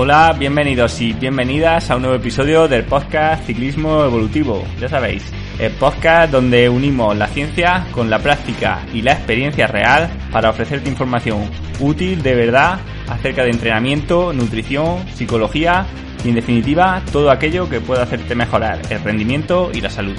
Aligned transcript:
Hola, 0.00 0.32
bienvenidos 0.38 1.00
y 1.00 1.12
bienvenidas 1.12 1.90
a 1.90 1.96
un 1.96 2.02
nuevo 2.02 2.16
episodio 2.16 2.68
del 2.68 2.84
podcast 2.84 3.44
Ciclismo 3.44 4.04
Evolutivo. 4.04 4.64
Ya 4.78 4.88
sabéis, 4.88 5.24
el 5.58 5.72
podcast 5.72 6.30
donde 6.30 6.68
unimos 6.68 7.16
la 7.16 7.26
ciencia 7.26 7.84
con 7.90 8.08
la 8.08 8.20
práctica 8.20 8.86
y 8.94 9.02
la 9.02 9.14
experiencia 9.14 9.66
real 9.66 10.08
para 10.30 10.50
ofrecerte 10.50 10.88
información 10.88 11.50
útil 11.80 12.22
de 12.22 12.36
verdad 12.36 12.78
acerca 13.08 13.42
de 13.42 13.50
entrenamiento, 13.50 14.32
nutrición, 14.32 15.04
psicología 15.16 15.84
y 16.24 16.28
en 16.28 16.36
definitiva 16.36 17.02
todo 17.10 17.32
aquello 17.32 17.68
que 17.68 17.80
pueda 17.80 18.04
hacerte 18.04 18.36
mejorar 18.36 18.80
el 18.90 19.02
rendimiento 19.02 19.72
y 19.74 19.80
la 19.80 19.90
salud. 19.90 20.14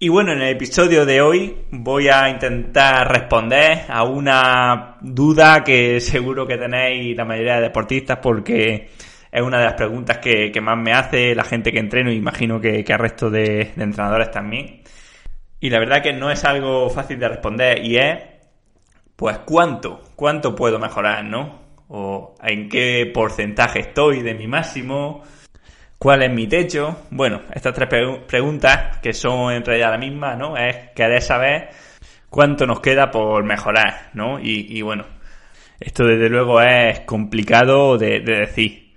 Y 0.00 0.10
bueno, 0.10 0.30
en 0.30 0.42
el 0.42 0.50
episodio 0.50 1.04
de 1.04 1.20
hoy 1.20 1.66
voy 1.72 2.06
a 2.06 2.28
intentar 2.28 3.08
responder 3.10 3.80
a 3.88 4.04
una 4.04 4.96
duda 5.00 5.64
que 5.64 6.00
seguro 6.00 6.46
que 6.46 6.56
tenéis 6.56 7.16
la 7.16 7.24
mayoría 7.24 7.56
de 7.56 7.62
deportistas 7.62 8.20
porque 8.22 8.90
es 9.32 9.42
una 9.42 9.58
de 9.58 9.64
las 9.64 9.74
preguntas 9.74 10.18
que, 10.18 10.52
más 10.62 10.78
me 10.78 10.92
hace 10.92 11.34
la 11.34 11.42
gente 11.42 11.72
que 11.72 11.80
entreno 11.80 12.12
y 12.12 12.14
imagino 12.14 12.60
que, 12.60 12.84
que 12.84 12.96
resto 12.96 13.28
de 13.28 13.72
entrenadores 13.76 14.30
también. 14.30 14.82
Y 15.58 15.68
la 15.68 15.80
verdad 15.80 16.00
que 16.00 16.12
no 16.12 16.30
es 16.30 16.44
algo 16.44 16.88
fácil 16.90 17.18
de 17.18 17.28
responder 17.28 17.84
y 17.84 17.96
es, 17.96 18.18
pues, 19.16 19.38
¿cuánto? 19.38 20.04
¿Cuánto 20.14 20.54
puedo 20.54 20.78
mejorar, 20.78 21.24
no? 21.24 21.60
O 21.88 22.36
en 22.40 22.68
qué 22.68 23.10
porcentaje 23.12 23.80
estoy 23.80 24.22
de 24.22 24.34
mi 24.34 24.46
máximo, 24.46 25.24
¿Cuál 25.98 26.22
es 26.22 26.30
mi 26.30 26.46
techo? 26.46 27.06
Bueno, 27.10 27.42
estas 27.52 27.74
tres 27.74 27.88
preguntas, 28.28 28.98
que 28.98 29.12
son 29.12 29.52
en 29.52 29.64
realidad 29.64 29.90
la 29.90 29.98
misma, 29.98 30.36
¿no? 30.36 30.56
Es 30.56 30.90
querer 30.94 31.20
saber 31.20 31.70
cuánto 32.30 32.66
nos 32.66 32.80
queda 32.80 33.10
por 33.10 33.42
mejorar, 33.42 34.10
¿no? 34.14 34.38
Y, 34.40 34.80
bueno, 34.82 35.06
esto 35.80 36.04
desde 36.04 36.28
luego 36.28 36.60
es 36.60 37.00
complicado 37.00 37.98
de, 37.98 38.20
decir. 38.20 38.94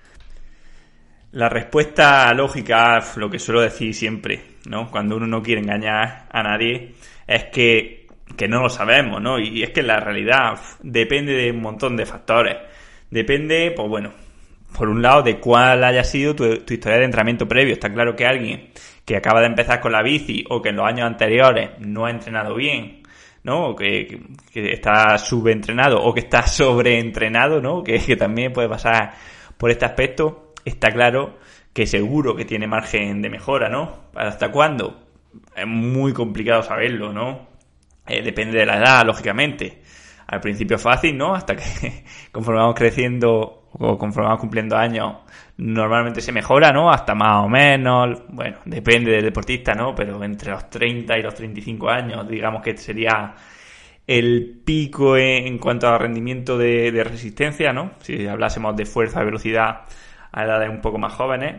La 1.31 1.49
respuesta 1.49 2.31
lógica, 2.35 2.99
lo 3.15 3.31
que 3.31 3.39
suelo 3.39 3.61
decir 3.61 3.95
siempre, 3.95 4.57
¿no? 4.67 4.91
Cuando 4.91 5.15
uno 5.15 5.25
no 5.25 5.41
quiere 5.41 5.61
engañar 5.61 6.27
a 6.29 6.43
nadie, 6.43 6.93
es 7.25 7.45
que, 7.45 8.07
que 8.37 8.47
no 8.47 8.61
lo 8.61 8.69
sabemos, 8.69 9.19
¿no? 9.19 9.39
Y 9.39 9.63
es 9.63 9.71
que 9.71 9.81
la 9.81 9.99
realidad 9.99 10.59
depende 10.83 11.33
de 11.33 11.49
un 11.49 11.61
montón 11.61 11.97
de 11.97 12.05
factores. 12.05 12.57
Depende, 13.09 13.73
pues 13.75 13.89
bueno, 13.89 14.13
por 14.77 14.89
un 14.89 15.01
lado, 15.01 15.23
de 15.23 15.39
cuál 15.39 15.83
haya 15.83 16.03
sido 16.03 16.35
tu, 16.35 16.45
historia 16.45 16.99
de 16.99 17.05
entrenamiento 17.05 17.47
previo. 17.47 17.73
Está 17.73 17.91
claro 17.91 18.15
que 18.15 18.25
alguien 18.25 18.69
que 19.05 19.15
acaba 19.15 19.41
de 19.41 19.47
empezar 19.47 19.79
con 19.79 19.91
la 19.91 20.01
bici 20.01 20.45
o 20.49 20.61
que 20.61 20.69
en 20.69 20.77
los 20.77 20.85
años 20.85 21.07
anteriores 21.07 21.71
no 21.79 22.05
ha 22.05 22.11
entrenado 22.11 22.55
bien, 22.55 23.03
¿no? 23.43 23.69
O 23.69 23.75
que, 23.75 24.21
está 24.53 25.17
subentrenado 25.17 26.01
o 26.01 26.13
que 26.13 26.21
está 26.21 26.41
sobreentrenado, 26.47 27.61
¿no? 27.61 27.83
Que, 27.83 27.99
que 27.99 28.15
también 28.15 28.53
puede 28.53 28.69
pasar 28.69 29.13
por 29.57 29.71
este 29.71 29.85
aspecto. 29.85 30.53
Está 30.63 30.91
claro 30.91 31.39
que 31.73 31.87
seguro 31.87 32.35
que 32.35 32.45
tiene 32.45 32.67
margen 32.67 33.21
de 33.21 33.29
mejora, 33.29 33.69
¿no? 33.69 34.09
¿Hasta 34.15 34.51
cuándo? 34.51 35.07
Es 35.55 35.67
muy 35.67 36.13
complicado 36.13 36.63
saberlo, 36.63 37.13
¿no? 37.13 37.47
Eh, 38.07 38.21
depende 38.21 38.59
de 38.59 38.65
la 38.65 38.77
edad, 38.77 39.05
lógicamente. 39.05 39.81
Al 40.27 40.39
principio 40.39 40.77
fácil, 40.77 41.17
¿no? 41.17 41.33
Hasta 41.33 41.55
que 41.55 42.03
conforme 42.31 42.59
vamos 42.61 42.75
creciendo 42.75 43.60
o 43.73 43.97
conforme 43.97 44.27
vamos 44.27 44.41
cumpliendo 44.41 44.75
años, 44.77 45.17
normalmente 45.57 46.21
se 46.21 46.31
mejora, 46.31 46.71
¿no? 46.71 46.91
Hasta 46.91 47.15
más 47.15 47.45
o 47.45 47.49
menos, 47.49 48.21
bueno, 48.29 48.57
depende 48.65 49.11
del 49.11 49.23
deportista, 49.23 49.73
¿no? 49.73 49.95
Pero 49.95 50.23
entre 50.23 50.51
los 50.51 50.69
30 50.69 51.17
y 51.17 51.21
los 51.21 51.33
35 51.35 51.89
años, 51.89 52.27
digamos 52.27 52.61
que 52.61 52.75
sería 52.77 53.33
el 54.05 54.61
pico 54.65 55.15
en, 55.15 55.57
cuanto 55.57 55.87
a 55.87 55.97
rendimiento 55.97 56.57
de, 56.57 57.03
resistencia, 57.03 57.71
¿no? 57.71 57.91
Si 58.01 58.27
hablásemos 58.27 58.75
de 58.75 58.85
fuerza, 58.85 59.23
velocidad 59.23 59.81
a 60.31 60.43
edades 60.43 60.69
un 60.69 60.81
poco 60.81 60.97
más 60.97 61.13
jóvenes, 61.13 61.55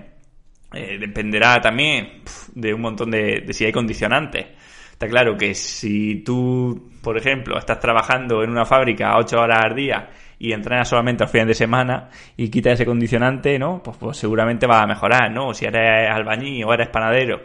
eh, 0.75 0.99
dependerá 0.99 1.61
también 1.61 2.23
de 2.55 2.75
un 2.75 2.81
montón 2.81 3.11
de, 3.11 3.43
de 3.47 3.53
si 3.53 3.65
hay 3.65 3.73
condicionantes. 3.73 4.47
Está 4.93 5.09
claro 5.09 5.37
que 5.37 5.55
si 5.55 6.23
tú, 6.25 6.91
por 7.03 7.17
ejemplo, 7.17 7.59
estás 7.59 7.81
trabajando 7.81 8.43
en 8.43 8.50
una 8.50 8.65
fábrica 8.65 9.17
8 9.17 9.41
horas 9.41 9.65
al 9.65 9.75
día 9.75 10.11
y 10.43 10.53
entrenas 10.53 10.89
solamente 10.89 11.23
los 11.23 11.31
fines 11.31 11.47
de 11.47 11.55
semana 11.55 12.09
y 12.37 12.51
quitas 12.51 12.73
ese 12.73 12.85
condicionante, 12.85 13.61
¿no? 13.61 13.81
Pues, 13.81 13.97
pues 13.97 14.17
seguramente 14.17 14.67
va 14.67 14.83
a 14.83 14.87
mejorar, 14.89 15.31
¿no? 15.31 15.55
Si 15.55 15.67
eres 15.67 16.11
albañil 16.11 16.65
o 16.65 16.75
eres 16.75 16.89
panadero 16.89 17.43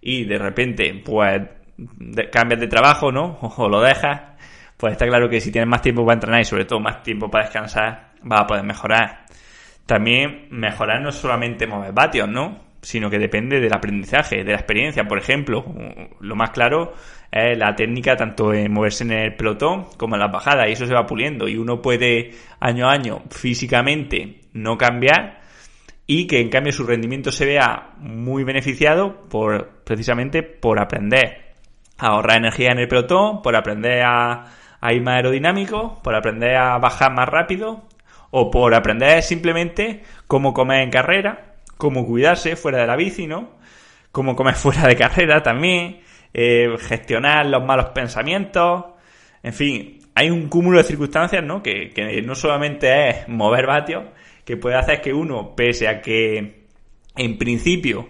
y 0.00 0.24
de 0.26 0.38
repente, 0.38 1.02
pues, 1.04 1.42
cambias 2.30 2.60
de 2.60 2.68
trabajo, 2.68 3.10
¿no? 3.10 3.36
O, 3.56 3.68
lo 3.68 3.80
dejas, 3.80 4.20
pues 4.76 4.92
está 4.92 5.08
claro 5.08 5.28
que 5.28 5.40
si 5.40 5.50
tienes 5.50 5.68
más 5.68 5.82
tiempo 5.82 6.04
para 6.04 6.14
entrenar 6.14 6.40
y 6.40 6.44
sobre 6.44 6.66
todo 6.66 6.78
más 6.78 7.02
tiempo 7.02 7.28
para 7.28 7.46
descansar, 7.46 8.12
vas 8.22 8.42
a 8.42 8.46
poder 8.46 8.62
mejorar. 8.62 9.24
También 9.84 10.46
mejorar 10.50 11.02
no 11.02 11.10
solamente 11.10 11.66
mover 11.66 11.92
vatios, 11.92 12.28
¿no? 12.28 12.60
Sino 12.80 13.10
que 13.10 13.18
depende 13.18 13.58
del 13.58 13.74
aprendizaje, 13.74 14.44
de 14.44 14.52
la 14.52 14.58
experiencia. 14.58 15.02
Por 15.02 15.18
ejemplo, 15.18 15.64
lo 16.20 16.36
más 16.36 16.50
claro 16.50 16.94
la 17.32 17.74
técnica 17.76 18.16
tanto 18.16 18.52
en 18.52 18.72
moverse 18.72 19.04
en 19.04 19.12
el 19.12 19.34
pelotón 19.36 19.86
como 19.96 20.16
en 20.16 20.20
las 20.20 20.32
bajadas 20.32 20.68
y 20.68 20.72
eso 20.72 20.86
se 20.86 20.94
va 20.94 21.06
puliendo 21.06 21.46
y 21.48 21.56
uno 21.56 21.80
puede 21.80 22.32
año 22.58 22.88
a 22.88 22.92
año 22.92 23.22
físicamente 23.30 24.40
no 24.52 24.76
cambiar 24.76 25.40
y 26.06 26.26
que 26.26 26.40
en 26.40 26.48
cambio 26.48 26.72
su 26.72 26.84
rendimiento 26.84 27.30
se 27.30 27.46
vea 27.46 27.92
muy 27.98 28.42
beneficiado 28.42 29.28
por 29.28 29.84
precisamente 29.84 30.42
por 30.42 30.80
aprender 30.80 31.54
a 31.98 32.08
ahorrar 32.08 32.38
energía 32.38 32.72
en 32.72 32.80
el 32.80 32.88
pelotón, 32.88 33.42
por 33.42 33.54
aprender 33.54 34.02
a, 34.02 34.46
a 34.80 34.92
ir 34.92 35.02
más 35.02 35.16
aerodinámico, 35.16 36.00
por 36.02 36.16
aprender 36.16 36.56
a 36.56 36.78
bajar 36.78 37.12
más 37.14 37.28
rápido 37.28 37.84
o 38.30 38.50
por 38.50 38.74
aprender 38.74 39.22
simplemente 39.22 40.02
cómo 40.26 40.52
comer 40.52 40.82
en 40.82 40.90
carrera, 40.90 41.54
cómo 41.76 42.04
cuidarse 42.04 42.56
fuera 42.56 42.78
de 42.78 42.86
la 42.88 42.96
bici, 42.96 43.28
¿no? 43.28 43.50
Cómo 44.10 44.34
comer 44.34 44.54
fuera 44.56 44.88
de 44.88 44.96
carrera 44.96 45.44
también, 45.44 46.00
eh, 46.32 46.76
gestionar 46.78 47.46
los 47.46 47.64
malos 47.64 47.86
pensamientos, 47.86 48.84
en 49.42 49.52
fin, 49.52 49.98
hay 50.14 50.30
un 50.30 50.48
cúmulo 50.48 50.78
de 50.78 50.84
circunstancias, 50.84 51.42
¿no? 51.42 51.62
Que, 51.62 51.92
no 52.24 52.34
solamente 52.34 53.08
es 53.08 53.28
mover 53.28 53.66
vatios, 53.66 54.04
que 54.44 54.56
puede 54.56 54.76
hacer 54.76 55.00
que 55.00 55.12
uno, 55.12 55.54
pese 55.56 55.88
a 55.88 56.00
que 56.00 56.66
en 57.16 57.38
principio 57.38 58.08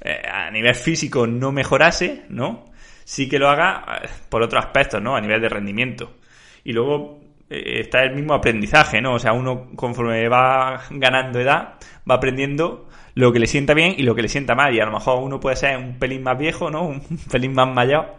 eh, 0.00 0.22
a 0.28 0.50
nivel 0.50 0.74
físico 0.74 1.26
no 1.26 1.52
mejorase, 1.52 2.24
¿no? 2.28 2.70
Sí 3.04 3.28
que 3.28 3.38
lo 3.38 3.48
haga 3.48 4.00
eh, 4.02 4.08
por 4.28 4.42
otros 4.42 4.64
aspectos, 4.64 5.00
¿no? 5.00 5.14
A 5.16 5.20
nivel 5.20 5.40
de 5.40 5.48
rendimiento. 5.48 6.16
Y 6.64 6.72
luego 6.72 7.20
está 7.48 8.02
el 8.02 8.12
mismo 8.16 8.34
aprendizaje, 8.34 9.00
¿no? 9.00 9.14
O 9.14 9.18
sea, 9.20 9.32
uno 9.32 9.68
conforme 9.76 10.28
va 10.28 10.82
ganando 10.90 11.38
edad, 11.38 11.74
va 12.10 12.16
aprendiendo 12.16 12.88
lo 13.16 13.32
que 13.32 13.40
le 13.40 13.46
sienta 13.46 13.74
bien 13.74 13.94
y 13.96 14.02
lo 14.02 14.14
que 14.14 14.22
le 14.22 14.28
sienta 14.28 14.54
mal. 14.54 14.72
Y 14.74 14.80
a 14.80 14.84
lo 14.84 14.92
mejor 14.92 15.22
uno 15.22 15.40
puede 15.40 15.56
ser 15.56 15.76
un 15.78 15.98
pelín 15.98 16.22
más 16.22 16.38
viejo, 16.38 16.70
¿no? 16.70 16.82
Un 16.82 17.00
pelín 17.30 17.54
más 17.54 17.66
mayor. 17.66 18.14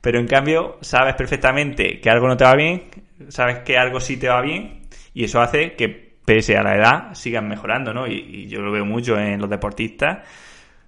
Pero 0.00 0.18
en 0.18 0.26
cambio, 0.26 0.78
sabes 0.80 1.14
perfectamente 1.14 2.00
que 2.00 2.10
algo 2.10 2.26
no 2.26 2.36
te 2.36 2.44
va 2.44 2.54
bien, 2.54 2.84
sabes 3.28 3.58
que 3.60 3.76
algo 3.76 4.00
sí 4.00 4.16
te 4.16 4.28
va 4.28 4.40
bien, 4.40 4.82
y 5.14 5.24
eso 5.24 5.40
hace 5.40 5.74
que, 5.74 6.16
pese 6.24 6.56
a 6.56 6.62
la 6.62 6.76
edad, 6.76 7.14
sigan 7.14 7.48
mejorando, 7.48 7.92
¿no? 7.92 8.06
Y, 8.06 8.46
yo 8.46 8.60
lo 8.60 8.72
veo 8.72 8.84
mucho 8.84 9.18
en 9.18 9.40
los 9.40 9.50
deportistas, 9.50 10.26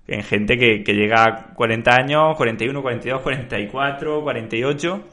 en 0.06 0.22
gente 0.22 0.56
que, 0.56 0.84
que 0.84 0.94
llega 0.94 1.24
a 1.24 1.54
40 1.54 1.94
años, 1.94 2.36
41, 2.36 2.80
42, 2.80 3.22
44, 3.22 4.22
48, 4.22 5.04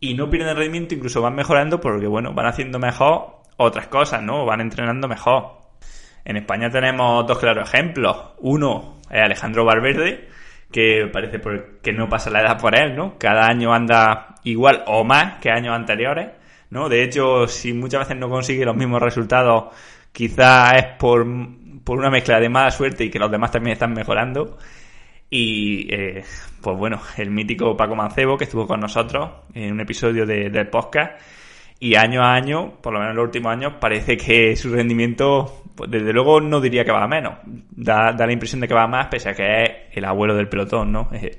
y 0.00 0.14
no 0.14 0.30
pierden 0.30 0.56
rendimiento, 0.56 0.94
incluso 0.94 1.20
van 1.20 1.34
mejorando 1.34 1.80
porque, 1.80 2.06
bueno, 2.06 2.32
van 2.32 2.46
haciendo 2.46 2.78
mejor 2.78 3.40
otras 3.56 3.88
cosas, 3.88 4.22
¿no? 4.22 4.46
Van 4.46 4.60
entrenando 4.60 5.08
mejor. 5.08 5.59
En 6.24 6.36
España 6.36 6.70
tenemos 6.70 7.26
dos 7.26 7.38
claros 7.38 7.72
ejemplos. 7.72 8.16
Uno 8.38 8.98
es 9.10 9.22
Alejandro 9.22 9.64
Valverde, 9.64 10.28
que 10.70 11.08
parece 11.12 11.40
que 11.82 11.92
no 11.92 12.08
pasa 12.08 12.30
la 12.30 12.42
edad 12.42 12.60
por 12.60 12.78
él, 12.78 12.94
¿no? 12.96 13.18
Cada 13.18 13.46
año 13.46 13.72
anda 13.72 14.36
igual 14.44 14.84
o 14.86 15.04
más 15.04 15.40
que 15.40 15.50
años 15.50 15.74
anteriores, 15.74 16.28
¿no? 16.70 16.88
De 16.88 17.02
hecho, 17.02 17.46
si 17.46 17.72
muchas 17.72 18.00
veces 18.00 18.16
no 18.16 18.28
consigue 18.28 18.64
los 18.64 18.76
mismos 18.76 19.02
resultados 19.02 19.74
Quizás 20.12 20.74
es 20.76 20.84
por, 20.98 21.26
por 21.84 21.98
una 21.98 22.10
mezcla 22.10 22.40
de 22.40 22.48
mala 22.48 22.70
suerte 22.70 23.04
y 23.04 23.10
que 23.10 23.18
los 23.18 23.30
demás 23.30 23.50
también 23.52 23.74
están 23.74 23.92
mejorando. 23.92 24.58
Y 25.28 25.92
eh, 25.92 26.24
pues 26.60 26.76
bueno, 26.76 27.00
el 27.16 27.30
mítico 27.30 27.76
Paco 27.76 27.94
Mancebo 27.94 28.36
que 28.36 28.44
estuvo 28.44 28.66
con 28.66 28.80
nosotros 28.80 29.30
en 29.54 29.72
un 29.72 29.80
episodio 29.80 30.26
de, 30.26 30.50
del 30.50 30.68
podcast. 30.68 31.20
Y 31.82 31.96
año 31.96 32.22
a 32.22 32.34
año, 32.34 32.74
por 32.82 32.92
lo 32.92 32.98
menos 32.98 33.12
en 33.12 33.16
los 33.16 33.24
últimos 33.24 33.52
años, 33.52 33.72
parece 33.80 34.16
que 34.18 34.54
su 34.54 34.70
rendimiento, 34.70 35.64
pues 35.74 35.90
desde 35.90 36.12
luego 36.12 36.38
no 36.40 36.60
diría 36.60 36.84
que 36.84 36.92
va 36.92 37.04
a 37.04 37.08
menos. 37.08 37.38
Da, 37.44 38.12
da 38.12 38.26
la 38.26 38.32
impresión 38.32 38.60
de 38.60 38.68
que 38.68 38.74
va 38.74 38.82
a 38.82 38.86
más, 38.86 39.06
pese 39.06 39.30
a 39.30 39.34
que 39.34 39.62
es 39.62 39.70
el 39.92 40.04
abuelo 40.04 40.36
del 40.36 40.48
pelotón, 40.48 40.92
¿no? 40.92 41.08
Es 41.10 41.38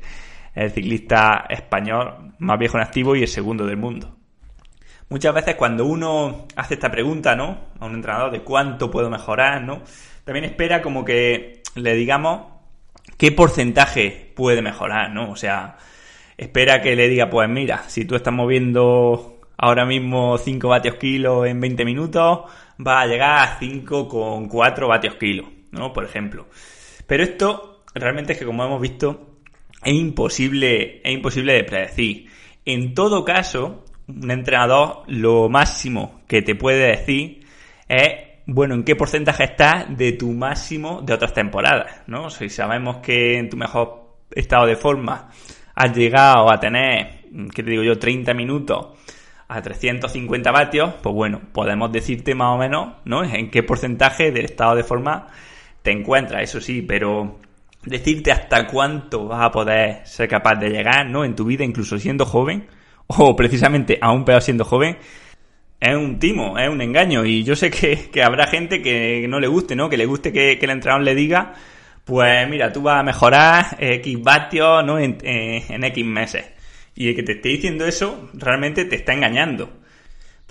el 0.56 0.72
ciclista 0.72 1.46
español 1.48 2.34
más 2.40 2.58
viejo 2.58 2.78
en 2.78 2.84
activo 2.84 3.16
y 3.16 3.22
el 3.22 3.28
segundo 3.28 3.66
del 3.66 3.78
mundo. 3.78 4.18
Muchas 5.10 5.34
veces 5.34 5.56
cuando 5.56 5.86
uno 5.86 6.48
hace 6.56 6.74
esta 6.74 6.90
pregunta, 6.90 7.36
¿no? 7.36 7.74
A 7.80 7.86
un 7.86 7.96
entrenador 7.96 8.32
de 8.32 8.42
cuánto 8.42 8.90
puedo 8.90 9.10
mejorar, 9.10 9.62
¿no? 9.62 9.82
También 10.24 10.46
espera 10.46 10.82
como 10.82 11.06
que 11.06 11.62
le 11.76 11.96
digamos 11.96 12.46
qué 13.18 13.32
porcentaje 13.32 14.32
puede 14.36 14.62
mejorar, 14.62 15.12
¿no? 15.12 15.30
O 15.30 15.36
sea, 15.36 15.78
espera 16.38 16.82
que 16.82 16.96
le 16.96 17.10
diga, 17.10 17.30
pues 17.30 17.50
mira, 17.50 17.84
si 17.88 18.06
tú 18.06 18.16
estás 18.16 18.34
moviendo 18.34 19.41
ahora 19.62 19.86
mismo 19.86 20.38
5 20.40 20.68
vatios 20.68 20.96
kilo 20.96 21.46
en 21.46 21.62
20 21.62 21.86
minutos, 21.86 22.40
va 22.86 23.02
a 23.02 23.06
llegar 23.06 23.38
a 23.38 23.60
5,4 23.60 24.88
vatios 24.88 25.16
kilo, 25.16 25.50
¿no? 25.72 25.94
Por 25.94 26.04
ejemplo. 26.04 26.48
Pero 27.06 27.24
esto 27.24 27.84
realmente 27.94 28.34
es 28.34 28.40
que 28.40 28.46
como 28.46 28.66
hemos 28.66 28.82
visto, 28.82 29.38
es 29.84 29.94
imposible, 29.94 31.02
es 31.04 31.14
imposible 31.14 31.54
de 31.54 31.64
predecir. 31.64 32.28
En 32.66 32.96
todo 32.96 33.24
caso, 33.24 33.86
un 34.08 34.32
entrenador 34.32 35.04
lo 35.08 35.48
máximo 35.48 36.22
que 36.28 36.42
te 36.42 36.56
puede 36.56 36.98
decir 36.98 37.46
es, 37.88 38.14
bueno, 38.48 38.74
en 38.74 38.84
qué 38.84 38.96
porcentaje 38.96 39.44
estás 39.44 39.96
de 39.96 40.14
tu 40.14 40.32
máximo 40.32 41.04
de 41.04 41.14
otras 41.14 41.34
temporadas, 41.34 42.02
¿no? 42.08 42.32
Si 42.32 42.50
sabemos 42.50 42.98
que 42.98 43.38
en 43.38 43.48
tu 43.50 43.58
mejor 43.58 44.18
estado 44.32 44.66
de 44.66 44.76
forma 44.76 45.30
has 45.76 45.96
llegado 45.96 46.52
a 46.52 46.60
tener, 46.60 47.26
¿qué 47.54 47.62
te 47.62 47.70
digo 47.70 47.84
yo?, 47.84 48.00
30 48.00 48.34
minutos 48.34 48.98
a 49.52 49.62
350 49.62 50.52
vatios, 50.52 50.94
pues 51.04 51.14
bueno, 51.14 51.42
podemos 51.52 51.92
decirte 51.92 52.34
más 52.36 52.56
o 52.56 52.58
menos, 52.58 52.94
¿no? 53.04 53.24
En 53.24 53.52
qué 53.52 53.64
porcentaje 53.64 54.32
del 54.32 54.46
estado 54.46 54.76
de 54.76 54.84
forma 54.84 55.28
te 55.82 55.92
encuentras, 55.92 56.44
eso 56.44 56.62
sí, 56.62 56.82
pero 56.82 57.40
decirte 57.84 58.32
hasta 58.32 58.66
cuánto 58.68 59.28
vas 59.28 59.44
a 59.44 59.52
poder 59.52 60.06
ser 60.06 60.30
capaz 60.30 60.56
de 60.56 60.70
llegar, 60.70 61.10
¿no? 61.10 61.26
En 61.26 61.36
tu 61.36 61.44
vida, 61.44 61.66
incluso 61.66 62.00
siendo 62.00 62.26
joven, 62.26 62.68
o 63.08 63.36
precisamente 63.36 63.98
aún 64.02 64.24
peor 64.24 64.42
siendo 64.42 64.64
joven, 64.64 64.98
es 65.82 65.96
un 65.96 66.20
timo, 66.20 66.58
es 66.58 66.70
un 66.70 66.82
engaño. 66.82 67.26
Y 67.26 67.44
yo 67.44 67.56
sé 67.56 67.72
que, 67.72 68.24
habrá 68.24 68.48
gente 68.48 68.82
que 68.82 69.26
no 69.28 69.40
le 69.40 69.48
guste, 69.48 69.76
¿no? 69.76 69.90
Que 69.90 69.98
le 69.98 70.06
guste 70.06 70.32
que, 70.32 70.54
el 70.54 70.70
entrenador 70.70 71.04
le 71.04 71.16
diga, 71.16 71.54
pues 72.06 72.48
mira, 72.48 72.72
tú 72.72 72.84
vas 72.84 73.00
a 73.00 73.04
mejorar 73.04 73.78
X 73.80 74.22
vatios, 74.22 74.86
¿no? 74.86 74.98
En, 74.98 75.18
X 75.20 76.06
meses. 76.06 76.46
Y 76.96 77.10
el 77.10 77.16
que 77.16 77.24
te 77.24 77.34
esté 77.34 77.50
diciendo 77.50 77.86
eso, 77.86 78.30
realmente 78.34 78.86
te 78.86 78.96
está 78.96 79.14
engañando. 79.14 79.70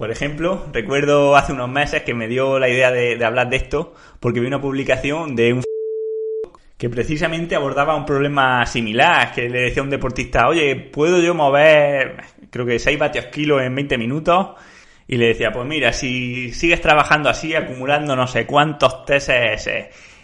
Por 0.00 0.10
ejemplo, 0.10 0.64
recuerdo 0.72 1.36
hace 1.36 1.52
unos 1.52 1.68
meses 1.68 2.04
que 2.04 2.14
me 2.14 2.26
dio 2.26 2.58
la 2.58 2.70
idea 2.70 2.90
de, 2.90 3.22
hablar 3.22 3.50
de 3.50 3.56
esto 3.56 3.94
porque 4.18 4.40
vi 4.40 4.46
una 4.46 4.60
publicación 4.60 5.36
de 5.36 5.52
un 5.52 5.62
que 6.78 6.88
precisamente 6.88 7.54
abordaba 7.54 7.94
un 7.94 8.06
problema 8.06 8.64
similar, 8.64 9.34
que 9.34 9.50
le 9.50 9.60
decía 9.60 9.82
a 9.82 9.84
un 9.84 9.90
deportista, 9.90 10.48
oye, 10.48 10.74
¿puedo 10.76 11.20
yo 11.20 11.34
mover, 11.34 12.16
creo 12.48 12.64
que 12.64 12.78
6 12.78 12.98
vatios 12.98 13.26
kilos 13.26 13.60
en 13.60 13.74
20 13.74 13.98
minutos? 13.98 14.52
Y 15.06 15.18
le 15.18 15.26
decía, 15.26 15.52
pues 15.52 15.66
mira, 15.66 15.92
si 15.92 16.50
sigues 16.54 16.80
trabajando 16.80 17.28
así, 17.28 17.54
acumulando 17.54 18.16
no 18.16 18.26
sé 18.26 18.46
cuántos 18.46 19.04
TSS, 19.04 19.68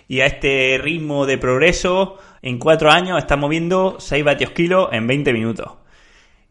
y 0.09 0.21
a 0.21 0.27
este 0.27 0.79
ritmo 0.83 1.27
de 1.27 1.37
progreso, 1.37 2.17
en 2.41 2.59
4 2.59 2.91
años 2.91 3.19
estás 3.19 3.39
moviendo 3.39 3.97
6 3.99 4.25
vatios 4.25 4.53
kilos 4.53 4.89
en 4.93 5.07
20 5.07 5.35
minutos. 5.35 5.86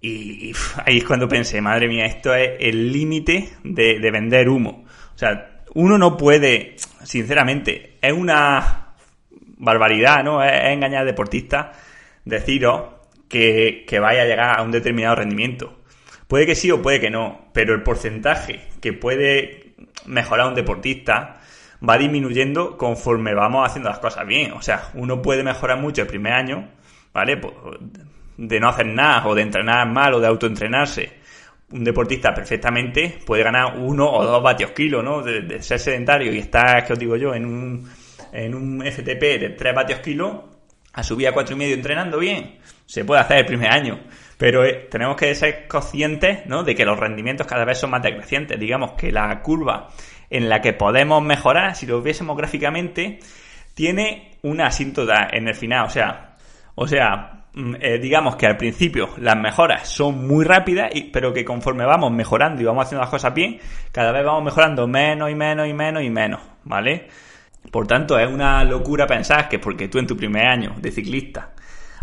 Y, 0.05 0.53
ahí 0.85 0.97
es 0.97 1.03
cuando 1.03 1.27
pensé, 1.27 1.61
madre 1.61 1.87
mía, 1.87 2.05
esto 2.05 2.33
es 2.35 2.51
el 2.59 2.91
límite 2.91 3.49
de, 3.63 3.99
de 3.99 4.11
vender 4.11 4.49
humo. 4.49 4.85
O 5.13 5.17
sea, 5.17 5.63
uno 5.73 5.97
no 5.97 6.15
puede, 6.15 6.75
sinceramente, 7.03 7.97
es 8.01 8.13
una 8.13 8.93
barbaridad, 9.57 10.23
¿no? 10.23 10.43
Es, 10.43 10.51
engañar 10.65 11.01
al 11.01 11.07
deportista 11.07 11.71
deciros 12.23 12.83
que, 13.27 13.83
que 13.87 13.99
vaya 13.99 14.21
a 14.21 14.25
llegar 14.25 14.59
a 14.59 14.61
un 14.61 14.71
determinado 14.71 15.15
rendimiento. 15.15 15.81
Puede 16.27 16.45
que 16.45 16.55
sí 16.55 16.71
o 16.71 16.81
puede 16.81 16.99
que 16.99 17.09
no, 17.09 17.49
pero 17.53 17.73
el 17.73 17.83
porcentaje 17.83 18.61
que 18.81 18.93
puede 18.93 19.75
mejorar 20.05 20.47
un 20.47 20.55
deportista 20.55 21.39
va 21.87 21.97
disminuyendo 21.97 22.77
conforme 22.77 23.33
vamos 23.33 23.67
haciendo 23.67 23.89
las 23.89 23.99
cosas 23.99 24.25
bien. 24.27 24.53
O 24.53 24.61
sea, 24.61 24.89
uno 24.93 25.21
puede 25.21 25.43
mejorar 25.43 25.79
mucho 25.79 26.01
el 26.01 26.07
primer 26.07 26.33
año, 26.33 26.69
¿vale? 27.13 27.37
Pues, 27.37 27.53
de 28.37 28.59
no 28.59 28.69
hacer 28.69 28.87
nada 28.87 29.27
o 29.27 29.35
de 29.35 29.41
entrenar 29.41 29.87
mal 29.87 30.13
o 30.13 30.19
de 30.19 30.27
autoentrenarse. 30.27 31.13
Un 31.71 31.83
deportista 31.83 32.33
perfectamente 32.33 33.19
puede 33.25 33.43
ganar 33.43 33.77
uno 33.77 34.09
o 34.09 34.23
dos 34.23 34.41
vatios 34.41 34.71
kilos, 34.71 35.03
¿no? 35.03 35.21
De, 35.21 35.61
ser 35.61 35.79
sedentario 35.79 36.31
y 36.33 36.39
estar, 36.39 36.85
que 36.85 36.93
os 36.93 36.99
digo 36.99 37.15
yo, 37.15 37.33
en 37.33 37.45
un 37.45 37.89
en 38.31 38.53
un 38.53 38.81
FTP 38.81 39.39
de 39.39 39.55
3 39.57 39.73
vatios 39.73 39.99
kilo 39.99 40.49
a 40.93 41.03
subir 41.03 41.27
a 41.27 41.33
4,5 41.33 41.73
entrenando 41.73 42.19
bien. 42.19 42.59
Se 42.85 43.05
puede 43.05 43.21
hacer 43.21 43.39
el 43.39 43.45
primer 43.45 43.71
año. 43.71 43.99
Pero 44.37 44.65
eh, 44.65 44.87
tenemos 44.91 45.15
que 45.15 45.33
ser 45.35 45.67
conscientes 45.67 46.45
¿no? 46.45 46.63
de 46.63 46.75
que 46.75 46.85
los 46.85 46.99
rendimientos 46.99 47.47
cada 47.47 47.65
vez 47.65 47.77
son 47.77 47.91
más 47.91 48.03
decrecientes. 48.03 48.59
Digamos 48.59 48.91
que 48.93 49.11
la 49.11 49.41
curva 49.41 49.89
en 50.29 50.49
la 50.49 50.61
que 50.61 50.73
podemos 50.73 51.23
mejorar, 51.23 51.75
si 51.75 51.85
lo 51.85 52.01
viésemos 52.01 52.35
gráficamente, 52.37 53.19
tiene 53.73 54.37
una 54.41 54.67
asíntota 54.67 55.29
en 55.31 55.47
el 55.47 55.55
final. 55.55 55.85
O 55.85 55.89
sea, 55.89 56.35
o 56.75 56.87
sea 56.87 57.44
eh, 57.79 57.99
digamos 57.99 58.35
que 58.35 58.47
al 58.47 58.57
principio 58.57 59.11
las 59.17 59.37
mejoras 59.37 59.87
son 59.87 60.27
muy 60.27 60.43
rápidas, 60.43 60.91
pero 61.13 61.33
que 61.33 61.45
conforme 61.45 61.85
vamos 61.85 62.11
mejorando 62.11 62.61
y 62.61 62.65
vamos 62.65 62.85
haciendo 62.85 63.01
las 63.01 63.09
cosas 63.09 63.33
bien, 63.33 63.59
cada 63.91 64.11
vez 64.11 64.25
vamos 64.25 64.43
mejorando 64.43 64.87
menos 64.87 65.31
y 65.31 65.35
menos 65.35 65.67
y 65.67 65.73
menos 65.73 66.03
y 66.03 66.09
menos, 66.09 66.41
¿vale? 66.65 67.07
Por 67.71 67.87
tanto, 67.87 68.19
es 68.19 68.29
una 68.29 68.63
locura 68.63 69.07
pensar 69.07 69.47
que 69.47 69.59
porque 69.59 69.87
tú 69.87 69.99
en 69.99 70.07
tu 70.07 70.17
primer 70.17 70.45
año 70.45 70.75
de 70.77 70.91
ciclista 70.91 71.53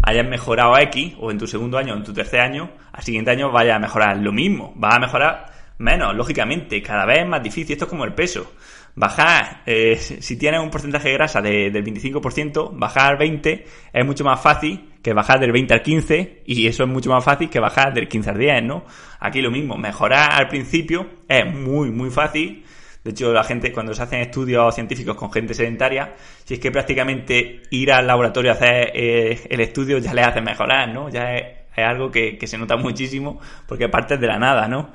hayas 0.02 0.26
mejorado 0.26 0.78
X, 0.78 1.14
o 1.20 1.30
en 1.30 1.38
tu 1.38 1.46
segundo 1.46 1.78
año 1.78 1.94
o 1.94 1.96
en 1.96 2.02
tu 2.02 2.12
tercer 2.12 2.40
año, 2.40 2.70
al 2.92 3.02
siguiente 3.02 3.30
año 3.30 3.50
vaya 3.50 3.76
a 3.76 3.78
mejorar 3.78 4.16
lo 4.16 4.32
mismo. 4.32 4.74
Va 4.82 4.96
a 4.96 4.98
mejorar 4.98 5.52
menos, 5.78 6.14
lógicamente, 6.14 6.82
cada 6.82 7.06
vez 7.06 7.20
es 7.20 7.28
más 7.28 7.42
difícil. 7.42 7.72
Esto 7.72 7.84
es 7.84 7.90
como 7.90 8.04
el 8.04 8.14
peso. 8.14 8.52
Bajar, 8.94 9.62
eh, 9.64 9.96
si 9.96 10.36
tienes 10.36 10.60
un 10.60 10.70
porcentaje 10.70 11.08
de 11.08 11.14
grasa 11.14 11.40
del 11.40 11.72
25%, 11.72 12.70
bajar 12.72 13.16
20 13.16 13.66
es 13.92 14.06
mucho 14.06 14.24
más 14.24 14.40
fácil 14.40 14.91
que 15.02 15.12
bajar 15.12 15.40
del 15.40 15.52
20 15.52 15.74
al 15.74 15.82
15 15.82 16.42
y 16.46 16.66
eso 16.66 16.84
es 16.84 16.88
mucho 16.88 17.10
más 17.10 17.24
fácil 17.24 17.50
que 17.50 17.58
bajar 17.58 17.92
del 17.92 18.08
15 18.08 18.30
al 18.30 18.38
10, 18.38 18.62
¿no? 18.62 18.84
Aquí 19.20 19.40
lo 19.40 19.50
mismo, 19.50 19.76
mejorar 19.76 20.32
al 20.32 20.48
principio 20.48 21.06
es 21.28 21.44
muy, 21.52 21.90
muy 21.90 22.10
fácil 22.10 22.64
de 23.04 23.10
hecho, 23.10 23.32
la 23.32 23.42
gente, 23.42 23.72
cuando 23.72 23.94
se 23.94 24.02
hacen 24.02 24.20
estudios 24.20 24.74
científicos 24.74 25.16
con 25.16 25.32
gente 25.32 25.54
sedentaria, 25.54 26.14
si 26.44 26.54
es 26.54 26.60
que 26.60 26.70
prácticamente 26.70 27.62
ir 27.70 27.90
al 27.90 28.06
laboratorio 28.06 28.52
a 28.52 28.54
hacer 28.54 28.92
eh, 28.94 29.40
el 29.50 29.60
estudio 29.60 29.98
ya 29.98 30.14
le 30.14 30.22
hace 30.22 30.40
mejorar, 30.40 30.88
¿no? 30.88 31.08
Ya 31.08 31.34
es, 31.34 31.46
algo 31.76 32.10
que, 32.10 32.38
se 32.46 32.58
nota 32.58 32.76
muchísimo 32.76 33.40
porque 33.66 33.88
partes 33.88 34.20
de 34.20 34.26
la 34.26 34.38
nada, 34.38 34.68
¿no? 34.68 34.90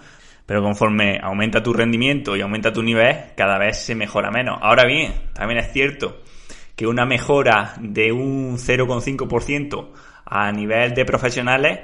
Pero 0.46 0.62
conforme 0.62 1.20
aumenta 1.22 1.62
tu 1.62 1.74
rendimiento 1.74 2.38
y 2.38 2.42
aumenta 2.42 2.72
tu 2.72 2.82
nivel, 2.82 3.18
cada 3.36 3.58
vez 3.58 3.78
se 3.78 3.94
mejora 3.94 4.32
menos. 4.32 4.58
Ahora 4.62 4.86
bien, 4.86 5.14
también 5.34 5.60
es 5.60 5.74
cierto 5.74 6.22
que 6.78 6.86
una 6.86 7.08
mejora 7.08 7.74
de 7.82 8.12
un 8.12 8.58
0,5% 8.58 9.90
a 10.26 10.52
nivel 10.52 10.94
de 10.94 11.06
profesionales 11.06 11.80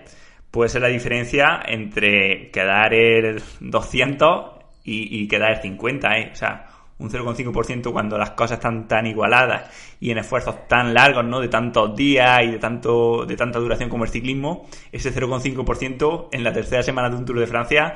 puede 0.52 0.70
ser 0.70 0.84
la 0.84 0.88
diferencia 0.88 1.60
entre 1.66 2.52
quedar 2.52 2.94
el 2.94 3.42
200 3.60 4.52
y, 4.86 5.28
quedar 5.28 5.54
el 5.54 5.62
50, 5.62 6.18
¿eh? 6.20 6.30
O 6.32 6.36
sea, 6.36 6.68
un 7.00 7.10
0,5% 7.10 7.92
cuando 7.92 8.20
las 8.20 8.32
cosas 8.32 8.60
están 8.60 8.88
tan 8.88 9.08
igualadas 9.08 9.96
y 10.00 10.12
en 10.12 10.20
esfuerzos 10.20 10.68
tan 10.68 10.94
largos, 10.94 11.26
¿no? 11.26 11.40
De 11.40 11.48
tantos 11.48 11.96
días 11.96 12.44
y 12.44 12.52
de 12.52 12.60
tanto 12.60 13.26
de 13.26 13.36
tanta 13.36 13.58
duración 13.58 13.90
como 13.90 14.04
el 14.04 14.12
ciclismo, 14.12 14.68
ese 14.92 15.12
0,5% 15.12 16.28
en 16.32 16.44
la 16.44 16.54
tercera 16.54 16.84
semana 16.84 17.10
de 17.10 17.16
un 17.16 17.26
Tour 17.26 17.40
de 17.40 17.48
Francia 17.48 17.96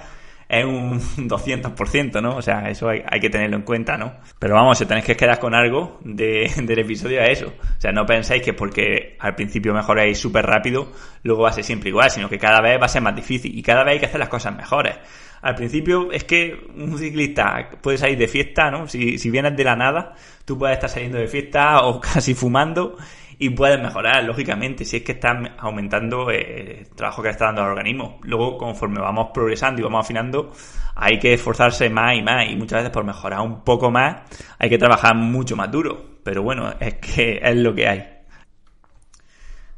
es 0.49 0.65
un 0.65 0.99
200%, 1.29 2.21
¿no? 2.21 2.37
O 2.37 2.41
sea, 2.41 2.69
eso 2.69 2.89
hay, 2.89 3.19
que 3.19 3.29
tenerlo 3.29 3.57
en 3.57 3.63
cuenta, 3.63 3.97
¿no? 3.97 4.13
Pero 4.39 4.55
vamos, 4.55 4.77
si 4.77 4.85
tenéis 4.85 5.05
que 5.05 5.15
quedar 5.15 5.39
con 5.39 5.53
algo 5.53 5.99
de, 6.03 6.51
del 6.63 6.79
episodio 6.79 7.21
a 7.21 7.25
eso. 7.25 7.47
O 7.47 7.81
sea, 7.81 7.91
no 7.91 8.05
pensáis 8.05 8.41
que 8.41 8.53
porque 8.53 9.15
al 9.19 9.35
principio 9.35 9.73
mejoráis 9.73 10.17
súper 10.19 10.45
rápido, 10.45 10.91
luego 11.23 11.43
va 11.43 11.49
a 11.49 11.53
ser 11.53 11.63
siempre 11.63 11.89
igual, 11.89 12.09
sino 12.09 12.29
que 12.29 12.37
cada 12.37 12.61
vez 12.61 12.79
va 12.79 12.85
a 12.85 12.89
ser 12.89 13.01
más 13.01 13.15
difícil 13.15 13.57
y 13.57 13.61
cada 13.61 13.83
vez 13.83 13.93
hay 13.93 13.99
que 13.99 14.05
hacer 14.05 14.19
las 14.19 14.29
cosas 14.29 14.55
mejores. 14.55 14.95
Al 15.41 15.55
principio 15.55 16.11
es 16.11 16.23
que 16.23 16.67
un 16.75 16.97
ciclista 16.97 17.69
puede 17.81 17.97
salir 17.97 18.17
de 18.17 18.27
fiesta, 18.27 18.71
¿no? 18.71 18.87
Si, 18.87 19.19
si 19.19 19.29
vienes 19.29 19.55
de 19.55 19.63
la 19.63 19.75
nada, 19.75 20.15
tú 20.45 20.57
puedes 20.57 20.75
estar 20.75 20.89
saliendo 20.89 21.19
de 21.19 21.27
fiesta 21.27 21.81
o 21.85 22.01
casi 22.01 22.33
fumando 22.33 22.97
y 23.39 23.51
puedes 23.51 23.79
mejorar, 23.79 24.23
lógicamente, 24.23 24.83
si 24.83 24.97
es 24.97 25.03
que 25.03 25.11
estás 25.11 25.37
aumentando 25.59 26.31
eh, 26.31 26.79
el 26.79 26.89
trabajo 26.95 27.21
que 27.21 27.29
está 27.29 27.45
dando 27.45 27.61
al 27.61 27.69
organismo. 27.69 28.19
Luego, 28.23 28.57
conforme 28.57 28.99
vamos 28.99 29.29
progresando 29.33 29.79
y 29.79 29.83
vamos 29.83 30.03
afinando, 30.03 30.51
hay 30.95 31.19
que 31.19 31.33
esforzarse 31.33 31.89
más 31.89 32.15
y 32.15 32.23
más 32.23 32.49
y 32.49 32.55
muchas 32.55 32.79
veces 32.79 32.91
por 32.91 33.03
mejorar 33.03 33.41
un 33.41 33.63
poco 33.63 33.91
más 33.91 34.23
hay 34.57 34.69
que 34.69 34.79
trabajar 34.79 35.15
mucho 35.15 35.55
más 35.55 35.71
duro. 35.71 36.17
Pero 36.23 36.41
bueno, 36.41 36.73
es 36.79 36.95
que 36.95 37.39
es 37.43 37.55
lo 37.55 37.75
que 37.75 37.87
hay. 37.87 38.03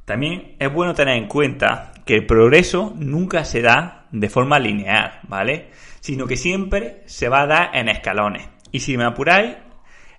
También 0.06 0.56
es 0.58 0.74
bueno 0.74 0.94
tener 0.94 1.18
en 1.18 1.28
cuenta 1.28 1.92
que 2.06 2.16
el 2.16 2.26
progreso 2.26 2.94
nunca 2.96 3.44
se 3.44 3.62
da 3.62 4.08
de 4.12 4.30
forma 4.30 4.58
lineal, 4.58 5.20
¿vale? 5.28 5.70
Sino 6.00 6.26
que 6.26 6.38
siempre 6.38 7.04
se 7.06 7.30
va 7.30 7.42
a 7.42 7.48
dar 7.48 7.76
en 7.76 7.90
escalones. 7.90 8.48
Y 8.72 8.80
si 8.80 8.98
me 8.98 9.04
apuráis, 9.04 9.58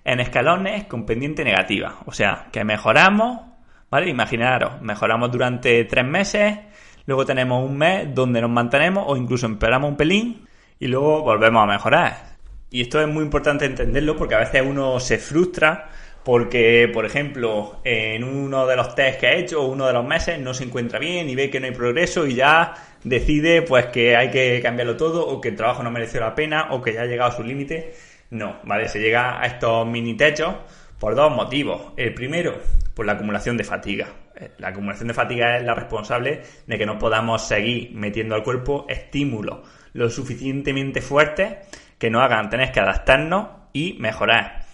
en 0.03 0.19
escalones 0.19 0.85
con 0.85 1.05
pendiente 1.05 1.43
negativa. 1.43 1.99
O 2.05 2.11
sea, 2.11 2.47
que 2.51 2.63
mejoramos, 2.63 3.41
¿vale? 3.89 4.09
Imaginaros, 4.09 4.81
mejoramos 4.81 5.31
durante 5.31 5.83
tres 5.85 6.05
meses, 6.05 6.57
luego 7.05 7.25
tenemos 7.25 7.63
un 7.67 7.77
mes 7.77 8.13
donde 8.13 8.41
nos 8.41 8.49
mantenemos 8.49 9.05
o 9.07 9.17
incluso 9.17 9.45
empeoramos 9.45 9.91
un 9.91 9.97
pelín 9.97 10.47
y 10.79 10.87
luego 10.87 11.21
volvemos 11.21 11.63
a 11.63 11.67
mejorar. 11.67 12.31
Y 12.69 12.81
esto 12.81 13.01
es 13.01 13.07
muy 13.07 13.23
importante 13.23 13.65
entenderlo 13.65 14.15
porque 14.15 14.35
a 14.35 14.39
veces 14.39 14.63
uno 14.65 14.99
se 14.99 15.17
frustra 15.17 15.89
porque, 16.23 16.89
por 16.93 17.05
ejemplo, 17.05 17.81
en 17.83 18.23
uno 18.23 18.67
de 18.67 18.75
los 18.75 18.93
test 18.93 19.19
que 19.19 19.27
ha 19.27 19.33
hecho, 19.33 19.63
uno 19.63 19.87
de 19.87 19.93
los 19.93 20.05
meses, 20.05 20.39
no 20.39 20.53
se 20.53 20.63
encuentra 20.63 20.99
bien 20.99 21.29
y 21.29 21.35
ve 21.35 21.49
que 21.49 21.59
no 21.59 21.65
hay 21.65 21.73
progreso 21.73 22.27
y 22.27 22.35
ya 22.35 22.75
decide 23.03 23.63
pues 23.63 23.87
que 23.87 24.15
hay 24.15 24.29
que 24.29 24.59
cambiarlo 24.61 24.95
todo 24.95 25.27
o 25.27 25.41
que 25.41 25.49
el 25.49 25.55
trabajo 25.55 25.81
no 25.81 25.89
merece 25.89 26.19
la 26.19 26.35
pena 26.35 26.67
o 26.71 26.81
que 26.81 26.93
ya 26.93 27.01
ha 27.01 27.05
llegado 27.05 27.31
a 27.31 27.35
su 27.35 27.43
límite 27.43 27.93
no, 28.31 28.59
¿vale? 28.63 28.87
Se 28.87 28.99
llega 28.99 29.41
a 29.41 29.45
estos 29.45 29.85
mini 29.85 30.15
techos 30.15 30.55
por 30.97 31.15
dos 31.15 31.35
motivos. 31.35 31.93
El 31.97 32.13
primero, 32.13 32.57
por 32.93 33.05
la 33.05 33.13
acumulación 33.13 33.57
de 33.57 33.65
fatiga. 33.65 34.07
Eh, 34.35 34.51
la 34.57 34.69
acumulación 34.69 35.09
de 35.09 35.13
fatiga 35.13 35.57
es 35.57 35.63
la 35.63 35.75
responsable 35.75 36.41
de 36.65 36.77
que 36.77 36.85
no 36.85 36.97
podamos 36.97 37.45
seguir 37.45 37.91
metiendo 37.93 38.35
al 38.35 38.43
cuerpo 38.43 38.85
estímulos 38.87 39.59
lo 39.93 40.09
suficientemente 40.09 41.01
fuertes 41.01 41.57
que 41.97 42.09
nos 42.09 42.23
hagan 42.23 42.49
tener 42.49 42.71
que 42.71 42.79
adaptarnos 42.79 43.47
y 43.73 43.97
mejorar. 43.99 44.65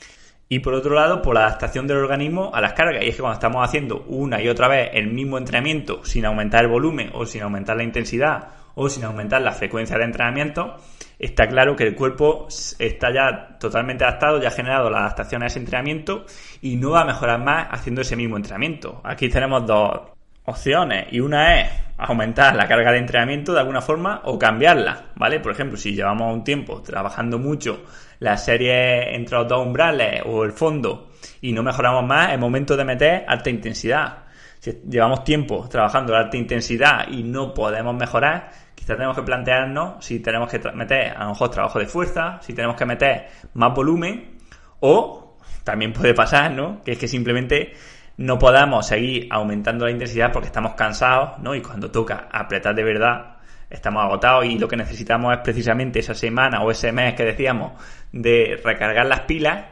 Y 0.50 0.60
por 0.60 0.76
otro 0.76 0.94
lado, 0.94 1.24
por 1.24 1.34
la 1.34 1.48
adaptación 1.48 1.88
del 1.88 1.98
organismo 1.98 2.52
a 2.54 2.62
las 2.62 2.74
cargas. 2.74 3.04
Y 3.04 3.10
es 3.10 3.16
que 3.16 3.22
cuando 3.22 3.40
estamos 3.40 3.68
haciendo 3.68 4.06
una 4.08 4.40
y 4.40 4.48
otra 4.50 4.68
vez 4.68 4.92
el 4.94 5.08
mismo 5.08 5.40
entrenamiento 5.40 6.06
sin 6.06 6.26
aumentar 6.26 6.64
el 6.64 6.70
volumen 6.70 7.10
o 7.14 7.26
sin 7.26 7.42
aumentar 7.42 7.76
la 7.76 7.84
intensidad 7.84 8.50
o 8.80 8.90
sin 8.90 9.04
aumentar 9.04 9.42
la 9.42 9.52
frecuencia 9.52 9.98
de 9.98 10.04
entrenamiento, 10.04 10.78
está 11.18 11.48
claro 11.48 11.76
que 11.76 11.84
el 11.84 11.96
cuerpo 11.96 12.48
está 12.78 13.12
ya 13.12 13.58
totalmente 13.60 14.04
adaptado, 14.04 14.40
ya 14.40 14.50
ha 14.50 14.52
generado 14.52 14.90
la 14.92 15.00
adaptación 15.00 15.42
a 15.42 15.48
ese 15.48 15.58
entrenamiento 15.58 16.26
y 16.62 16.76
no 16.76 16.92
va 16.92 17.02
a 17.02 17.06
mejorar 17.06 17.40
más 17.40 17.68
haciendo 17.72 18.02
ese 18.02 18.16
mismo 18.16 18.38
entrenamiento. 18.38 19.02
Aquí 19.04 19.30
tenemos 19.30 19.66
dos 19.66 20.02
opciones 20.46 21.08
y 21.12 21.20
una 21.20 21.60
es 21.60 21.72
aumentar 21.98 22.56
la 22.56 22.68
carga 22.68 22.92
de 22.92 23.00
entrenamiento 23.00 23.52
de 23.52 23.62
alguna 23.62 23.82
forma 23.82 24.22
o 24.26 24.38
cambiarla, 24.38 25.06
¿vale? 25.16 25.40
Por 25.40 25.54
ejemplo, 25.54 25.76
si 25.76 25.96
llevamos 25.96 26.32
un 26.32 26.44
tiempo 26.44 26.84
trabajando 26.84 27.40
mucho 27.40 27.84
la 28.20 28.38
serie 28.38 29.16
entre 29.16 29.40
los 29.40 29.48
dos 29.48 29.66
umbrales 29.66 30.22
o 30.24 30.44
el 30.44 30.52
fondo 30.52 31.10
y 31.42 31.52
no 31.52 31.64
mejoramos 31.64 32.06
más, 32.06 32.32
es 32.32 32.38
momento 32.38 32.78
de 32.78 32.86
meter 32.86 33.26
alta 33.28 33.50
intensidad. 33.50 34.26
Si 34.60 34.72
llevamos 34.88 35.24
tiempo 35.24 35.68
trabajando 35.68 36.14
la 36.14 36.20
alta 36.20 36.38
intensidad 36.38 37.08
y 37.10 37.24
no 37.24 37.54
podemos 37.54 37.96
mejorar, 37.96 38.67
tenemos 38.86 39.16
que 39.16 39.24
plantearnos 39.24 40.06
si 40.06 40.20
tenemos 40.20 40.50
que 40.50 40.60
meter 40.74 41.16
a 41.16 41.24
lo 41.24 41.30
mejor 41.30 41.50
trabajo 41.50 41.80
de 41.80 41.88
fuerza, 41.88 42.40
si 42.42 42.54
tenemos 42.54 42.76
que 42.76 42.86
meter 42.86 43.28
más 43.54 43.74
volumen 43.74 44.38
o 44.80 45.38
también 45.64 45.92
puede 45.94 46.14
pasar, 46.14 46.52
¿no? 46.52 46.82
Que 46.84 46.94
es 46.94 46.98
que 46.98 47.08
simplemente 47.08 47.74
no 48.18 48.40
podamos 48.40 48.88
seguir 48.88 49.28
aumentando 49.30 49.86
la 49.86 49.92
intensidad 49.92 50.32
porque 50.32 50.48
estamos 50.48 50.74
cansados, 50.76 51.40
¿no? 51.40 51.54
Y 51.54 51.62
cuando 51.62 51.92
toca 51.92 52.30
apretar 52.32 52.74
de 52.74 52.84
verdad, 52.84 53.38
estamos 53.70 54.04
agotados 54.04 54.46
y 54.46 54.58
lo 54.58 54.68
que 54.68 54.78
necesitamos 54.78 55.34
es 55.34 55.40
precisamente 55.44 56.00
esa 56.00 56.14
semana 56.14 56.62
o 56.64 56.72
ese 56.72 56.92
mes 56.92 57.14
que 57.16 57.26
decíamos 57.26 57.74
de 58.12 58.60
recargar 58.64 59.06
las 59.06 59.22
pilas 59.22 59.66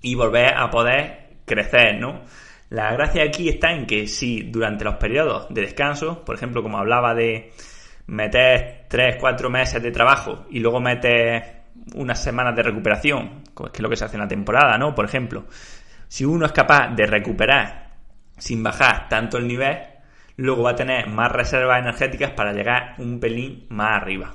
y 0.00 0.14
volver 0.14 0.54
a 0.56 0.70
poder 0.70 1.28
crecer, 1.44 2.00
¿no? 2.00 2.22
La 2.70 2.92
gracia 2.92 3.22
aquí 3.22 3.48
está 3.48 3.72
en 3.72 3.86
que 3.86 4.06
si 4.06 4.42
durante 4.42 4.84
los 4.84 4.96
periodos 4.96 5.46
de 5.50 5.62
descanso, 5.62 6.24
por 6.24 6.34
ejemplo, 6.34 6.62
como 6.62 6.78
hablaba 6.78 7.14
de 7.14 7.52
metes 8.08 8.88
3, 8.88 9.16
4 9.20 9.50
meses 9.50 9.82
de 9.82 9.90
trabajo 9.90 10.46
y 10.50 10.60
luego 10.60 10.80
metes 10.80 11.42
unas 11.94 12.22
semanas 12.22 12.56
de 12.56 12.62
recuperación, 12.62 13.44
que 13.54 13.70
es 13.72 13.80
lo 13.80 13.88
que 13.88 13.96
se 13.96 14.04
hace 14.04 14.16
en 14.16 14.22
la 14.22 14.28
temporada, 14.28 14.76
¿no? 14.76 14.94
Por 14.94 15.04
ejemplo, 15.04 15.46
si 16.08 16.24
uno 16.24 16.46
es 16.46 16.52
capaz 16.52 16.88
de 16.94 17.06
recuperar 17.06 17.92
sin 18.36 18.62
bajar 18.62 19.08
tanto 19.08 19.38
el 19.38 19.46
nivel, 19.46 19.78
luego 20.36 20.62
va 20.62 20.70
a 20.70 20.76
tener 20.76 21.08
más 21.08 21.30
reservas 21.30 21.80
energéticas 21.80 22.32
para 22.32 22.52
llegar 22.52 22.94
un 22.98 23.20
pelín 23.20 23.66
más 23.68 24.02
arriba. 24.02 24.34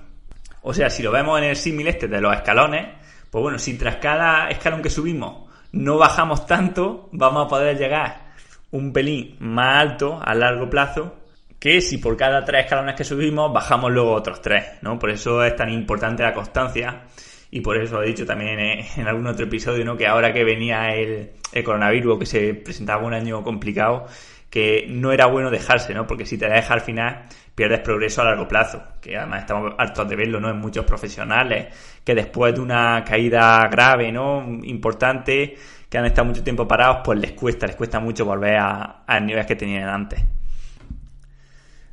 O 0.61 0.73
sea, 0.73 0.89
si 0.89 1.03
lo 1.03 1.11
vemos 1.11 1.39
en 1.39 1.45
el 1.45 1.55
símil 1.55 1.87
este 1.87 2.07
de 2.07 2.21
los 2.21 2.33
escalones, 2.33 2.87
pues 3.29 3.41
bueno, 3.41 3.57
si 3.57 3.77
tras 3.77 3.97
cada 3.97 4.49
escalón 4.49 4.81
que 4.81 4.89
subimos 4.89 5.49
no 5.71 5.97
bajamos 5.97 6.45
tanto, 6.45 7.09
vamos 7.11 7.45
a 7.45 7.49
poder 7.49 7.77
llegar 7.77 8.33
un 8.69 8.93
pelín 8.93 9.35
más 9.39 9.81
alto 9.81 10.19
a 10.23 10.35
largo 10.35 10.69
plazo 10.69 11.22
que 11.63 11.79
si 11.79 11.97
por 11.97 12.17
cada 12.17 12.43
tres 12.43 12.65
escalones 12.65 12.93
que 12.93 13.05
subimos 13.05 13.53
bajamos 13.53 13.89
luego 13.89 14.11
otros 14.11 14.41
tres, 14.41 14.65
¿no? 14.81 14.99
Por 14.99 15.09
eso 15.11 15.41
es 15.45 15.55
tan 15.55 15.69
importante 15.69 16.21
la 16.21 16.33
constancia 16.33 17.03
y 17.51 17.61
por 17.61 17.77
eso 17.77 18.03
he 18.03 18.07
dicho 18.07 18.25
también 18.25 18.59
en 18.97 19.07
algún 19.07 19.27
otro 19.27 19.45
episodio, 19.45 19.85
¿no? 19.85 19.95
Que 19.95 20.05
ahora 20.05 20.33
que 20.33 20.43
venía 20.43 20.93
el, 20.93 21.31
coronavirus, 21.63 22.19
que 22.19 22.25
se 22.25 22.53
presentaba 22.53 23.05
un 23.05 23.13
año 23.13 23.41
complicado, 23.43 24.07
que 24.49 24.87
no 24.89 25.13
era 25.13 25.27
bueno 25.27 25.49
dejarse, 25.49 25.93
¿no? 25.93 26.05
Porque 26.05 26.25
si 26.25 26.37
te 26.37 26.49
dejas 26.49 26.71
al 26.71 26.81
final, 26.81 27.27
pierdes 27.55 27.79
progreso 27.79 28.23
a 28.23 28.25
largo 28.25 28.45
plazo, 28.45 28.83
que 28.99 29.15
además 29.15 29.43
estamos 29.43 29.73
hartos 29.77 30.09
de 30.09 30.17
verlo, 30.17 30.41
¿no? 30.41 30.49
En 30.49 30.57
muchos 30.57 30.83
profesionales, 30.83 31.73
que 32.03 32.13
después 32.13 32.53
de 32.53 32.59
una 32.59 33.05
caída 33.05 33.65
grave, 33.69 34.11
¿no? 34.11 34.45
Importante, 34.63 35.55
que 35.89 35.97
han 35.97 36.07
estado 36.07 36.27
mucho 36.27 36.43
tiempo 36.43 36.67
parados, 36.67 36.97
pues 37.05 37.19
les 37.21 37.31
cuesta, 37.31 37.67
les 37.67 37.77
cuesta 37.77 38.01
mucho 38.01 38.25
volver 38.25 38.57
a, 38.57 39.05
a 39.07 39.19
niveles 39.21 39.45
que 39.45 39.55
tenían 39.55 39.87
antes. 39.87 40.21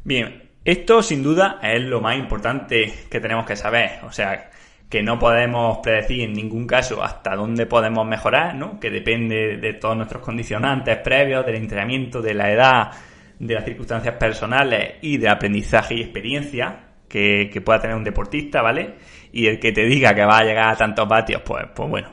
Bien, 0.02 0.50
esto 0.64 1.02
sin 1.02 1.22
duda 1.22 1.58
es 1.62 1.82
lo 1.82 2.00
más 2.00 2.16
importante 2.16 2.92
que 3.10 3.20
tenemos 3.20 3.46
que 3.46 3.56
saber. 3.56 4.00
O 4.04 4.12
sea, 4.12 4.50
que 4.90 5.02
no 5.02 5.18
podemos 5.18 5.78
predecir 5.78 6.22
en 6.22 6.32
ningún 6.32 6.66
caso 6.66 7.02
hasta 7.02 7.36
dónde 7.36 7.66
podemos 7.66 8.06
mejorar, 8.06 8.56
¿no? 8.56 8.80
Que 8.80 8.90
depende 8.90 9.56
de 9.56 9.74
todos 9.74 9.96
nuestros 9.96 10.22
condicionantes 10.22 10.98
previos, 10.98 11.46
del 11.46 11.56
entrenamiento, 11.56 12.20
de 12.20 12.34
la 12.34 12.50
edad, 12.50 12.90
de 13.38 13.54
las 13.54 13.64
circunstancias 13.64 14.16
personales 14.16 14.94
y 15.00 15.16
de 15.16 15.28
aprendizaje 15.28 15.94
y 15.94 16.02
experiencia 16.02 16.80
que, 17.08 17.62
pueda 17.64 17.80
tener 17.80 17.96
un 17.96 18.04
deportista, 18.04 18.62
¿vale? 18.62 18.96
Y 19.32 19.46
el 19.46 19.60
que 19.60 19.72
te 19.72 19.84
diga 19.84 20.14
que 20.14 20.24
va 20.24 20.38
a 20.38 20.44
llegar 20.44 20.70
a 20.70 20.76
tantos 20.76 21.06
vatios, 21.08 21.42
pues, 21.44 21.66
pues 21.74 21.88
bueno, 21.88 22.08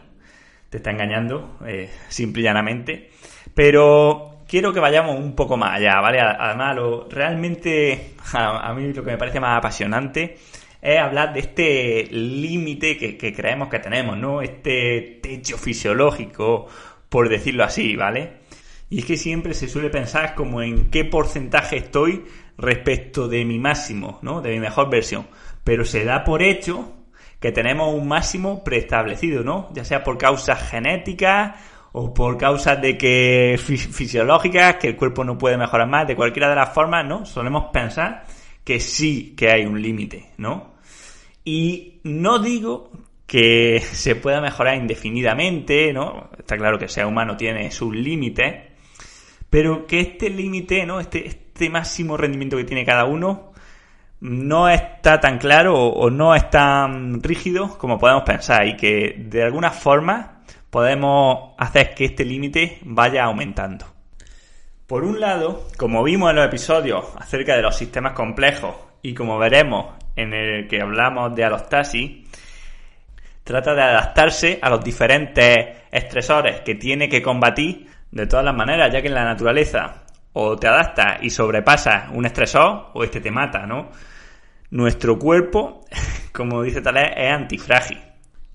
te 0.70 0.78
está 0.78 0.92
engañando, 0.92 1.58
eh, 1.66 1.90
simple 2.10 2.42
y 2.42 2.46
llanamente. 2.46 3.10
Pero 3.56 4.37
quiero 4.48 4.74
que 4.74 4.80
vayamos 4.80 5.20
un 5.20 5.36
poco 5.36 5.58
más 5.58 5.76
allá, 5.76 6.00
¿vale? 6.00 6.20
Además, 6.20 6.76
lo, 6.76 7.08
realmente 7.10 8.14
a, 8.34 8.74
mí 8.74 8.94
lo 8.94 9.04
que 9.04 9.12
me 9.12 9.18
parece 9.18 9.40
más 9.40 9.58
apasionante 9.58 10.38
es 10.82 11.00
hablar 11.00 11.34
de 11.34 11.40
este 11.42 12.08
límite 12.10 12.98
que, 12.98 13.34
creemos 13.34 13.68
que 13.68 13.80
tenemos, 13.80 14.18
¿no? 14.18 14.42
Este 14.42 15.20
techo 15.22 15.58
fisiológico, 15.58 16.68
por 17.10 17.30
decirlo 17.30 17.64
así, 17.64 17.96
¿vale? 17.96 18.48
Y 18.90 19.00
es 19.00 19.06
que 19.06 19.18
siempre 19.18 19.54
se 19.54 19.68
suele 19.68 19.90
pensar 19.90 20.34
como 20.34 20.62
en 20.62 20.90
qué 20.90 21.04
porcentaje 21.04 21.78
estoy 21.78 22.26
respecto 22.58 23.28
de 23.28 23.44
mi 23.44 23.60
máximo, 23.60 24.20
¿no? 24.22 24.42
De 24.42 24.52
mi 24.52 24.60
mejor 24.60 24.90
versión. 24.90 25.28
Pero 25.64 25.84
se 25.84 26.06
da 26.06 26.24
por 26.24 26.42
hecho 26.42 26.94
que 27.42 27.52
tenemos 27.52 27.94
un 27.94 28.08
máximo 28.08 28.64
preestablecido, 28.64 29.44
¿no? 29.44 29.70
Ya 29.74 29.84
sea 29.84 30.04
por 30.04 30.18
causas 30.18 30.70
genéticas 30.70 31.56
o 32.00 32.14
por 32.14 32.38
causas 32.38 32.80
de 32.80 32.96
que 32.96 33.60
fisiológicas, 33.60 34.76
que 34.76 34.90
el 34.90 34.96
cuerpo 34.96 35.24
no 35.24 35.36
puede 35.36 35.58
mejorar 35.58 35.88
más, 35.88 36.08
de 36.08 36.16
cualquiera 36.16 36.48
de 36.48 36.56
las 36.56 36.72
formas, 36.72 37.04
¿no? 37.04 37.26
Solemos 37.26 37.72
pensar 37.74 38.24
que 38.64 38.80
sí 38.80 39.34
que 39.36 39.50
hay 39.50 39.66
un 39.66 39.82
límite, 39.82 40.30
¿no? 40.38 40.76
Y 41.44 42.00
no 42.04 42.38
digo 42.38 42.92
que 43.26 43.82
se 43.92 44.16
pueda 44.16 44.42
mejorar 44.42 44.78
indefinidamente, 44.78 45.92
¿no? 45.92 46.30
Está 46.38 46.56
claro 46.56 46.78
que 46.78 46.86
el 46.86 46.92
ser 46.92 47.08
humano 47.08 47.36
tiene 47.36 47.72
sus 47.72 47.96
límites, 47.96 48.54
pero 49.50 49.88
que 49.88 50.00
este 50.00 50.30
límite, 50.30 50.86
¿no? 50.86 51.00
Este, 51.00 51.26
este 51.26 51.68
máximo 51.72 52.16
rendimiento 52.16 52.58
que 52.58 52.64
tiene 52.64 52.86
cada 52.86 53.06
uno 53.06 53.54
no 54.20 54.70
está 54.70 55.20
tan 55.20 55.40
claro 55.40 55.74
o 55.84 56.12
no 56.12 56.36
es 56.36 56.48
tan 56.52 57.24
rígido 57.24 57.76
como 57.80 57.98
podemos 57.98 58.22
pensar 58.22 58.68
y 58.68 58.78
que 58.78 59.16
de 59.18 59.42
alguna 59.42 59.72
forma 59.72 60.37
podemos 60.78 61.56
hacer 61.58 61.96
que 61.96 62.06
este 62.06 62.24
límite 62.24 62.78
vaya 62.84 63.24
aumentando. 63.24 63.88
Por 64.86 65.06
un 65.06 65.20
lado, 65.20 65.66
como 65.76 66.04
vimos 66.04 66.30
en 66.30 66.36
los 66.36 66.46
episodios 66.46 67.04
acerca 67.18 67.56
de 67.56 67.64
los 67.64 67.76
sistemas 67.76 68.14
complejos 68.14 68.76
y 69.02 69.16
como 69.16 69.40
veremos 69.40 69.96
en 70.16 70.36
el 70.36 70.68
que 70.68 70.80
hablamos 70.80 71.34
de 71.34 71.44
alostasis, 71.44 72.28
trata 73.44 73.74
de 73.74 73.82
adaptarse 73.82 74.60
a 74.62 74.70
los 74.70 74.84
diferentes 74.84 75.80
estresores 75.90 76.62
que 76.62 76.76
tiene 76.76 77.10
que 77.10 77.24
combatir 77.24 77.88
De 78.12 78.28
todas 78.28 78.46
las 78.46 78.56
maneras, 78.56 78.94
ya 78.94 79.02
que 79.02 79.08
en 79.08 79.16
la 79.16 79.26
naturaleza 79.26 80.04
o 80.34 80.58
te 80.58 80.68
adaptas 80.68 81.24
y 81.24 81.32
sobrepasas 81.32 82.12
un 82.14 82.28
estresor 82.28 82.92
o 82.94 83.04
este 83.04 83.20
te 83.20 83.32
mata, 83.32 83.66
¿no? 83.66 83.90
Nuestro 84.70 85.18
cuerpo, 85.18 85.86
como 86.32 86.62
dice 86.62 86.82
Taleb, 86.82 87.18
es 87.18 87.34
antifrágil. 87.34 88.07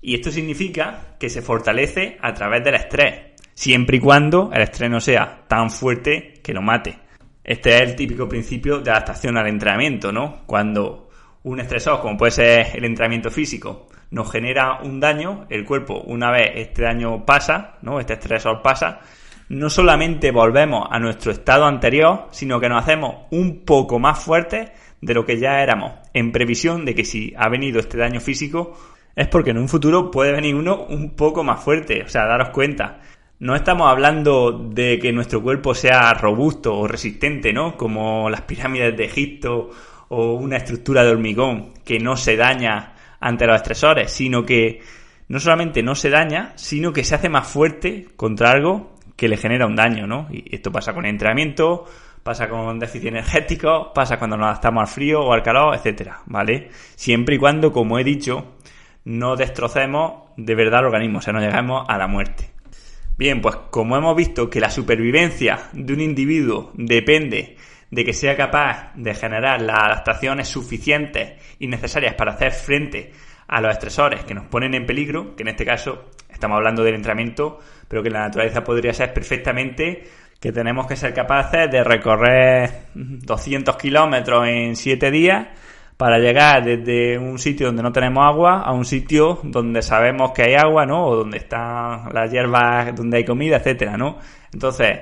Y 0.05 0.15
esto 0.15 0.31
significa 0.31 1.15
que 1.17 1.29
se 1.29 1.41
fortalece 1.41 2.17
a 2.21 2.33
través 2.33 2.61
del 2.61 2.75
estrés, 2.75 3.31
siempre 3.53 3.97
y 3.97 3.99
cuando 4.01 4.51
el 4.53 4.61
estrés 4.61 4.91
no 4.91 4.99
sea 4.99 5.45
tan 5.47 5.71
fuerte 5.71 6.33
que 6.43 6.53
lo 6.53 6.61
mate. 6.61 6.99
Este 7.41 7.75
es 7.75 7.81
el 7.83 7.95
típico 7.95 8.27
principio 8.27 8.79
de 8.79 8.91
adaptación 8.91 9.37
al 9.37 9.47
entrenamiento, 9.47 10.11
¿no? 10.11 10.43
Cuando 10.45 11.09
un 11.43 11.61
estresor, 11.61 12.01
como 12.01 12.17
puede 12.17 12.33
ser 12.33 12.67
el 12.75 12.83
entrenamiento 12.83 13.31
físico, 13.31 13.87
nos 14.11 14.29
genera 14.29 14.81
un 14.81 14.99
daño, 14.99 15.45
el 15.49 15.63
cuerpo, 15.63 16.01
una 16.01 16.31
vez 16.31 16.51
este 16.55 16.81
daño 16.83 17.25
pasa, 17.25 17.77
¿no? 17.81 18.01
Este 18.01 18.13
estresor 18.13 18.61
pasa, 18.61 18.99
no 19.47 19.69
solamente 19.69 20.31
volvemos 20.31 20.85
a 20.91 20.99
nuestro 20.99 21.31
estado 21.31 21.63
anterior, 21.63 22.27
sino 22.31 22.59
que 22.59 22.67
nos 22.67 22.83
hacemos 22.83 23.27
un 23.31 23.63
poco 23.63 23.99
más 23.99 24.19
fuertes 24.19 24.69
de 24.99 25.13
lo 25.13 25.25
que 25.25 25.39
ya 25.39 25.61
éramos, 25.61 25.93
en 26.13 26.33
previsión 26.33 26.83
de 26.83 26.93
que 26.93 27.05
si 27.05 27.33
ha 27.37 27.47
venido 27.47 27.79
este 27.79 27.97
daño 27.97 28.19
físico, 28.19 28.77
es 29.15 29.27
porque 29.27 29.51
en 29.51 29.57
un 29.57 29.69
futuro 29.69 30.09
puede 30.09 30.31
venir 30.31 30.55
uno 30.55 30.85
un 30.89 31.11
poco 31.11 31.43
más 31.43 31.63
fuerte. 31.63 32.03
O 32.03 32.09
sea, 32.09 32.25
daros 32.25 32.49
cuenta. 32.49 33.01
No 33.39 33.55
estamos 33.55 33.89
hablando 33.89 34.51
de 34.51 34.99
que 34.99 35.11
nuestro 35.11 35.41
cuerpo 35.41 35.75
sea 35.75 36.13
robusto 36.13 36.75
o 36.75 36.87
resistente, 36.87 37.51
¿no? 37.51 37.75
Como 37.77 38.29
las 38.29 38.41
pirámides 38.41 38.95
de 38.95 39.05
Egipto 39.05 39.69
o 40.09 40.33
una 40.35 40.57
estructura 40.57 41.03
de 41.03 41.11
hormigón 41.11 41.73
que 41.83 41.99
no 41.99 42.15
se 42.15 42.37
daña 42.37 42.93
ante 43.19 43.45
los 43.45 43.55
estresores, 43.55 44.11
sino 44.11 44.45
que 44.45 44.81
no 45.27 45.39
solamente 45.39 45.83
no 45.83 45.95
se 45.95 46.09
daña, 46.09 46.53
sino 46.55 46.93
que 46.93 47.03
se 47.03 47.15
hace 47.15 47.29
más 47.29 47.47
fuerte 47.47 48.07
contra 48.15 48.51
algo 48.51 48.93
que 49.15 49.27
le 49.27 49.37
genera 49.37 49.65
un 49.65 49.75
daño, 49.75 50.07
¿no? 50.07 50.27
Y 50.31 50.55
esto 50.55 50.71
pasa 50.71 50.93
con 50.93 51.05
entrenamiento, 51.05 51.85
pasa 52.23 52.49
con 52.49 52.79
déficit 52.79 53.09
energético, 53.09 53.91
pasa 53.93 54.17
cuando 54.17 54.37
nos 54.37 54.47
adaptamos 54.47 54.81
al 54.81 54.87
frío 54.87 55.21
o 55.21 55.33
al 55.33 55.43
calor, 55.43 55.75
etcétera, 55.75 56.21
¿vale? 56.25 56.69
Siempre 56.95 57.35
y 57.35 57.37
cuando, 57.37 57.71
como 57.71 57.99
he 57.99 58.03
dicho, 58.03 58.55
no 59.05 59.35
destrocemos 59.35 60.31
de 60.37 60.55
verdad 60.55 60.81
el 60.81 60.87
organismo, 60.87 61.19
o 61.19 61.21
sea, 61.21 61.33
no 61.33 61.39
llegamos 61.39 61.85
a 61.87 61.97
la 61.97 62.07
muerte. 62.07 62.51
Bien, 63.17 63.41
pues 63.41 63.55
como 63.69 63.95
hemos 63.95 64.15
visto 64.15 64.49
que 64.49 64.59
la 64.59 64.69
supervivencia 64.69 65.69
de 65.73 65.93
un 65.93 66.01
individuo 66.01 66.71
depende 66.73 67.57
de 67.91 68.03
que 68.03 68.13
sea 68.13 68.35
capaz 68.35 68.91
de 68.95 69.13
generar 69.13 69.61
las 69.61 69.83
adaptaciones 69.83 70.47
suficientes 70.47 71.33
y 71.59 71.67
necesarias 71.67 72.15
para 72.15 72.33
hacer 72.33 72.51
frente 72.51 73.11
a 73.47 73.61
los 73.61 73.71
estresores 73.71 74.23
que 74.23 74.33
nos 74.33 74.47
ponen 74.47 74.73
en 74.73 74.87
peligro, 74.87 75.35
que 75.35 75.43
en 75.43 75.49
este 75.49 75.63
caso 75.63 76.09
estamos 76.27 76.57
hablando 76.57 76.83
del 76.83 76.95
entrenamiento, 76.95 77.59
pero 77.87 78.01
que 78.01 78.09
la 78.09 78.21
naturaleza 78.21 78.63
podría 78.63 78.93
ser 78.93 79.13
perfectamente 79.13 80.03
que 80.39 80.51
tenemos 80.51 80.87
que 80.87 80.95
ser 80.95 81.13
capaces 81.13 81.69
de 81.69 81.83
recorrer 81.83 82.87
200 82.95 83.77
kilómetros 83.77 84.47
en 84.47 84.75
7 84.75 85.11
días 85.11 85.47
para 86.03 86.19
llegar 86.19 86.65
desde 86.65 87.17
un 87.17 87.39
sitio 87.39 87.67
donde 87.67 87.81
no 87.81 87.93
tenemos 87.93 88.25
agua 88.25 88.59
a 88.59 88.73
un 88.73 88.83
sitio 88.83 89.39
donde 89.41 89.81
sabemos 89.81 90.33
que 90.33 90.41
hay 90.41 90.55
agua, 90.55 90.85
¿no? 90.85 91.05
O 91.05 91.15
donde 91.15 91.37
están 91.37 92.13
las 92.13 92.29
hierbas, 92.29 92.93
donde 92.93 93.19
hay 93.19 93.23
comida, 93.23 93.55
etcétera, 93.55 93.95
¿no? 93.95 94.17
Entonces, 94.51 94.99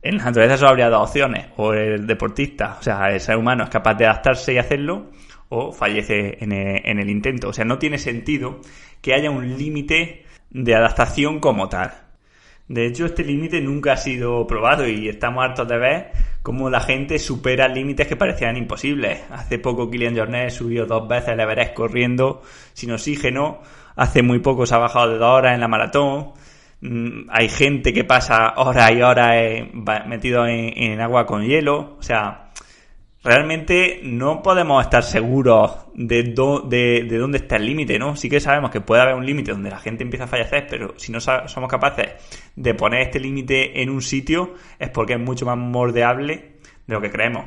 en 0.00 0.16
la 0.16 0.24
naturaleza 0.24 0.56
solo 0.56 0.70
habría 0.70 0.88
dos 0.88 1.10
opciones. 1.10 1.48
O 1.58 1.74
el 1.74 2.06
deportista, 2.06 2.78
o 2.80 2.82
sea, 2.82 3.10
el 3.10 3.20
ser 3.20 3.36
humano 3.36 3.64
es 3.64 3.68
capaz 3.68 3.92
de 3.96 4.06
adaptarse 4.06 4.54
y 4.54 4.56
hacerlo, 4.56 5.10
o 5.50 5.72
fallece 5.72 6.42
en 6.42 6.52
el, 6.52 6.80
en 6.86 6.98
el 6.98 7.10
intento. 7.10 7.50
O 7.50 7.52
sea, 7.52 7.66
no 7.66 7.78
tiene 7.78 7.98
sentido 7.98 8.62
que 9.02 9.12
haya 9.12 9.30
un 9.30 9.58
límite 9.58 10.24
de 10.48 10.74
adaptación 10.74 11.40
como 11.40 11.68
tal. 11.68 11.92
De 12.66 12.86
hecho, 12.86 13.04
este 13.04 13.24
límite 13.24 13.60
nunca 13.60 13.92
ha 13.92 13.96
sido 13.98 14.46
probado 14.46 14.88
y 14.88 15.06
estamos 15.06 15.44
hartos 15.44 15.68
de 15.68 15.76
ver 15.76 16.12
cómo 16.42 16.70
la 16.70 16.80
gente 16.80 17.18
supera 17.18 17.68
límites 17.68 18.06
que 18.06 18.16
parecían 18.16 18.56
imposibles. 18.56 19.20
Hace 19.30 19.58
poco 19.58 19.90
Kylian 19.90 20.16
Jornet 20.16 20.50
subió 20.50 20.86
dos 20.86 21.06
veces 21.08 21.30
el 21.30 21.40
Everest 21.40 21.74
corriendo 21.74 22.42
sin 22.72 22.92
oxígeno. 22.92 23.60
Hace 23.96 24.22
muy 24.22 24.38
poco 24.40 24.66
se 24.66 24.74
ha 24.74 24.78
bajado 24.78 25.10
de 25.10 25.18
dos 25.18 25.38
horas 25.38 25.54
en 25.54 25.60
la 25.60 25.68
maratón. 25.68 26.32
Mm, 26.80 27.28
hay 27.30 27.48
gente 27.48 27.92
que 27.92 28.04
pasa 28.04 28.54
horas 28.56 28.90
y 28.92 29.02
horas 29.02 29.30
eh, 29.34 29.70
metido 30.06 30.46
en 30.46 31.00
agua 31.00 31.26
con 31.26 31.44
hielo. 31.44 31.96
O 31.98 32.02
sea, 32.02 32.49
realmente 33.22 34.00
no 34.02 34.42
podemos 34.42 34.82
estar 34.82 35.02
seguros 35.02 35.86
de, 35.94 36.22
de, 36.22 37.18
dónde 37.18 37.38
está 37.38 37.56
el 37.56 37.66
límite, 37.66 37.98
¿no? 37.98 38.16
Sí 38.16 38.30
que 38.30 38.40
sabemos 38.40 38.70
que 38.70 38.80
puede 38.80 39.02
haber 39.02 39.14
un 39.14 39.26
límite 39.26 39.52
donde 39.52 39.70
la 39.70 39.78
gente 39.78 40.02
empieza 40.02 40.24
a 40.24 40.28
fallecer, 40.28 40.66
pero 40.68 40.94
si 40.96 41.12
no 41.12 41.20
somos 41.20 41.68
capaces 41.68 42.08
de 42.56 42.74
poner 42.74 43.02
este 43.02 43.20
límite 43.20 43.82
en 43.82 43.90
un 43.90 44.00
sitio 44.00 44.54
es 44.78 44.88
porque 44.88 45.14
es 45.14 45.20
mucho 45.20 45.44
más 45.44 45.58
moldeable 45.58 46.56
de 46.86 46.94
lo 46.94 47.00
que 47.00 47.10
creemos. 47.10 47.44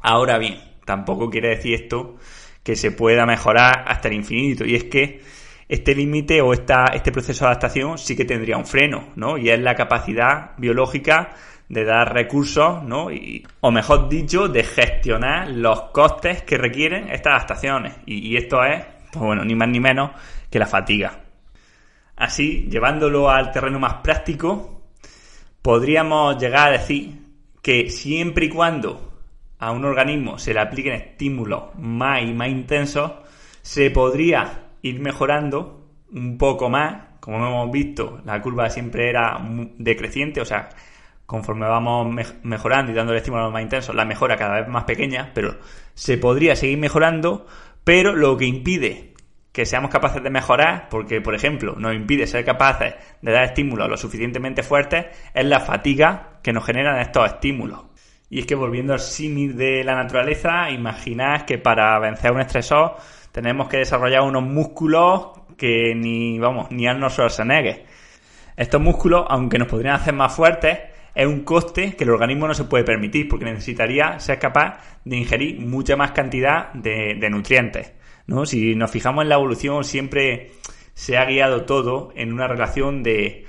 Ahora 0.00 0.38
bien, 0.38 0.58
tampoco 0.84 1.30
quiere 1.30 1.50
decir 1.50 1.74
esto 1.74 2.16
que 2.62 2.74
se 2.74 2.90
pueda 2.90 3.26
mejorar 3.26 3.84
hasta 3.86 4.08
el 4.08 4.14
infinito, 4.14 4.64
y 4.64 4.74
es 4.74 4.84
que 4.84 5.20
este 5.68 5.94
límite 5.94 6.40
o 6.40 6.52
esta, 6.52 6.86
este 6.94 7.12
proceso 7.12 7.44
de 7.44 7.50
adaptación 7.50 7.98
sí 7.98 8.16
que 8.16 8.24
tendría 8.24 8.56
un 8.56 8.66
freno, 8.66 9.12
¿no? 9.16 9.36
Y 9.36 9.50
es 9.50 9.58
la 9.58 9.74
capacidad 9.74 10.52
biológica 10.58 11.34
de 11.68 11.84
dar 11.84 12.12
recursos, 12.12 12.82
¿no? 12.82 13.10
Y, 13.10 13.46
o 13.60 13.70
mejor 13.70 14.08
dicho, 14.08 14.48
de 14.48 14.62
gestionar 14.62 15.48
los 15.48 15.82
costes 15.90 16.42
que 16.42 16.58
requieren 16.58 17.08
estas 17.10 17.34
adaptaciones. 17.34 17.94
Y, 18.06 18.36
esto 18.36 18.64
es, 18.64 18.84
pues 19.12 19.24
bueno, 19.24 19.44
ni 19.44 19.54
más 19.54 19.68
ni 19.68 19.80
menos 19.80 20.10
que 20.50 20.58
la 20.58 20.66
fatiga. 20.66 21.20
Así, 22.16 22.68
llevándolo 22.70 23.30
al 23.30 23.52
terreno 23.52 23.78
más 23.78 23.94
práctico, 23.94 24.82
podríamos 25.60 26.38
llegar 26.38 26.68
a 26.68 26.78
decir 26.78 27.20
que 27.60 27.90
siempre 27.90 28.46
y 28.46 28.48
cuando 28.48 29.20
a 29.58 29.70
un 29.72 29.84
organismo 29.84 30.38
se 30.38 30.54
le 30.54 30.60
apliquen 30.60 30.94
estímulos 30.94 31.74
más 31.78 32.22
y 32.22 32.32
más 32.32 32.48
intensos, 32.48 33.12
se 33.62 33.90
podría 33.90 34.68
ir 34.82 35.00
mejorando 35.00 35.88
un 36.12 36.38
poco 36.38 36.70
más. 36.70 37.06
Como 37.20 37.38
hemos 37.38 37.72
visto, 37.72 38.20
la 38.24 38.40
curva 38.40 38.70
siempre 38.70 39.10
era 39.10 39.40
decreciente, 39.78 40.40
o 40.40 40.44
sea, 40.44 40.68
conforme 41.26 41.66
vamos 41.66 42.14
mejorando 42.42 42.92
y 42.92 42.94
dándole 42.94 43.18
estímulos 43.18 43.52
más 43.52 43.62
intensos, 43.62 43.94
la 43.94 44.04
mejora 44.04 44.36
cada 44.36 44.60
vez 44.60 44.68
más 44.68 44.84
pequeña, 44.84 45.32
pero 45.34 45.56
se 45.94 46.18
podría 46.18 46.56
seguir 46.56 46.78
mejorando, 46.78 47.46
pero 47.84 48.14
lo 48.14 48.36
que 48.36 48.46
impide 48.46 49.14
que 49.52 49.64
seamos 49.64 49.90
capaces 49.90 50.22
de 50.22 50.28
mejorar, 50.28 50.88
porque 50.90 51.20
por 51.22 51.34
ejemplo 51.34 51.74
nos 51.78 51.94
impide 51.94 52.26
ser 52.26 52.44
capaces 52.44 52.94
de 53.22 53.32
dar 53.32 53.44
estímulos 53.44 53.88
lo 53.88 53.96
suficientemente 53.96 54.62
fuertes, 54.62 55.06
es 55.32 55.44
la 55.46 55.60
fatiga 55.60 56.40
que 56.42 56.52
nos 56.52 56.64
generan 56.64 57.00
estos 57.00 57.26
estímulos. 57.26 57.84
Y 58.28 58.40
es 58.40 58.46
que 58.46 58.54
volviendo 58.54 58.92
al 58.92 59.00
símil 59.00 59.56
de 59.56 59.82
la 59.82 59.94
naturaleza, 59.94 60.70
imaginad 60.70 61.42
que 61.42 61.58
para 61.58 61.98
vencer 61.98 62.32
un 62.32 62.40
estresor 62.40 62.96
tenemos 63.32 63.68
que 63.68 63.78
desarrollar 63.78 64.22
unos 64.22 64.42
músculos 64.42 65.30
que 65.56 65.94
ni, 65.94 66.38
vamos, 66.38 66.70
ni 66.70 66.86
Arnold 66.86 67.12
Schwarzenegger. 67.12 67.86
Estos 68.56 68.80
músculos, 68.80 69.24
aunque 69.28 69.58
nos 69.58 69.68
podrían 69.68 69.94
hacer 69.94 70.12
más 70.12 70.34
fuertes, 70.34 70.78
es 71.16 71.26
un 71.26 71.44
coste 71.44 71.96
que 71.96 72.04
el 72.04 72.10
organismo 72.10 72.46
no 72.46 72.52
se 72.52 72.64
puede 72.64 72.84
permitir 72.84 73.26
porque 73.26 73.46
necesitaría 73.46 74.20
ser 74.20 74.38
capaz 74.38 74.80
de 75.02 75.16
ingerir 75.16 75.58
mucha 75.60 75.96
más 75.96 76.12
cantidad 76.12 76.70
de, 76.74 77.16
nutrientes. 77.30 77.94
¿no? 78.26 78.44
Si 78.44 78.74
nos 78.74 78.90
fijamos 78.90 79.22
en 79.22 79.30
la 79.30 79.36
evolución, 79.36 79.82
siempre 79.82 80.50
se 80.92 81.16
ha 81.16 81.24
guiado 81.24 81.64
todo 81.64 82.12
en 82.14 82.34
una 82.34 82.46
relación 82.46 83.02
de 83.02 83.46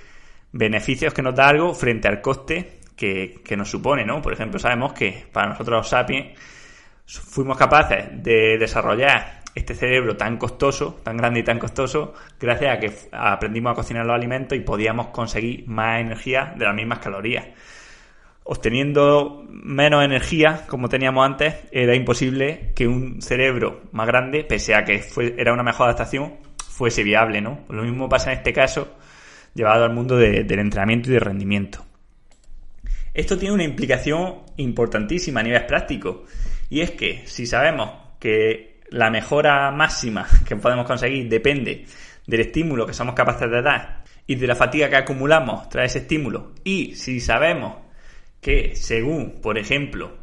beneficios 0.54 1.14
que 1.14 1.22
nos 1.22 1.36
da 1.36 1.50
algo 1.50 1.74
frente 1.74 2.08
al 2.08 2.22
coste 2.22 2.80
que, 2.96 3.42
que 3.44 3.58
nos 3.58 3.70
supone. 3.70 4.06
¿no? 4.06 4.22
Por 4.22 4.32
ejemplo, 4.32 4.60
sabemos 4.60 4.94
que 4.94 5.26
para 5.34 5.50
nosotros 5.50 5.80
los 5.80 5.90
sapiens 5.90 6.40
fuimos 7.06 7.58
capaces 7.58 8.24
de 8.24 8.58
desarrollar 8.58 9.37
este 9.58 9.74
cerebro 9.74 10.16
tan 10.16 10.38
costoso, 10.38 11.00
tan 11.04 11.18
grande 11.18 11.40
y 11.40 11.44
tan 11.44 11.58
costoso, 11.58 12.14
gracias 12.40 12.78
a 12.78 12.80
que 12.80 12.92
aprendimos 13.12 13.72
a 13.72 13.76
cocinar 13.76 14.06
los 14.06 14.16
alimentos 14.16 14.56
y 14.56 14.62
podíamos 14.62 15.08
conseguir 15.08 15.68
más 15.68 16.00
energía 16.00 16.54
de 16.56 16.64
las 16.64 16.76
mismas 16.76 17.00
calorías. 17.00 17.48
Obteniendo 18.44 19.44
menos 19.50 20.06
energía, 20.06 20.66
como 20.68 20.90
teníamos 20.90 21.26
antes, 21.26 21.56
era 21.72 21.96
imposible 21.96 22.72
que 22.76 22.88
un 22.88 23.20
cerebro 23.22 23.82
más 23.94 24.06
grande, 24.06 24.44
pese 24.44 24.76
a 24.76 24.86
que 24.86 25.04
era 25.38 25.54
una 25.54 25.64
mejor 25.64 25.88
adaptación, 25.88 26.36
fuese 26.70 27.02
viable, 27.02 27.42
¿no? 27.42 27.66
Lo 27.70 27.82
mismo 27.82 28.08
pasa 28.08 28.32
en 28.32 28.38
este 28.38 28.54
caso, 28.54 28.96
llevado 29.56 29.86
al 29.86 29.94
mundo 29.94 30.18
del 30.18 30.60
entrenamiento 30.60 31.10
y 31.10 31.14
de 31.14 31.20
rendimiento. 31.20 31.84
Esto 33.12 33.40
tiene 33.40 33.56
una 33.56 33.64
implicación 33.64 34.44
importantísima 34.58 35.40
a 35.40 35.44
nivel 35.44 35.66
práctico, 35.66 36.26
y 36.70 36.82
es 36.82 36.92
que 36.92 37.24
si 37.26 37.48
sabemos 37.48 37.90
que 38.20 38.77
la 38.90 39.10
mejora 39.10 39.72
máxima 39.72 40.28
que 40.46 40.56
podemos 40.56 40.86
conseguir 40.86 41.28
depende 41.30 41.86
del 42.26 42.42
estímulo 42.42 42.86
que 42.86 42.94
somos 42.94 43.16
capaces 43.16 43.50
de 43.50 43.62
dar 43.62 44.04
y 44.26 44.36
de 44.36 44.48
la 44.48 44.56
fatiga 44.56 44.90
que 44.90 44.98
acumulamos 44.98 45.70
tras 45.70 45.86
ese 45.86 46.00
estímulo. 46.00 46.52
Y 46.64 46.96
si 46.96 47.20
sabemos 47.20 47.76
que 48.42 48.76
según, 48.76 49.42
por 49.42 49.58
ejemplo, 49.58 50.18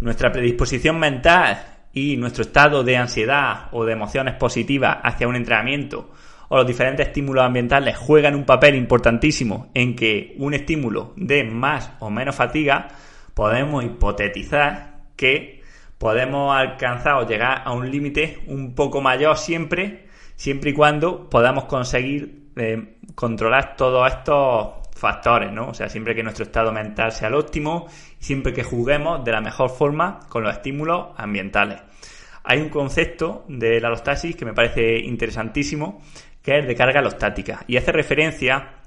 nuestra 0.00 0.30
predisposición 0.30 0.98
mental 0.98 1.78
y 1.92 2.16
nuestro 2.16 2.42
estado 2.42 2.84
de 2.84 2.96
ansiedad 2.96 3.68
o 3.72 3.84
de 3.84 3.92
emociones 3.92 4.34
positivas 4.34 4.98
hacia 5.02 5.26
un 5.26 5.36
entrenamiento 5.36 6.10
o 6.50 6.56
los 6.56 6.66
diferentes 6.66 7.08
estímulos 7.08 7.44
ambientales 7.44 7.96
juegan 7.96 8.34
un 8.34 8.44
papel 8.44 8.74
importantísimo 8.74 9.70
en 9.74 9.96
que 9.96 10.34
un 10.38 10.54
estímulo 10.54 11.12
dé 11.16 11.44
más 11.44 11.92
o 12.00 12.10
menos 12.10 12.36
fatiga, 12.36 12.88
podemos 13.34 13.84
hipotetizar 13.84 15.00
que 15.16 15.57
podemos 15.98 16.56
alcanzar 16.56 17.14
o 17.14 17.26
llegar 17.26 17.62
a 17.64 17.72
un 17.72 17.90
límite 17.90 18.42
un 18.46 18.74
poco 18.74 19.00
mayor 19.00 19.36
siempre, 19.36 20.06
siempre 20.36 20.70
y 20.70 20.72
cuando 20.72 21.28
podamos 21.28 21.64
conseguir 21.64 22.50
eh, 22.56 22.96
controlar 23.14 23.76
todos 23.76 24.08
estos 24.08 24.78
factores, 24.94 25.52
¿no? 25.52 25.68
O 25.68 25.74
sea, 25.74 25.88
siempre 25.88 26.14
que 26.14 26.22
nuestro 26.22 26.44
estado 26.44 26.72
mental 26.72 27.12
sea 27.12 27.28
el 27.28 27.34
óptimo 27.34 27.86
siempre 28.18 28.52
que 28.52 28.64
juguemos 28.64 29.24
de 29.24 29.32
la 29.32 29.40
mejor 29.40 29.70
forma 29.70 30.20
con 30.28 30.42
los 30.42 30.52
estímulos 30.52 31.08
ambientales. 31.16 31.80
Hay 32.44 32.60
un 32.60 32.68
concepto 32.68 33.44
de 33.48 33.80
la 33.80 33.88
alostasis 33.88 34.34
que 34.34 34.44
me 34.44 34.54
parece 34.54 34.98
interesantísimo, 34.98 36.00
que 36.42 36.58
es 36.58 36.66
de 36.66 36.74
carga 36.74 37.00
alostática, 37.00 37.62
y 37.66 37.76
hace 37.76 37.92
referencia 37.92 38.77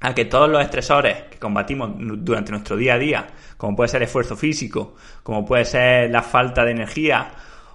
a 0.00 0.14
que 0.14 0.24
todos 0.24 0.48
los 0.48 0.62
estresores 0.62 1.24
que 1.30 1.38
combatimos 1.38 1.90
durante 1.98 2.52
nuestro 2.52 2.76
día 2.76 2.94
a 2.94 2.98
día, 2.98 3.26
como 3.56 3.76
puede 3.76 3.88
ser 3.88 4.02
esfuerzo 4.02 4.36
físico, 4.36 4.94
como 5.22 5.44
puede 5.44 5.64
ser 5.64 6.10
la 6.10 6.22
falta 6.22 6.64
de 6.64 6.70
energía, 6.70 7.30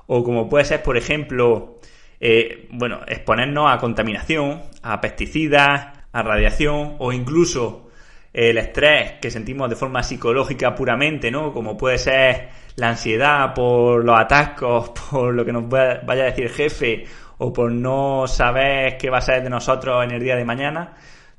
o 0.08 0.24
como 0.24 0.50
puede 0.50 0.66
ser, 0.66 0.82
por 0.82 0.98
ejemplo, 0.98 1.80
eh, 2.20 2.68
bueno, 2.72 3.02
exponernos 3.08 3.72
a 3.72 3.78
contaminación, 3.78 4.64
a 4.82 5.00
pesticidas, 5.02 5.88
a 6.12 6.24
radiación, 6.24 6.96
o 7.00 7.12
incluso 7.12 7.90
el 8.34 8.58
estrés 8.58 9.14
que 9.22 9.32
sentimos 9.32 9.70
de 9.70 9.76
forma 9.76 10.04
psicológica 10.04 10.76
puramente, 10.76 11.32
¿no? 11.32 11.54
Como 11.54 11.78
puede 11.78 11.98
ser 11.98 12.50
la 12.76 12.90
ansiedad 12.90 13.54
por 13.54 14.04
los 14.04 14.20
atascos, 14.20 14.90
por 15.12 15.34
lo 15.34 15.46
que 15.46 15.54
nos 15.54 15.70
vaya 15.70 16.24
a 16.24 16.26
decir 16.26 16.46
el 16.46 16.52
jefe, 16.52 17.06
o 17.38 17.54
por 17.54 17.72
no 17.72 18.28
saber 18.28 18.98
qué 18.98 19.10
va 19.10 19.20
a 19.20 19.22
ser 19.22 19.44
de 19.44 19.50
nosotros 19.50 20.04
en 20.04 20.12
el 20.12 20.22
día 20.22 20.36
de 20.36 20.46
mañana, 20.46 20.94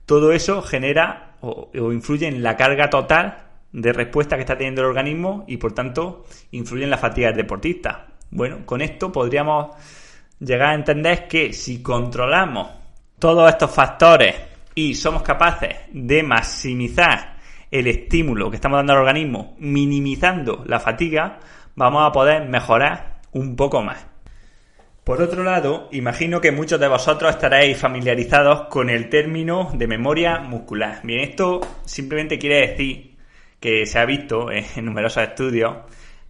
todo 0.07 0.33
eso 0.33 0.63
genera 0.63 1.37
o, 1.41 1.71
influye 1.93 2.27
en 2.27 2.43
la 2.43 2.57
carga 2.57 2.89
total 2.89 3.39
de 3.73 3.93
respuesta 3.93 4.37
que 4.37 4.43
está 4.43 4.57
teniendo 4.57 4.81
el 4.83 4.89
organismo 4.89 5.45
y 5.47 5.59
por 5.59 5.73
tanto 5.73 6.25
influye 6.53 6.85
en 6.85 6.91
la 6.91 6.99
fatiga 6.99 7.29
del 7.29 7.37
deportista. 7.37 8.07
Bueno, 8.31 8.65
con 8.65 8.81
esto 8.81 9.13
podríamos 9.13 9.77
llegar 10.41 10.71
a 10.71 10.75
entender 10.75 11.29
que 11.29 11.53
si 11.53 11.83
controlamos 11.83 12.71
todos 13.19 13.51
estos 13.51 13.71
factores 13.71 14.35
y 14.75 14.95
somos 14.95 15.23
capaces 15.23 15.77
de 15.93 16.23
maximizar 16.23 17.37
el 17.71 17.87
estímulo 17.87 18.51
que 18.51 18.57
estamos 18.57 18.79
dando 18.79 18.93
al 18.93 19.01
organismo, 19.01 19.57
minimizando 19.59 20.65
la 20.67 20.81
fatiga, 20.81 21.41
vamos 21.75 22.07
a 22.07 22.13
poder 22.13 22.49
mejorar 22.49 23.21
un 23.33 23.57
poco 23.57 23.83
más. 23.83 24.16
Por 25.07 25.23
otro 25.23 25.45
lado, 25.45 25.89
imagino 25.93 26.41
que 26.41 26.51
muchos 26.51 26.81
de 26.81 26.89
vosotros 26.89 27.31
estaréis 27.31 27.79
familiarizados 27.79 28.63
con 28.63 28.91
el 28.91 29.09
término 29.09 29.71
de 29.73 29.87
memoria 29.87 30.41
muscular. 30.41 30.99
Bien, 31.05 31.21
esto 31.21 31.61
simplemente 31.85 32.41
quiere 32.41 32.67
decir 32.67 33.17
que 33.61 33.87
se 33.87 34.01
ha 34.01 34.05
visto 34.05 34.51
en 34.51 34.85
numerosos 34.85 35.23
estudios 35.23 35.77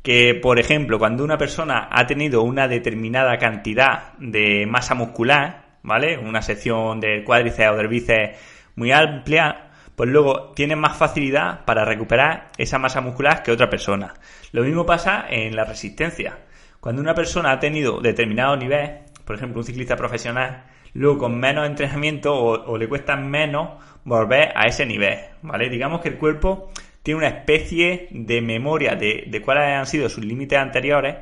que, 0.02 0.34
por 0.34 0.58
ejemplo, 0.58 0.98
cuando 0.98 1.24
una 1.24 1.38
persona 1.38 1.88
ha 1.90 2.06
tenido 2.06 2.42
una 2.42 2.68
determinada 2.68 3.38
cantidad 3.38 4.12
de 4.18 4.66
masa 4.66 4.94
muscular, 4.94 5.78
¿vale? 5.82 6.18
Una 6.18 6.42
sección 6.42 7.00
del 7.00 7.24
cuádriceps 7.24 7.72
o 7.72 7.76
del 7.78 7.88
bíceps 7.88 8.38
muy 8.74 8.92
amplia, 8.92 9.70
pues 9.96 10.10
luego 10.10 10.52
tiene 10.54 10.76
más 10.76 10.98
facilidad 10.98 11.64
para 11.64 11.86
recuperar 11.86 12.50
esa 12.58 12.78
masa 12.78 13.00
muscular 13.00 13.42
que 13.42 13.52
otra 13.52 13.70
persona. 13.70 14.12
Lo 14.52 14.64
mismo 14.64 14.84
pasa 14.84 15.24
en 15.30 15.56
la 15.56 15.64
resistencia. 15.64 16.40
Cuando 16.86 17.02
una 17.02 17.16
persona 17.16 17.50
ha 17.50 17.58
tenido 17.58 18.00
determinado 18.00 18.56
nivel, 18.56 18.98
por 19.24 19.34
ejemplo, 19.34 19.58
un 19.58 19.66
ciclista 19.66 19.96
profesional, 19.96 20.66
luego 20.94 21.18
con 21.18 21.36
menos 21.36 21.66
entrenamiento 21.66 22.32
o, 22.32 22.78
le 22.78 22.88
cuesta 22.88 23.16
menos 23.16 23.70
volver 24.04 24.52
a 24.54 24.68
ese 24.68 24.86
nivel, 24.86 25.18
¿vale? 25.42 25.68
Digamos 25.68 26.00
que 26.00 26.10
el 26.10 26.16
cuerpo 26.16 26.70
tiene 27.02 27.18
una 27.18 27.26
especie 27.26 28.06
de 28.12 28.40
memoria 28.40 28.94
de, 28.94 29.42
cuáles 29.44 29.64
han 29.64 29.86
sido 29.86 30.08
sus 30.08 30.24
límites 30.24 30.60
anteriores 30.60 31.16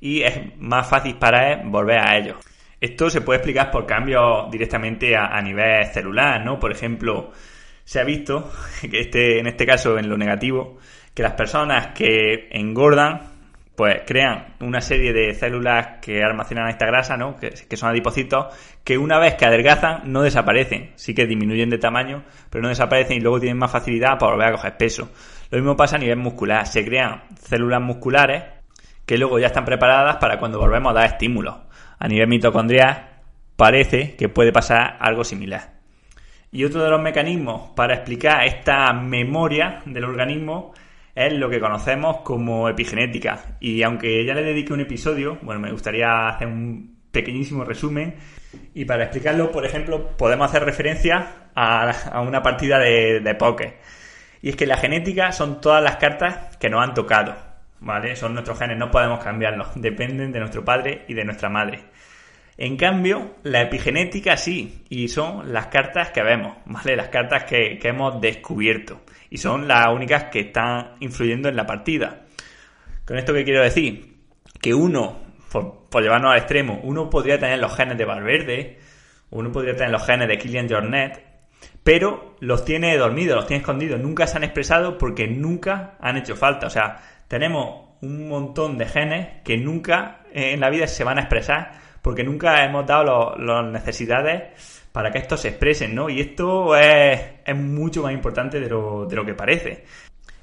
y 0.00 0.22
es 0.22 0.56
más 0.56 0.88
fácil 0.88 1.16
para 1.16 1.52
él 1.52 1.68
volver 1.68 1.98
a 1.98 2.16
ellos. 2.16 2.38
Esto 2.80 3.10
se 3.10 3.20
puede 3.20 3.40
explicar 3.40 3.70
por 3.70 3.84
cambios 3.84 4.50
directamente 4.50 5.14
a, 5.14 5.26
a, 5.26 5.42
nivel 5.42 5.84
celular, 5.84 6.42
¿no? 6.42 6.58
Por 6.58 6.72
ejemplo, 6.72 7.30
se 7.84 8.00
ha 8.00 8.04
visto 8.04 8.50
que 8.90 9.00
este, 9.00 9.38
en 9.38 9.48
este 9.48 9.66
caso, 9.66 9.98
en 9.98 10.08
lo 10.08 10.16
negativo, 10.16 10.78
que 11.12 11.22
las 11.22 11.34
personas 11.34 11.88
que 11.88 12.48
engordan 12.52 13.33
pues 13.76 14.02
crean 14.06 14.54
una 14.60 14.80
serie 14.80 15.12
de 15.12 15.34
células 15.34 15.98
que 16.00 16.22
almacenan 16.22 16.68
esta 16.68 16.86
grasa, 16.86 17.16
¿no? 17.16 17.36
Que, 17.36 17.76
son 17.76 17.90
adipocitos, 17.90 18.54
que 18.84 18.98
una 18.98 19.18
vez 19.18 19.34
que 19.34 19.46
adelgazan 19.46 20.12
no 20.12 20.22
desaparecen. 20.22 20.92
Sí 20.94 21.14
que 21.14 21.26
disminuyen 21.26 21.70
de 21.70 21.78
tamaño, 21.78 22.22
pero 22.50 22.62
no 22.62 22.68
desaparecen 22.68 23.16
y 23.16 23.20
luego 23.20 23.40
tienen 23.40 23.58
más 23.58 23.72
facilidad 23.72 24.18
para 24.18 24.32
volver 24.32 24.48
a 24.48 24.52
coger 24.52 24.76
peso. 24.76 25.10
Lo 25.50 25.58
mismo 25.58 25.76
pasa 25.76 25.96
a 25.96 25.98
nivel 25.98 26.18
muscular. 26.18 26.66
Se 26.66 26.84
crean 26.84 27.24
células 27.40 27.80
musculares 27.80 28.44
que 29.06 29.18
luego 29.18 29.38
ya 29.38 29.48
están 29.48 29.64
preparadas 29.64 30.16
para 30.16 30.38
cuando 30.38 30.60
volvemos 30.60 30.90
a 30.92 31.00
dar 31.00 31.06
estímulos. 31.06 31.56
A 31.98 32.06
nivel 32.06 32.28
mitocondrial 32.28 33.08
parece 33.56 34.14
que 34.14 34.28
puede 34.28 34.52
pasar 34.52 34.96
algo 35.00 35.24
similar. 35.24 35.74
Y 36.52 36.64
otro 36.64 36.84
de 36.84 36.90
los 36.90 37.02
mecanismos 37.02 37.70
para 37.74 37.94
explicar 37.94 38.44
esta 38.46 38.92
memoria 38.92 39.82
del 39.84 40.04
organismo 40.04 40.72
es 41.14 41.32
lo 41.32 41.48
que 41.48 41.60
conocemos 41.60 42.18
como 42.18 42.68
epigenética. 42.68 43.56
Y 43.60 43.82
aunque 43.82 44.24
ya 44.24 44.34
le 44.34 44.42
dediqué 44.42 44.72
un 44.72 44.80
episodio, 44.80 45.38
bueno, 45.42 45.60
me 45.60 45.70
gustaría 45.70 46.28
hacer 46.28 46.48
un 46.48 46.96
pequeñísimo 47.10 47.64
resumen. 47.64 48.14
Y 48.74 48.84
para 48.84 49.04
explicarlo, 49.04 49.50
por 49.50 49.64
ejemplo, 49.64 50.16
podemos 50.16 50.48
hacer 50.50 50.64
referencia 50.64 51.48
a, 51.54 52.20
una 52.20 52.42
partida 52.42 52.78
de, 52.78 53.20
de. 53.20 53.74
Y 54.42 54.50
es 54.50 54.56
que 54.56 54.66
la 54.66 54.76
genética 54.76 55.32
son 55.32 55.60
todas 55.60 55.82
las 55.82 55.96
cartas 55.96 56.56
que 56.58 56.68
nos 56.68 56.82
han 56.82 56.94
tocado, 56.94 57.34
¿vale? 57.80 58.16
Son 58.16 58.34
nuestros 58.34 58.58
genes, 58.58 58.76
no 58.76 58.90
podemos 58.90 59.22
cambiarlos, 59.22 59.68
dependen 59.76 60.32
de 60.32 60.40
nuestro 60.40 60.64
padre 60.64 61.04
y 61.08 61.14
de 61.14 61.24
nuestra 61.24 61.48
madre. 61.48 61.80
En 62.56 62.76
cambio, 62.76 63.36
la 63.42 63.62
epigenética 63.62 64.36
sí, 64.36 64.84
y 64.88 65.08
son 65.08 65.52
las 65.52 65.68
cartas 65.68 66.10
que 66.10 66.22
vemos, 66.22 66.56
¿vale? 66.66 66.94
Las 66.94 67.08
cartas 67.08 67.44
que, 67.44 67.78
que 67.78 67.88
hemos 67.88 68.20
descubierto 68.20 69.00
y 69.34 69.38
son 69.38 69.66
las 69.66 69.88
únicas 69.88 70.26
que 70.30 70.38
están 70.38 70.92
influyendo 71.00 71.48
en 71.48 71.56
la 71.56 71.66
partida. 71.66 72.20
¿Con 73.04 73.18
esto 73.18 73.34
qué 73.34 73.42
quiero 73.42 73.64
decir? 73.64 74.14
Que 74.62 74.72
uno, 74.72 75.22
por, 75.50 76.00
llevarnos 76.00 76.30
al 76.30 76.38
extremo, 76.38 76.78
uno 76.84 77.10
podría 77.10 77.36
tener 77.36 77.58
los 77.58 77.74
genes 77.74 77.98
de 77.98 78.04
Valverde, 78.04 78.78
uno 79.30 79.50
podría 79.50 79.74
tener 79.74 79.90
los 79.90 80.06
genes 80.06 80.28
de 80.28 80.38
Killian 80.38 80.68
Jornet, 80.68 81.20
pero 81.82 82.36
los 82.38 82.64
tiene 82.64 82.96
dormidos, 82.96 83.34
los 83.34 83.48
tiene 83.48 83.62
escondidos, 83.62 83.98
nunca 83.98 84.28
se 84.28 84.36
han 84.36 84.44
expresado 84.44 84.98
porque 84.98 85.26
nunca 85.26 85.96
han 85.98 86.16
hecho 86.16 86.36
falta. 86.36 86.68
O 86.68 86.70
sea, 86.70 87.00
tenemos 87.26 87.88
un 88.02 88.28
montón 88.28 88.78
de 88.78 88.86
genes 88.86 89.42
que 89.42 89.56
nunca 89.56 90.20
en 90.32 90.60
la 90.60 90.70
vida 90.70 90.86
se 90.86 91.02
van 91.02 91.18
a 91.18 91.22
expresar 91.22 91.72
porque 92.02 92.22
nunca 92.22 92.64
hemos 92.64 92.86
dado 92.86 93.34
las 93.36 93.64
necesidades 93.64 94.73
para 94.94 95.10
que 95.10 95.18
esto 95.18 95.36
se 95.36 95.48
expresen, 95.48 95.92
¿no? 95.92 96.08
Y 96.08 96.20
esto 96.20 96.76
es, 96.76 97.18
mucho 97.56 98.04
más 98.04 98.12
importante 98.12 98.60
de 98.60 98.68
lo, 98.68 99.06
de 99.06 99.16
lo 99.16 99.24
que 99.24 99.34
parece. 99.34 99.82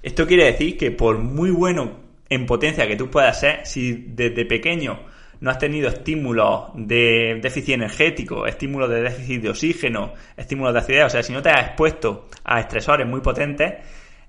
Esto 0.04 0.28
quiere 0.28 0.44
decir 0.44 0.78
que 0.78 0.92
por 0.92 1.20
muy 1.20 1.52
bueno 1.52 2.02
en 2.28 2.46
potencia 2.46 2.86
que 2.86 2.98
tú 2.98 3.10
puedas 3.10 3.40
ser, 3.40 3.66
si 3.66 3.94
desde 4.10 4.44
pequeño 4.46 5.06
no 5.40 5.52
has 5.52 5.58
tenido 5.58 5.88
estímulos 5.88 6.72
de 6.76 7.40
déficit 7.42 7.76
energético, 7.76 8.46
estímulos 8.46 8.90
de 8.90 9.04
déficit 9.04 9.42
de 9.42 9.50
oxígeno, 9.52 10.16
estímulos 10.36 10.74
de 10.74 10.80
acidez, 10.80 11.06
o 11.06 11.10
sea, 11.10 11.24
si 11.24 11.32
no 11.32 11.42
te 11.42 11.50
has 11.50 11.68
expuesto 11.68 12.28
a 12.44 12.60
estresores 12.60 13.08
muy 13.08 13.22
potentes, 13.22 13.76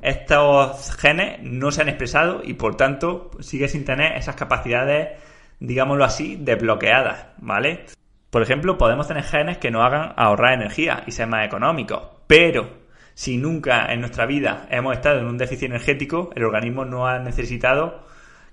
estos 0.00 0.94
genes 0.98 1.40
no 1.42 1.72
se 1.72 1.82
han 1.82 1.88
expresado 1.88 2.42
y 2.44 2.54
por 2.54 2.76
tanto 2.76 3.32
sigues 3.40 3.72
sin 3.72 3.84
tener 3.84 4.16
esas 4.16 4.36
capacidades, 4.36 5.18
digámoslo 5.58 6.04
así, 6.04 6.36
desbloqueadas, 6.36 7.26
¿vale? 7.38 7.86
Por 8.32 8.40
ejemplo, 8.40 8.78
podemos 8.78 9.06
tener 9.06 9.24
genes 9.24 9.58
que 9.58 9.70
nos 9.70 9.84
hagan 9.84 10.14
ahorrar 10.16 10.54
energía 10.54 11.02
y 11.06 11.12
ser 11.12 11.26
más 11.26 11.44
económicos, 11.44 12.00
pero 12.26 12.66
si 13.12 13.36
nunca 13.36 13.92
en 13.92 14.00
nuestra 14.00 14.24
vida 14.24 14.66
hemos 14.70 14.94
estado 14.94 15.18
en 15.18 15.26
un 15.26 15.36
déficit 15.36 15.64
energético, 15.64 16.30
el 16.34 16.44
organismo 16.44 16.86
no 16.86 17.06
ha 17.06 17.18
necesitado 17.18 18.06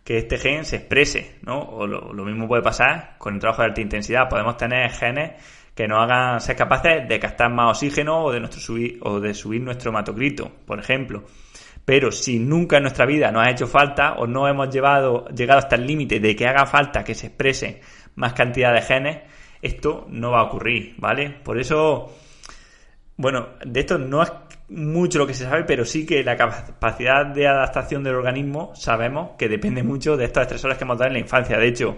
que 0.03 0.17
este 0.17 0.37
gen 0.37 0.65
se 0.65 0.75
exprese, 0.75 1.37
¿no? 1.43 1.61
O 1.61 1.87
lo, 1.87 2.25
mismo 2.25 2.45
puede 2.45 2.61
pasar 2.61 3.15
con 3.17 3.35
el 3.35 3.39
trabajo 3.39 3.61
de 3.61 3.69
alta 3.69 3.79
intensidad. 3.79 4.27
Podemos 4.27 4.57
tener 4.57 4.91
genes 4.91 5.41
que 5.73 5.87
nos 5.87 6.03
hagan 6.03 6.41
ser 6.41 6.57
capaces 6.57 7.07
de 7.07 7.17
captar 7.17 7.49
más 7.49 7.77
oxígeno 7.77 8.25
o 8.25 8.33
de, 8.33 8.41
nuestro 8.41 8.59
subir, 8.59 8.99
o 9.01 9.21
de 9.21 9.33
subir 9.33 9.61
nuestro 9.61 9.91
hematocrito, 9.91 10.51
por 10.65 10.79
ejemplo. 10.79 11.23
Pero 11.85 12.11
si 12.11 12.37
nunca 12.37 12.75
en 12.75 12.83
nuestra 12.83 13.05
vida 13.05 13.31
nos 13.31 13.47
ha 13.47 13.49
hecho 13.49 13.65
falta 13.65 14.15
o 14.15 14.27
no 14.27 14.45
hemos 14.45 14.69
llevado, 14.69 15.29
llegado 15.29 15.59
hasta 15.59 15.77
el 15.77 15.87
límite 15.87 16.19
de 16.19 16.35
que 16.35 16.47
haga 16.47 16.65
falta 16.65 17.05
que 17.05 17.15
se 17.15 17.27
exprese 17.27 17.79
más 18.15 18.33
cantidad 18.33 18.73
de 18.73 18.81
genes, 18.81 19.38
esto 19.61 20.07
no 20.09 20.31
va 20.31 20.41
a 20.41 20.43
ocurrir, 20.43 20.95
¿vale? 20.97 21.29
Por 21.29 21.59
eso, 21.59 22.15
bueno, 23.17 23.49
de 23.65 23.79
esto 23.79 23.97
no 23.97 24.23
es 24.23 24.31
mucho 24.69 25.19
lo 25.19 25.27
que 25.27 25.33
se 25.33 25.45
sabe, 25.45 25.63
pero 25.63 25.85
sí 25.85 26.05
que 26.05 26.23
la 26.23 26.37
capacidad 26.37 27.25
de 27.25 27.47
adaptación 27.47 28.03
del 28.03 28.15
organismo 28.15 28.71
sabemos 28.75 29.31
que 29.37 29.49
depende 29.49 29.83
mucho 29.83 30.15
de 30.15 30.25
estos 30.25 30.43
estresores 30.43 30.77
que 30.77 30.83
hemos 30.83 30.97
dado 30.97 31.07
en 31.07 31.13
la 31.13 31.19
infancia. 31.19 31.57
De 31.57 31.67
hecho, 31.67 31.97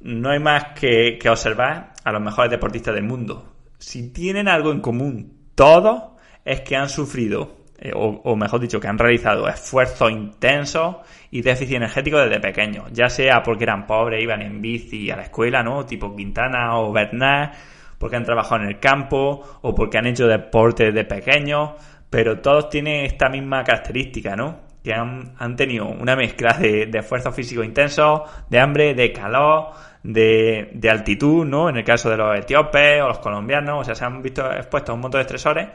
no 0.00 0.30
hay 0.30 0.38
más 0.38 0.78
que, 0.78 1.18
observar 1.28 1.92
a 2.04 2.12
los 2.12 2.22
mejores 2.22 2.50
deportistas 2.50 2.94
del 2.94 3.04
mundo. 3.04 3.54
si 3.78 4.12
tienen 4.12 4.46
algo 4.46 4.72
en 4.72 4.80
común 4.80 5.40
todos, 5.54 6.02
es 6.44 6.60
que 6.60 6.76
han 6.76 6.88
sufrido, 6.88 7.59
eh, 7.82 7.92
o, 7.94 8.36
mejor 8.36 8.60
dicho, 8.60 8.78
que 8.78 8.88
han 8.88 8.98
realizado 8.98 9.48
esfuerzos 9.48 10.10
intensos 10.10 10.96
y 11.30 11.40
déficit 11.40 11.76
energético 11.76 12.18
desde 12.18 12.38
pequeños, 12.38 12.92
ya 12.92 13.08
sea 13.08 13.42
porque 13.42 13.64
eran 13.64 13.86
pobres, 13.86 14.22
iban 14.22 14.42
en 14.42 14.60
bici 14.60 15.10
a 15.10 15.16
la 15.16 15.22
escuela, 15.22 15.62
¿no? 15.62 15.86
Tipo 15.86 16.14
Quintana 16.14 16.78
o 16.78 16.92
Bernat, 16.92 17.54
porque 17.96 18.16
han 18.16 18.24
trabajado 18.24 18.64
en 18.64 18.68
el 18.68 18.80
campo 18.80 19.42
o 19.62 19.74
porque 19.74 19.96
han 19.96 20.06
hecho 20.06 20.26
deporte 20.26 20.92
desde 20.92 21.04
pequeños, 21.04 21.70
pero 22.10 22.40
todos 22.40 22.68
tienen 22.68 23.06
esta 23.06 23.30
misma 23.30 23.64
característica, 23.64 24.36
¿no? 24.36 24.58
Que 24.84 24.92
han, 24.92 25.56
tenido 25.56 25.86
una 25.86 26.16
mezcla 26.16 26.52
de, 26.52 26.84
de 26.84 26.98
esfuerzos 26.98 27.34
físicos 27.34 27.64
intensos, 27.64 28.22
de 28.50 28.58
hambre, 28.58 28.92
de 28.94 29.10
calor, 29.10 29.70
de, 30.02 30.70
de, 30.74 30.90
altitud, 30.90 31.46
¿no? 31.46 31.70
En 31.70 31.78
el 31.78 31.84
caso 31.84 32.10
de 32.10 32.18
los 32.18 32.38
etíopes 32.38 33.00
o 33.00 33.08
los 33.08 33.20
colombianos, 33.20 33.80
o 33.80 33.84
sea, 33.84 33.94
se 33.94 34.04
han 34.04 34.20
visto 34.20 34.50
expuestos 34.52 34.90
a 34.90 34.94
un 34.94 35.00
montón 35.00 35.20
de 35.20 35.22
estresores 35.22 35.68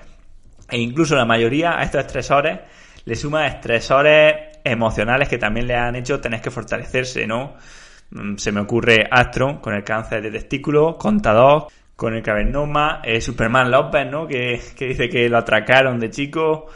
e 0.70 0.80
incluso 0.80 1.16
la 1.16 1.26
mayoría 1.26 1.78
a 1.78 1.84
estos 1.84 2.02
estresores 2.02 2.60
le 3.06 3.16
suma 3.16 3.48
estresores 3.48 4.58
emocionales 4.64 5.30
que 5.30 5.38
también 5.38 5.68
le 5.68 5.76
han 5.76 5.96
hecho 5.96 6.20
tener 6.20 6.42
que 6.42 6.52
fortalecerse, 6.52 7.28
¿no? 7.28 7.56
Mm, 8.12 8.36
se 8.38 8.52
me 8.52 8.62
ocurre 8.62 9.08
Astro 9.10 9.62
con 9.62 9.74
el 9.74 9.84
cáncer 9.84 10.22
de 10.22 10.32
testículo, 10.32 10.98
Contador 10.98 11.68
con 11.96 12.14
el 12.14 12.22
cavernoma, 12.22 13.02
eh, 13.04 13.22
Superman 13.22 13.72
López, 13.72 14.06
¿no? 14.10 14.28
Que, 14.28 14.60
que 14.78 14.88
dice 14.88 15.08
que 15.08 15.30
lo 15.30 15.38
atracaron 15.38 16.00
de 16.00 16.10
chico, 16.10 16.68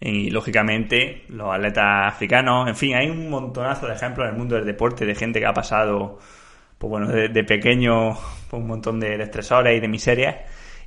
y 0.00 0.30
lógicamente 0.30 1.24
los 1.28 1.52
atletas 1.52 2.06
africanos, 2.14 2.68
en 2.68 2.74
fin, 2.74 2.94
hay 2.94 3.10
un 3.10 3.28
montonazo 3.28 3.86
de 3.86 3.94
ejemplos 3.94 4.26
en 4.26 4.32
el 4.32 4.38
mundo 4.38 4.56
del 4.56 4.64
deporte 4.64 5.04
de 5.04 5.14
gente 5.14 5.40
que 5.40 5.46
ha 5.46 5.52
pasado, 5.52 6.18
pues 6.78 6.90
bueno, 6.90 7.08
de, 7.08 7.44
pequeño 7.44 8.16
un 8.52 8.66
montón 8.66 8.98
de, 8.98 9.22
estresores 9.22 9.76
y 9.76 9.80
de 9.80 9.88
miserias 9.88 10.36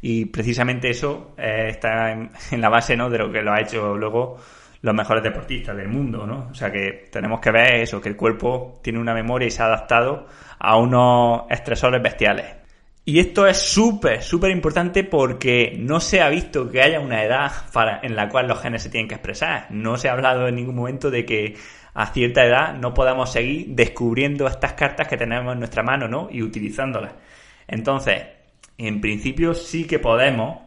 y 0.05 0.25
precisamente 0.25 0.89
eso 0.89 1.33
eh, 1.37 1.67
está 1.69 2.11
en, 2.11 2.29
la 2.59 2.67
base, 2.67 2.97
¿no? 2.97 3.09
De 3.09 3.17
lo 3.17 3.31
que 3.31 3.41
lo 3.41 3.53
ha 3.53 3.61
hecho 3.61 3.95
luego 3.95 4.37
los 4.81 4.93
mejores 4.93 5.23
deportistas 5.23 5.77
del 5.77 5.87
mundo, 5.87 6.27
¿no? 6.27 6.49
O 6.51 6.53
sea 6.53 6.69
que 6.69 7.07
tenemos 7.09 7.39
que 7.39 7.51
ver 7.51 7.75
eso, 7.75 8.01
que 8.01 8.09
el 8.09 8.17
cuerpo 8.17 8.81
tiene 8.83 8.99
una 8.99 9.13
memoria 9.13 9.47
y 9.47 9.51
se 9.51 9.63
ha 9.63 9.67
adaptado 9.67 10.27
a 10.59 10.75
unos 10.75 11.43
estresores 11.49 12.03
bestiales. 12.03 12.47
Y 13.05 13.19
esto 13.19 13.47
es 13.47 13.57
súper, 13.57 14.21
súper 14.21 14.51
importante 14.51 15.05
porque 15.05 15.73
no 15.79 16.01
se 16.01 16.19
ha 16.21 16.27
visto 16.27 16.69
que 16.69 16.81
haya 16.81 16.99
una 16.99 17.23
edad 17.23 17.53
en 18.01 18.17
la 18.17 18.27
cual 18.27 18.49
los 18.49 18.61
genes 18.61 18.83
se 18.83 18.89
tienen 18.89 19.07
que 19.07 19.15
expresar. 19.15 19.67
No 19.69 19.95
se 19.95 20.09
ha 20.09 20.13
hablado 20.13 20.49
en 20.49 20.55
ningún 20.55 20.75
momento 20.75 21.11
de 21.11 21.25
que 21.25 21.55
a 21.93 22.07
cierta 22.07 22.43
edad 22.43 22.73
no 22.75 22.93
podamos 22.93 23.31
seguir 23.31 23.67
descubriendo 23.69 24.47
estas 24.47 24.73
cartas 24.73 25.07
que 25.07 25.15
tenemos 25.15 25.53
en 25.53 25.59
nuestra 25.59 25.81
mano, 25.81 26.09
¿no? 26.09 26.27
Y 26.29 26.41
utilizándolas. 26.41 27.13
Entonces, 27.67 28.42
en 28.77 29.01
principio 29.01 29.53
sí 29.53 29.85
que 29.85 29.99
podemos 29.99 30.59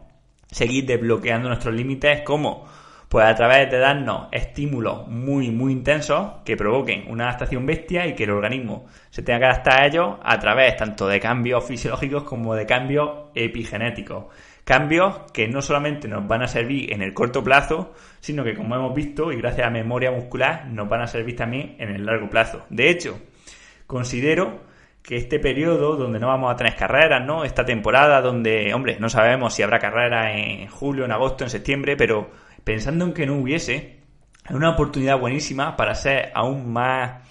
seguir 0.51 0.87
desbloqueando 0.87 1.49
nuestros 1.49 1.75
límites 1.75 2.23
como 2.23 2.67
pues 3.09 3.25
a 3.25 3.35
través 3.35 3.71
de 3.71 3.79
darnos 3.79 4.29
estímulos 4.33 5.07
muy, 5.07 5.51
muy 5.51 5.73
intensos 5.73 6.43
que 6.45 6.57
provoquen 6.57 7.05
una 7.09 7.25
adaptación 7.25 7.65
bestia 7.65 8.07
y 8.07 8.15
que 8.15 8.25
el 8.25 8.31
organismo 8.31 8.87
se 9.11 9.23
tenga 9.23 9.39
que 9.39 9.45
adaptar 9.47 9.81
a 9.81 9.87
ellos 9.87 10.17
a 10.23 10.39
través 10.39 10.77
tanto 10.77 11.07
de 11.07 11.21
cambios 11.21 11.65
fisiológicos 11.65 12.25
como 12.25 12.55
de 12.55 12.67
cambios 12.67 13.31
epigenéticos. 13.35 14.27
Cambios 14.65 15.31
que 15.33 15.47
no 15.47 15.63
solamente 15.63 16.09
nos 16.09 16.27
van 16.27 16.43
a 16.43 16.49
servir 16.49 16.93
en 16.93 17.01
el 17.01 17.15
corto 17.15 17.45
plazo, 17.45 17.95
sino 18.19 18.43
que 18.43 18.55
como 18.55 18.75
hemos 18.75 18.93
visto 18.93 19.31
y 19.31 19.37
gracias 19.37 19.69
a 19.69 19.71
memoria 19.71 20.11
muscular 20.11 20.67
nos 20.67 20.89
van 20.89 21.03
a 21.03 21.07
servir 21.07 21.37
también 21.37 21.77
en 21.79 21.91
el 21.91 22.05
largo 22.05 22.29
plazo. 22.29 22.67
De 22.71 22.91
hecho, 22.91 23.21
considero 23.87 24.63
que 25.07 25.17
este 25.17 25.39
periodo 25.39 25.97
donde 25.97 26.19
no 26.19 26.27
vamos 26.27 26.53
a 26.53 26.57
tener 26.57 26.75
carreras, 26.75 27.25
¿no? 27.25 27.45
Esta 27.45 27.65
temporada 27.65 28.21
donde, 28.21 28.75
hombre, 28.75 28.97
no 28.99 29.09
sabemos 29.09 29.55
si 29.55 29.63
habrá 29.63 29.79
carrera 29.79 30.37
en 30.37 30.67
julio, 30.67 31.05
en 31.05 31.13
agosto, 31.13 31.45
en 31.45 31.51
septiembre, 31.51 31.97
pero 31.97 32.29
pensando 32.65 33.05
en 33.05 33.13
que 33.13 33.25
no 33.25 33.37
hubiese, 33.37 34.01
es 34.45 34.51
una 34.51 34.71
oportunidad 34.71 35.19
buenísima 35.21 35.77
para 35.77 35.95
ser 35.95 36.33
aún 36.35 36.73
más 36.73 37.23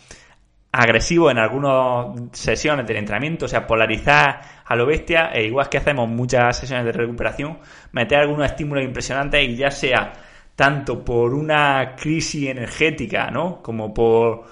agresivo 0.71 1.29
en 1.29 1.37
algunas 1.37 2.17
sesiones 2.31 2.87
del 2.87 2.97
entrenamiento, 2.97 3.45
o 3.45 3.49
sea, 3.49 3.67
polarizar 3.67 4.41
a 4.65 4.75
lo 4.75 4.85
bestia, 4.85 5.31
e 5.33 5.45
igual 5.45 5.67
que 5.67 5.77
hacemos 5.77 6.07
muchas 6.07 6.57
sesiones 6.57 6.85
de 6.85 6.93
recuperación, 6.93 7.59
meter 7.91 8.19
algunos 8.19 8.45
estímulos 8.45 8.85
impresionantes 8.85 9.49
y 9.49 9.57
ya 9.57 9.71
sea 9.71 10.13
tanto 10.55 11.03
por 11.03 11.33
una 11.33 11.93
crisis 11.97 12.49
energética, 12.49 13.29
¿no? 13.31 13.61
Como 13.61 13.93
por 13.93 14.45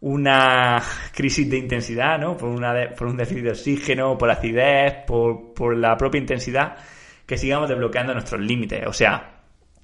una 0.00 0.82
crisis 1.14 1.48
de 1.50 1.58
intensidad, 1.58 2.18
¿no? 2.18 2.36
Por, 2.36 2.48
una 2.48 2.74
por 2.96 3.08
un 3.08 3.16
déficit 3.16 3.44
de 3.44 3.50
oxígeno, 3.50 4.16
por 4.16 4.30
acidez, 4.30 5.04
por, 5.06 5.52
por 5.52 5.76
la 5.76 5.96
propia 5.96 6.20
intensidad, 6.20 6.76
que 7.26 7.36
sigamos 7.36 7.68
desbloqueando 7.68 8.14
nuestros 8.14 8.40
límites. 8.40 8.86
O 8.86 8.92
sea, 8.92 9.40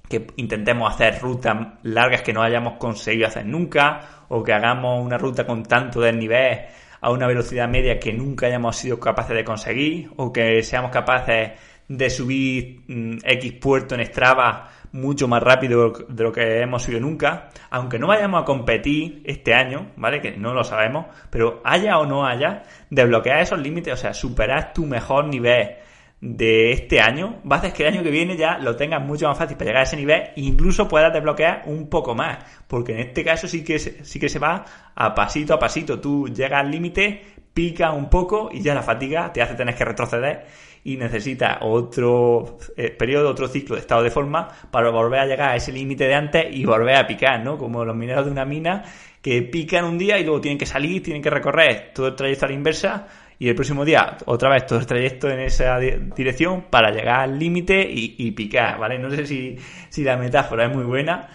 que 0.09 0.27
intentemos 0.37 0.93
hacer 0.93 1.19
rutas 1.21 1.55
largas 1.83 2.21
que 2.21 2.33
no 2.33 2.41
hayamos 2.41 2.73
conseguido 2.77 3.27
hacer 3.27 3.45
nunca, 3.45 4.25
o 4.29 4.43
que 4.43 4.53
hagamos 4.53 5.05
una 5.05 5.17
ruta 5.17 5.45
con 5.45 5.63
tanto 5.63 6.01
desnivel 6.01 6.65
a 6.99 7.11
una 7.11 7.27
velocidad 7.27 7.69
media 7.69 7.99
que 7.99 8.11
nunca 8.11 8.47
hayamos 8.47 8.75
sido 8.75 8.99
capaces 8.99 9.35
de 9.35 9.43
conseguir, 9.43 10.09
o 10.15 10.33
que 10.33 10.63
seamos 10.63 10.91
capaces 10.91 11.51
de 11.87 12.09
subir 12.09 12.81
mm, 12.87 13.19
X 13.23 13.53
puerto 13.53 13.95
en 13.95 14.05
Strava 14.05 14.71
mucho 14.91 15.27
más 15.27 15.41
rápido 15.41 15.93
de 16.07 16.23
lo 16.23 16.31
que 16.31 16.61
hemos 16.61 16.83
subido 16.83 17.01
nunca, 17.01 17.49
aunque 17.69 17.99
no 17.99 18.07
vayamos 18.07 18.41
a 18.41 18.45
competir 18.45 19.21
este 19.25 19.53
año, 19.53 19.91
¿vale? 19.95 20.21
Que 20.21 20.37
no 20.37 20.53
lo 20.53 20.63
sabemos, 20.63 21.07
pero 21.29 21.61
haya 21.63 21.97
o 21.99 22.05
no 22.05 22.25
haya, 22.25 22.63
desbloquear 22.89 23.41
esos 23.41 23.59
límites, 23.59 23.93
o 23.93 23.97
sea, 23.97 24.13
superar 24.13 24.73
tu 24.73 24.85
mejor 24.85 25.27
nivel 25.27 25.75
de 26.19 26.71
este 26.71 26.99
año, 26.99 27.41
va 27.49 27.57
a 27.57 27.59
hacer 27.59 27.73
que 27.73 27.83
el 27.85 27.93
año 27.93 28.03
que 28.03 28.09
viene 28.09 28.35
ya 28.35 28.57
lo 28.57 28.75
tengas 28.75 29.03
mucho 29.03 29.27
más 29.27 29.37
fácil 29.37 29.55
para 29.55 29.69
llegar 29.69 29.81
a 29.81 29.83
ese 29.83 29.97
nivel 29.97 30.21
e 30.35 30.41
incluso 30.41 30.87
puedas 30.87 31.13
desbloquear 31.13 31.63
un 31.65 31.89
poco 31.89 32.15
más, 32.15 32.39
porque 32.67 32.93
en 32.93 32.99
este 32.99 33.23
caso 33.23 33.47
sí 33.47 33.63
que, 33.63 33.77
sí 33.77 34.19
que 34.19 34.29
se 34.29 34.39
va 34.39 34.65
a 34.95 35.13
pasito 35.13 35.53
a 35.53 35.59
pasito, 35.59 35.99
tú 35.99 36.27
llegas 36.27 36.61
al 36.61 36.71
límite, 36.71 37.21
pica 37.53 37.91
un 37.91 38.09
poco 38.09 38.49
y 38.51 38.61
ya 38.61 38.73
la 38.73 38.81
fatiga 38.81 39.31
te 39.31 39.41
hace 39.41 39.53
tener 39.53 39.75
que 39.75 39.85
retroceder 39.85 40.45
y 40.87 40.95
necesitas 40.95 41.57
otro 41.59 42.57
eh, 42.77 42.91
periodo, 42.91 43.29
otro 43.29 43.49
ciclo 43.49 43.75
de 43.75 43.81
estado 43.81 44.03
de 44.03 44.09
forma 44.09 44.47
para 44.71 44.89
volver 44.89 45.19
a 45.19 45.25
llegar 45.25 45.49
a 45.49 45.55
ese 45.57 45.73
límite 45.73 46.05
de 46.05 46.15
antes 46.15 46.45
y 46.49 46.63
volver 46.63 46.95
a 46.95 47.05
picar, 47.05 47.43
¿no? 47.43 47.57
Como 47.57 47.83
los 47.83 47.93
mineros 47.93 48.23
de 48.23 48.31
una 48.31 48.45
mina 48.45 48.85
que 49.21 49.41
pican 49.41 49.83
un 49.83 49.97
día 49.97 50.17
y 50.17 50.23
luego 50.23 50.39
tienen 50.39 50.57
que 50.57 50.65
salir, 50.65 51.03
tienen 51.03 51.21
que 51.21 51.29
recorrer 51.29 51.91
todo 51.93 52.07
el 52.07 52.15
trayecto 52.15 52.45
a 52.45 52.47
la 52.47 52.55
inversa 52.55 53.07
y 53.37 53.49
el 53.49 53.55
próximo 53.55 53.83
día 53.83 54.15
otra 54.27 54.49
vez 54.49 54.65
todo 54.65 54.79
el 54.79 54.85
trayecto 54.85 55.29
en 55.29 55.41
esa 55.41 55.77
dirección 55.77 56.67
para 56.69 56.89
llegar 56.91 57.19
al 57.19 57.37
límite 57.37 57.85
y, 57.85 58.31
picar, 58.31 58.79
¿vale? 58.79 58.97
No 58.97 59.11
sé 59.11 59.25
si, 59.25 59.57
si 59.89 60.05
la 60.05 60.15
metáfora 60.15 60.67
es 60.67 60.73
muy 60.73 60.85
buena, 60.85 61.27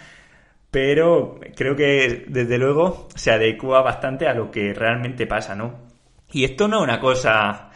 pero 0.71 1.39
creo 1.55 1.75
que 1.75 2.25
desde 2.27 2.57
luego 2.57 3.07
se 3.13 3.29
adecua 3.29 3.83
bastante 3.83 4.27
a 4.27 4.33
lo 4.33 4.49
que 4.49 4.73
realmente 4.73 5.27
pasa, 5.27 5.53
¿no? 5.53 5.75
Y 6.31 6.43
esto 6.43 6.67
no 6.67 6.77
es 6.77 6.83
una 6.85 6.99
cosa 6.99 7.69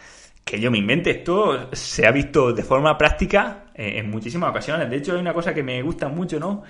que 0.48 0.62
yo 0.62 0.72
me 0.72 0.78
invente, 0.78 1.12
esto 1.12 1.70
se 1.74 2.08
ha 2.08 2.12
visto 2.12 2.54
de 2.54 2.64
forma 2.64 2.98
práctica 2.98 3.66
en 3.76 4.10
muchísimas 4.10 4.50
ocasiones. 4.50 4.90
De 4.90 4.96
hecho, 4.96 5.14
hay 5.14 5.20
una 5.20 5.34
cosa 5.34 5.54
que 5.54 5.62
me 5.62 5.82
gusta 5.82 6.08
mucho, 6.08 6.40
¿no? 6.40 6.64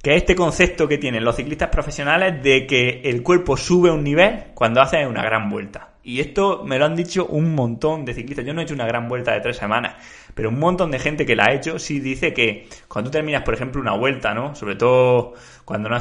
Que 0.00 0.12
es 0.12 0.18
este 0.18 0.36
concepto 0.36 0.86
que 0.86 0.96
tienen 0.96 1.24
los 1.24 1.34
ciclistas 1.34 1.68
profesionales 1.68 2.40
de 2.40 2.68
que 2.68 3.00
el 3.04 3.24
cuerpo 3.24 3.56
sube 3.56 3.90
un 3.90 4.04
nivel 4.04 4.52
cuando 4.54 4.80
hace 4.80 5.04
una 5.04 5.22
gran 5.24 5.50
vuelta. 5.50 5.94
Y 6.04 6.20
esto 6.20 6.62
me 6.64 6.78
lo 6.78 6.84
han 6.84 6.94
dicho 6.94 7.26
un 7.26 7.52
montón 7.52 8.04
de 8.04 8.14
ciclistas. 8.14 8.46
Yo 8.46 8.54
no 8.54 8.60
he 8.60 8.64
hecho 8.64 8.74
una 8.74 8.86
gran 8.86 9.08
vuelta 9.08 9.32
de 9.32 9.40
tres 9.40 9.56
semanas, 9.56 9.96
pero 10.32 10.50
un 10.50 10.60
montón 10.60 10.92
de 10.92 11.00
gente 11.00 11.26
que 11.26 11.34
la 11.34 11.46
ha 11.46 11.52
hecho 11.52 11.80
sí 11.80 11.98
dice 11.98 12.32
que 12.32 12.68
cuando 12.86 13.10
terminas, 13.10 13.42
por 13.42 13.54
ejemplo, 13.54 13.80
una 13.80 13.96
vuelta, 13.96 14.32
¿no? 14.32 14.54
Sobre 14.54 14.76
todo 14.76 15.34
cuando 15.64 15.88
no 15.88 15.96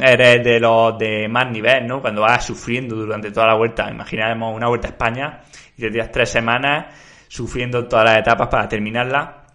eres 0.00 0.42
de 0.42 0.58
los 0.58 0.98
de 0.98 1.28
más 1.28 1.50
nivel, 1.50 1.86
¿no? 1.86 2.00
Cuando 2.00 2.22
vas 2.22 2.46
sufriendo 2.46 2.96
durante 2.96 3.30
toda 3.30 3.48
la 3.48 3.54
vuelta. 3.56 3.90
Imaginemos 3.90 4.56
una 4.56 4.68
vuelta 4.68 4.88
a 4.88 4.90
España 4.92 5.42
y 5.82 5.88
te 5.88 5.92
tiras 5.92 6.12
tres 6.12 6.30
semanas 6.30 6.94
sufriendo 7.28 7.88
todas 7.88 8.04
las 8.04 8.18
etapas 8.18 8.48
para 8.48 8.68
terminarla. 8.68 9.46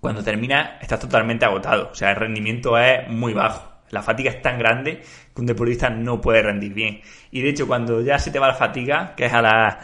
Cuando 0.00 0.22
terminas 0.22 0.82
estás 0.82 1.00
totalmente 1.00 1.44
agotado. 1.44 1.90
O 1.92 1.94
sea, 1.94 2.10
el 2.10 2.16
rendimiento 2.16 2.76
es 2.78 3.08
muy 3.08 3.32
bajo. 3.32 3.72
La 3.90 4.02
fatiga 4.02 4.30
es 4.30 4.42
tan 4.42 4.58
grande 4.58 5.00
que 5.34 5.40
un 5.40 5.46
deportista 5.46 5.88
no 5.88 6.20
puede 6.20 6.42
rendir 6.42 6.74
bien. 6.74 7.00
Y 7.30 7.40
de 7.40 7.50
hecho, 7.50 7.66
cuando 7.66 8.00
ya 8.02 8.18
se 8.18 8.30
te 8.30 8.38
va 8.38 8.48
la 8.48 8.54
fatiga, 8.54 9.14
que 9.14 9.26
es 9.26 9.32
a 9.32 9.42
las 9.42 9.76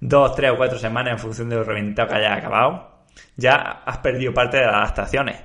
2, 0.00 0.34
3 0.34 0.50
o 0.50 0.56
4 0.56 0.78
semanas 0.78 1.12
en 1.12 1.18
función 1.18 1.48
de 1.48 1.56
lo 1.56 1.64
reventado 1.64 2.08
que 2.08 2.14
hayas 2.16 2.38
acabado, 2.38 3.04
ya 3.36 3.82
has 3.84 3.98
perdido 3.98 4.34
parte 4.34 4.56
de 4.56 4.66
las 4.66 4.74
adaptaciones. 4.74 5.36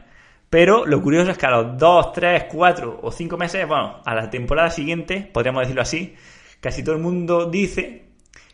Pero 0.49 0.85
lo 0.85 1.01
curioso 1.01 1.31
es 1.31 1.37
que 1.37 1.45
a 1.45 1.51
los 1.51 1.77
2, 1.77 2.13
3, 2.13 2.45
4 2.45 2.99
o 3.03 3.11
5 3.11 3.37
meses, 3.37 3.67
bueno, 3.67 4.01
a 4.03 4.15
la 4.15 4.29
temporada 4.29 4.71
siguiente, 4.71 5.29
podríamos 5.31 5.61
decirlo 5.61 5.83
así, 5.83 6.15
casi 6.59 6.83
todo 6.83 6.95
el 6.95 7.01
mundo 7.01 7.45
dice 7.45 8.05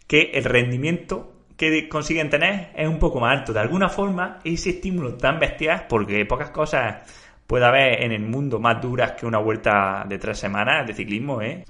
que 0.08 0.32
el 0.34 0.44
rendimiento 0.44 1.35
que 1.58 1.88
consiguen 1.90 2.30
tener 2.30 2.72
es 2.76 2.88
un 2.88 3.00
poco 3.00 3.20
más 3.20 3.40
alto. 3.40 3.54
De 3.54 3.60
alguna 3.60 3.90
forma, 3.90 4.40
ese 4.44 4.72
estímulo 4.72 5.16
tan 5.16 5.40
bestial, 5.40 5.86
porque 5.88 6.26
pocas 6.26 6.50
cosas 6.50 7.02
puede 7.48 7.66
haber 7.66 8.04
en 8.04 8.12
el 8.12 8.22
mundo 8.22 8.60
más 8.60 8.82
duras 8.82 9.14
que 9.14 9.26
una 9.26 9.40
vuelta 9.40 10.06
de 10.08 10.18
tres 10.18 10.38
semanas 10.38 10.86
de 10.88 10.94
ciclismo, 10.94 11.42
¿eh? 11.42 11.66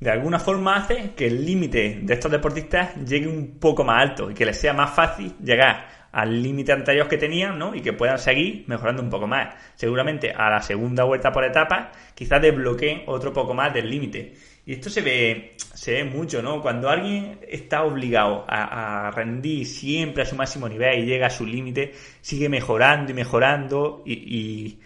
De 0.00 0.10
alguna 0.10 0.40
forma 0.40 0.76
hace 0.76 1.12
que 1.16 1.28
el 1.28 1.46
límite 1.46 2.00
de 2.02 2.14
estos 2.14 2.30
deportistas 2.30 2.96
llegue 3.06 3.28
un 3.28 3.58
poco 3.60 3.84
más 3.84 4.02
alto 4.02 4.30
y 4.30 4.34
que 4.34 4.44
les 4.44 4.58
sea 4.58 4.72
más 4.72 4.90
fácil 4.90 5.32
llegar 5.40 5.86
al 6.10 6.42
límite 6.42 6.72
anterior 6.72 7.08
que 7.08 7.18
tenían, 7.18 7.56
¿no? 7.58 7.74
Y 7.74 7.80
que 7.82 7.92
puedan 7.92 8.18
seguir 8.18 8.64
mejorando 8.66 9.00
un 9.00 9.10
poco 9.10 9.28
más. 9.28 9.54
Seguramente 9.76 10.32
a 10.32 10.50
la 10.50 10.60
segunda 10.60 11.04
vuelta 11.04 11.30
por 11.30 11.44
etapas, 11.44 11.96
quizás 12.14 12.42
desbloqueen 12.42 13.04
otro 13.06 13.32
poco 13.32 13.54
más 13.54 13.72
del 13.72 13.88
límite. 13.88 14.34
Y 14.64 14.74
esto 14.74 14.90
se 14.90 15.00
ve, 15.00 15.56
se 15.56 15.92
ve 15.92 16.04
mucho, 16.04 16.40
¿no? 16.42 16.62
Cuando 16.62 16.88
alguien 16.88 17.40
está 17.48 17.82
obligado 17.82 18.44
a, 18.48 19.10
rendir 19.14 19.66
siempre 19.66 20.22
a 20.22 20.26
su 20.26 20.36
máximo 20.36 20.68
nivel 20.68 21.00
y 21.00 21.06
llega 21.06 21.26
a 21.26 21.30
su 21.30 21.44
límite, 21.46 21.92
sigue 22.20 22.48
mejorando 22.48 23.10
y 23.10 23.14
mejorando 23.14 24.02
y, 24.06 24.78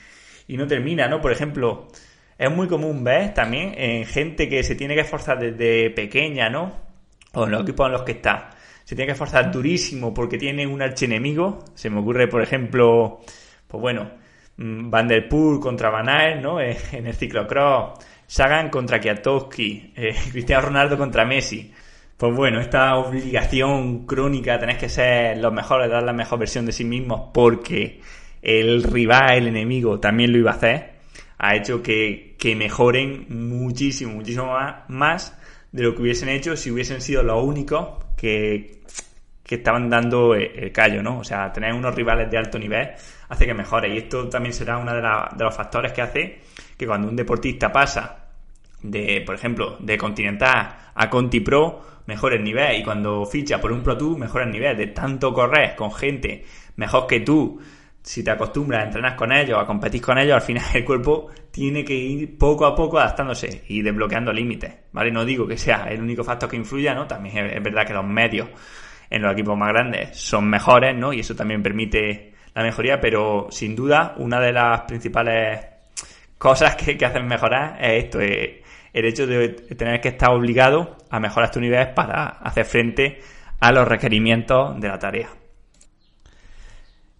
y, 0.49 0.57
no 0.57 0.67
termina, 0.67 1.09
¿no? 1.09 1.21
Por 1.21 1.33
ejemplo, 1.33 1.89
es 2.39 2.51
muy 2.51 2.69
común 2.69 3.05
ver 3.05 3.35
también 3.35 3.75
en 3.77 4.07
gente 4.07 4.49
que 4.49 4.63
se 4.63 4.75
tiene 4.75 4.95
que 4.95 5.03
esforzar 5.03 5.39
desde 5.39 5.91
pequeña, 5.91 6.49
¿no? 6.49 6.73
O 7.35 7.45
en 7.45 7.51
los 7.51 7.63
equipos 7.63 7.87
en 7.87 7.93
los 7.93 8.03
que 8.03 8.13
está 8.13 8.57
se 8.87 8.95
tiene 8.95 9.07
que 9.07 9.13
esforzar 9.15 9.51
durísimo 9.51 10.15
porque 10.15 10.39
tiene 10.39 10.65
un 10.65 10.81
archienemigo. 10.81 11.65
Se 11.75 11.91
me 11.91 11.99
ocurre, 11.99 12.29
por 12.29 12.41
ejemplo, 12.41 13.19
pues 13.67 13.81
bueno, 13.81 14.13
mm, 14.59 14.89
Van 14.89 15.09
der 15.09 15.29
Poel 15.29 15.59
contra 15.59 15.91
Van 15.91 16.09
Aert, 16.09 16.41
¿no? 16.41 16.61
En 16.93 17.07
el 17.07 17.15
ciclocross, 17.15 17.99
Sagan 18.27 18.71
contra 18.71 19.01
Kwiatkowski, 19.01 19.93
eh, 19.97 20.15
Cristiano 20.33 20.67
Ronaldo 20.67 20.99
contra 20.99 21.25
Messi. 21.25 21.73
Pues 22.17 22.35
bueno, 22.35 22.61
esta 22.61 22.97
obligación 22.97 24.07
crónica, 24.07 24.59
tenés 24.59 24.79
que 24.79 24.89
ser 24.89 25.37
los 25.39 25.53
mejores, 25.53 25.91
dar 25.91 26.03
la 26.03 26.15
mejor 26.15 26.39
versión 26.39 26.65
de 26.65 26.73
sí 26.73 26.85
mismos 26.85 27.31
porque 27.33 28.01
el 28.41 28.83
rival, 28.83 29.37
el 29.37 29.49
enemigo, 29.49 30.01
también 30.01 30.33
lo 30.33 30.39
iba 30.39 30.53
a 30.53 30.55
hacer, 30.55 30.95
ha 31.39 31.55
hecho 31.55 31.83
que, 31.83 32.37
que 32.39 32.57
mejoren 32.57 33.27
muchísimo, 33.29 34.15
muchísimo 34.15 34.47
más, 34.47 34.89
más 34.89 35.39
de 35.73 35.83
lo 35.83 35.95
que 35.95 36.03
hubiesen 36.03 36.31
hecho 36.31 36.57
si 36.57 36.71
hubiesen 36.71 37.03
sido 37.03 37.23
los 37.23 37.45
únicos 37.45 38.03
que, 38.17 38.81
estaban 39.49 39.89
dando 39.91 40.35
el 40.35 40.73
callo, 40.73 41.03
¿no? 41.03 41.21
O 41.21 41.25
sea, 41.25 41.53
tener 41.53 41.73
unos 41.73 41.95
rivales 41.95 42.31
de 42.31 42.39
alto 42.39 42.59
nivel 42.59 42.89
hace 43.29 43.47
que 43.47 43.55
mejore. 43.55 43.95
Y 43.95 43.99
esto 43.99 44.29
también 44.29 44.53
será 44.53 44.79
uno 44.79 44.95
de, 44.95 45.03
los 45.45 45.55
factores 45.55 45.93
que 45.93 46.03
hace 46.03 46.41
que 46.77 46.87
cuando 46.87 47.09
un 47.09 47.17
deportista 47.17 47.73
pasa 47.73 48.27
de, 48.83 49.23
por 49.25 49.35
ejemplo, 49.35 49.77
de 49.81 49.97
Continental 49.99 50.77
a 50.95 51.11
Conti 51.11 51.41
Pro, 51.41 52.03
mejore 52.07 52.37
el 52.37 52.45
nivel. 52.45 52.81
Y 52.81 52.85
cuando 52.85 53.25
ficha 53.27 53.61
por 53.61 53.73
un 53.73 53.83
Pro 53.83 53.97
Tour, 53.97 54.19
mejora 54.19 54.45
el 54.45 54.51
nivel. 54.51 54.77
De 54.77 54.89
tanto 54.89 55.33
correr 55.33 55.75
con 55.75 55.93
gente 55.93 56.45
mejor 56.77 57.07
que 57.07 57.21
tú, 57.21 57.61
si 58.03 58.23
te 58.23 58.31
acostumbras 58.31 58.83
a 58.83 58.87
entrenar 58.87 59.17
con 59.17 59.33
ellos, 59.33 59.59
a 59.61 59.67
competir 59.67 60.01
con 60.01 60.19
ellos, 60.19 60.35
al 60.35 60.43
final 60.43 60.65
el 60.75 60.85
cuerpo 60.85 61.29
tiene 61.51 61.85
que 61.85 61.95
ir 61.95 62.39
poco 62.39 62.67
a 62.67 62.75
poco 62.75 62.99
adaptándose 62.99 63.65
y 63.69 63.83
desbloqueando 63.83 64.33
límites, 64.33 64.73
¿vale? 64.93 65.11
No 65.11 65.25
digo 65.25 65.47
que 65.47 65.57
sea 65.57 65.87
el 65.91 66.01
único 66.01 66.23
factor 66.23 66.49
que 66.49 66.57
influya, 66.57 66.95
¿no? 66.95 67.07
También 67.07 67.47
es 67.47 67.63
verdad 67.63 67.87
que 67.87 67.95
los 67.95 68.05
medios 68.05 68.49
en 69.09 69.23
los 69.23 69.33
equipos 69.33 69.57
más 69.57 69.69
grandes 69.69 70.17
son 70.17 70.49
mejores, 70.49 70.95
¿no? 70.95 71.13
Y 71.13 71.21
eso 71.21 71.35
también 71.35 71.63
permite 71.63 72.36
la 72.57 72.63
mejoría, 72.63 72.99
pero 72.99 73.49
sin 73.51 73.77
duda 73.77 74.15
una 74.17 74.41
de 74.41 74.51
las 74.51 74.81
principales 74.83 75.61
cosas 76.39 76.75
que, 76.75 76.97
que 76.97 77.05
hacen 77.05 77.27
mejorar 77.29 77.77
es 77.79 78.05
esto, 78.05 78.19
el 78.19 79.05
hecho 79.05 79.27
de 79.27 79.51
tener 79.51 80.01
que 80.01 80.09
estar 80.09 80.31
obligado 80.31 80.97
a 81.11 81.21
mejorar 81.21 81.51
tu 81.51 81.61
nivel 81.61 81.93
para 81.93 82.25
hacer 82.29 82.65
frente 82.65 83.21
a 83.61 83.73
los 83.73 83.87
requerimientos 83.87 84.81
de 84.81 84.89
la 84.89 84.99
tarea. 84.99 85.29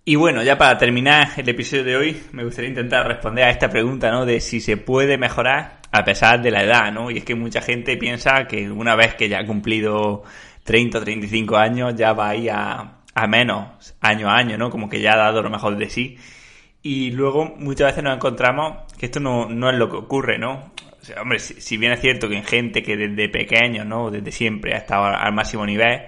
Y 0.07 0.15
bueno, 0.15 0.43
ya 0.43 0.57
para 0.57 0.79
terminar 0.79 1.29
el 1.37 1.47
episodio 1.51 1.85
de 1.85 1.97
hoy, 1.97 2.23
me 2.33 2.43
gustaría 2.43 2.71
intentar 2.71 3.07
responder 3.07 3.45
a 3.45 3.51
esta 3.51 3.69
pregunta, 3.69 4.11
¿no? 4.11 4.25
De 4.25 4.41
si 4.41 4.61
se 4.61 4.79
puede 4.79 5.19
mejorar 5.19 5.81
a 5.93 6.03
pesar 6.03 6.41
de 6.41 6.51
la 6.51 6.63
edad, 6.63 6.91
¿no? 6.93 7.11
Y 7.11 7.19
es 7.19 7.25
que 7.25 7.35
mucha 7.35 7.61
gente 7.61 7.99
piensa 7.99 8.47
que 8.47 8.71
una 8.71 8.97
vez 8.97 9.17
que 9.17 9.29
ya 9.29 9.41
ha 9.41 9.47
cumplido 9.47 10.23
30 10.65 10.97
o 10.97 11.03
35 11.03 11.57
años, 11.59 11.95
ya 11.95 12.15
va 12.15 12.31
a, 12.31 12.97
a 13.17 13.27
menos, 13.27 13.97
año 14.01 14.29
a 14.29 14.37
año, 14.37 14.59
¿no? 14.59 14.71
Como 14.71 14.89
que 14.89 15.01
ya 15.01 15.15
ha 15.15 15.17
dado 15.17 15.43
lo 15.43 15.51
mejor 15.51 15.77
de 15.77 15.91
sí. 15.91 16.19
Y 16.83 17.11
luego 17.11 17.57
muchas 17.59 17.89
veces 17.89 18.05
nos 18.05 18.15
encontramos 18.15 18.93
que 18.99 19.07
esto 19.07 19.19
no, 19.19 19.49
no 19.49 19.71
es 19.71 19.77
lo 19.77 19.91
que 19.91 19.97
ocurre, 19.97 20.39
¿no? 20.39 20.73
O 21.01 21.05
sea, 21.05 21.23
hombre, 21.23 21.39
si, 21.39 21.77
bien 21.77 21.93
es 21.93 22.01
cierto 22.01 22.29
que 22.29 22.37
en 22.37 22.45
gente 22.45 22.83
que 22.83 22.97
desde 22.97 23.29
pequeño, 23.29 23.85
¿no? 23.85 24.11
Desde 24.11 24.31
siempre 24.31 24.75
ha 24.75 24.79
estado 24.79 25.07
al 25.07 25.33
máximo 25.33 25.67
nivel, 25.67 26.03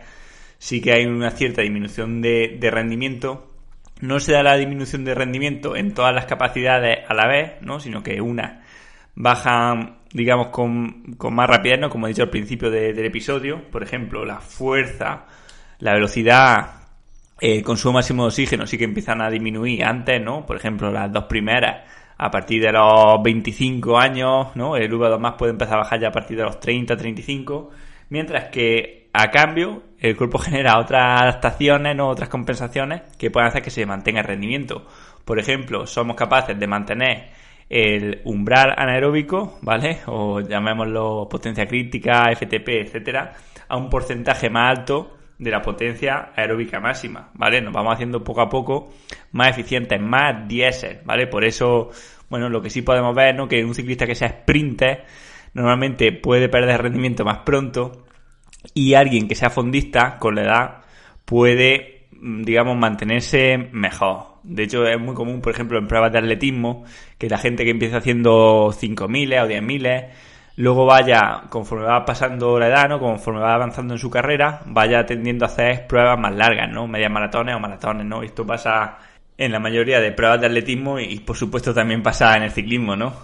sí 0.59 0.81
que 0.81 0.93
hay 0.93 1.07
una 1.07 1.31
cierta 1.31 1.63
disminución 1.63 2.21
de, 2.21 2.57
de 2.61 2.71
rendimiento 2.71 3.49
no 4.01 4.21
se 4.21 4.33
da 4.33 4.43
la 4.43 4.57
disminución 4.57 5.05
de 5.05 5.15
rendimiento 5.15 5.77
en 5.77 5.93
todas 5.93 6.15
las 6.15 6.27
capacidades 6.27 6.99
a 7.09 7.15
la 7.15 7.27
vez, 7.27 7.53
¿no? 7.63 7.81
sino 7.81 8.03
que 8.03 8.21
una 8.21 8.63
baja, 9.15 9.99
digamos, 10.13 10.49
con, 10.49 11.15
con 11.17 11.35
más 11.35 11.49
rapidez, 11.49 11.81
¿no? 11.81 11.91
como 11.91 12.07
he 12.07 12.11
dicho 12.11 12.23
al 12.23 12.31
principio 12.31 12.71
del 12.71 13.05
episodio, 13.05 13.69
por 13.71 13.83
ejemplo, 13.83 14.25
la 14.25 14.41
fuerza, 14.41 15.27
la 15.81 15.95
velocidad, 15.95 16.78
el 17.41 17.63
consumo 17.63 17.95
máximo 17.95 18.25
de 18.25 18.29
oxígeno 18.29 18.67
sí 18.67 18.77
que 18.77 18.85
empiezan 18.85 19.21
a 19.23 19.31
disminuir 19.31 19.85
antes, 19.85 20.21
¿no? 20.23 20.45
Por 20.45 20.57
ejemplo, 20.57 20.91
las 20.91 21.13
dos 21.13 21.25
primeras 21.25 21.85
a 22.17 22.31
partir 22.31 22.63
de 22.63 22.73
los 22.73 23.23
25 23.23 23.99
años, 23.99 24.49
¿no? 24.57 24.77
El 24.77 24.91
V2 24.91 25.19
más 25.21 25.35
puede 25.35 25.53
empezar 25.53 25.75
a 25.75 25.79
bajar 25.79 26.01
ya 26.01 26.09
a 26.09 26.13
partir 26.13 26.37
de 26.37 26.43
los 26.43 26.59
30, 26.59 26.97
35, 26.97 27.71
mientras 28.11 28.49
que 28.49 29.09
a 29.13 29.31
cambio, 29.31 29.83
el 29.99 30.17
cuerpo 30.17 30.39
genera 30.39 30.79
otras 30.79 31.23
adaptaciones, 31.23 31.97
¿no? 31.97 32.09
otras 32.09 32.29
compensaciones 32.29 33.03
que 33.17 33.31
pueden 33.31 33.49
hacer 33.49 33.63
que 33.63 33.71
se 33.71 33.87
mantenga 33.87 34.21
el 34.21 34.27
rendimiento. 34.27 34.87
Por 35.25 35.39
ejemplo, 35.39 35.87
somos 35.87 36.17
capaces 36.17 36.59
de 36.59 36.67
mantener 36.67 37.31
el 37.69 38.23
umbral 38.25 38.75
anaeróbico, 38.77 39.59
¿vale? 39.63 39.99
O 40.07 40.41
llamémoslo 40.41 41.29
potencia 41.29 41.67
crítica, 41.67 42.31
FTP, 42.35 42.69
etcétera, 42.69 43.35
a 43.69 43.77
un 43.77 43.91
porcentaje 43.91 44.49
más 44.49 44.79
alto 44.79 45.18
de 45.39 45.51
la 45.51 45.63
potencia 45.63 46.33
aeróbica 46.35 46.81
máxima, 46.81 47.31
¿vale? 47.35 47.61
Nos 47.61 47.73
vamos 47.73 47.95
haciendo 47.95 48.25
poco 48.25 48.41
a 48.41 48.49
poco 48.49 48.93
más 49.33 49.51
eficientes, 49.51 50.01
más 50.01 50.49
diésel, 50.49 51.01
¿vale? 51.05 51.27
Por 51.27 51.45
eso, 51.45 51.91
bueno, 52.29 52.49
lo 52.49 52.61
que 52.61 52.71
sí 52.71 52.83
podemos 52.83 53.15
ver, 53.15 53.35
¿no? 53.37 53.47
Que 53.47 53.65
un 53.65 53.75
ciclista 53.75 54.07
que 54.07 54.15
sea 54.15 54.29
sprinter 54.29 55.05
normalmente 55.55 56.13
puede 56.13 56.49
perder 56.49 56.83
rendimiento 56.83 57.25
más 57.25 57.39
pronto 57.39 58.05
y 58.75 58.95
alguien 58.95 59.29
que 59.29 59.35
sea 59.35 59.51
fondista 59.51 60.19
con 60.19 60.35
la 60.35 60.43
edad 60.43 60.85
puede, 61.25 62.09
mm, 62.13 62.43
digamos, 62.43 62.77
mantenerse 62.77 63.59
mejor. 63.73 64.39
De 64.43 64.65
hecho, 64.65 64.87
es 64.87 65.01
muy 65.01 65.15
común, 65.15 65.41
por 65.41 65.53
ejemplo, 65.53 65.79
en 65.79 65.87
pruebas 65.87 66.13
de 66.13 66.19
atletismo, 66.19 66.85
que 67.19 67.29
la 67.29 67.39
gente 67.39 67.65
que 67.65 67.71
empieza 67.71 67.99
haciendo 67.99 68.73
5.000 68.73 69.45
o 69.45 69.47
10.000, 69.47 70.11
luego 70.59 70.87
vaya, 70.87 71.43
conforme 71.49 71.85
va 71.85 72.05
pasando 72.05 72.59
la 72.59 72.67
edad, 72.67 72.89
¿no? 72.89 72.99
Conforme 72.99 73.41
va 73.41 73.55
avanzando 73.55 73.95
en 73.95 73.99
su 74.01 74.11
carrera, 74.11 74.61
vaya 74.67 75.07
tendiendo 75.07 75.45
a 75.45 75.49
hacer 75.49 75.87
pruebas 75.87 76.19
más 76.19 76.35
largas, 76.35 76.69
¿no? 76.69 76.89
Medias 76.89 77.13
maratones 77.13 77.55
o 77.55 77.61
maratones, 77.61 78.05
¿no? 78.05 78.25
Esto 78.25 78.45
pasa 78.45 78.99
en 79.37 79.53
la 79.53 79.61
mayoría 79.61 80.01
de 80.01 80.11
pruebas 80.11 80.41
de 80.41 80.47
atletismo 80.47 80.99
y, 80.99 81.21
por 81.21 81.37
supuesto, 81.37 81.73
también 81.73 82.03
pasa 82.03 82.37
en 82.37 82.43
el 82.43 82.51
ciclismo, 82.51 82.97
¿no? 82.97 83.15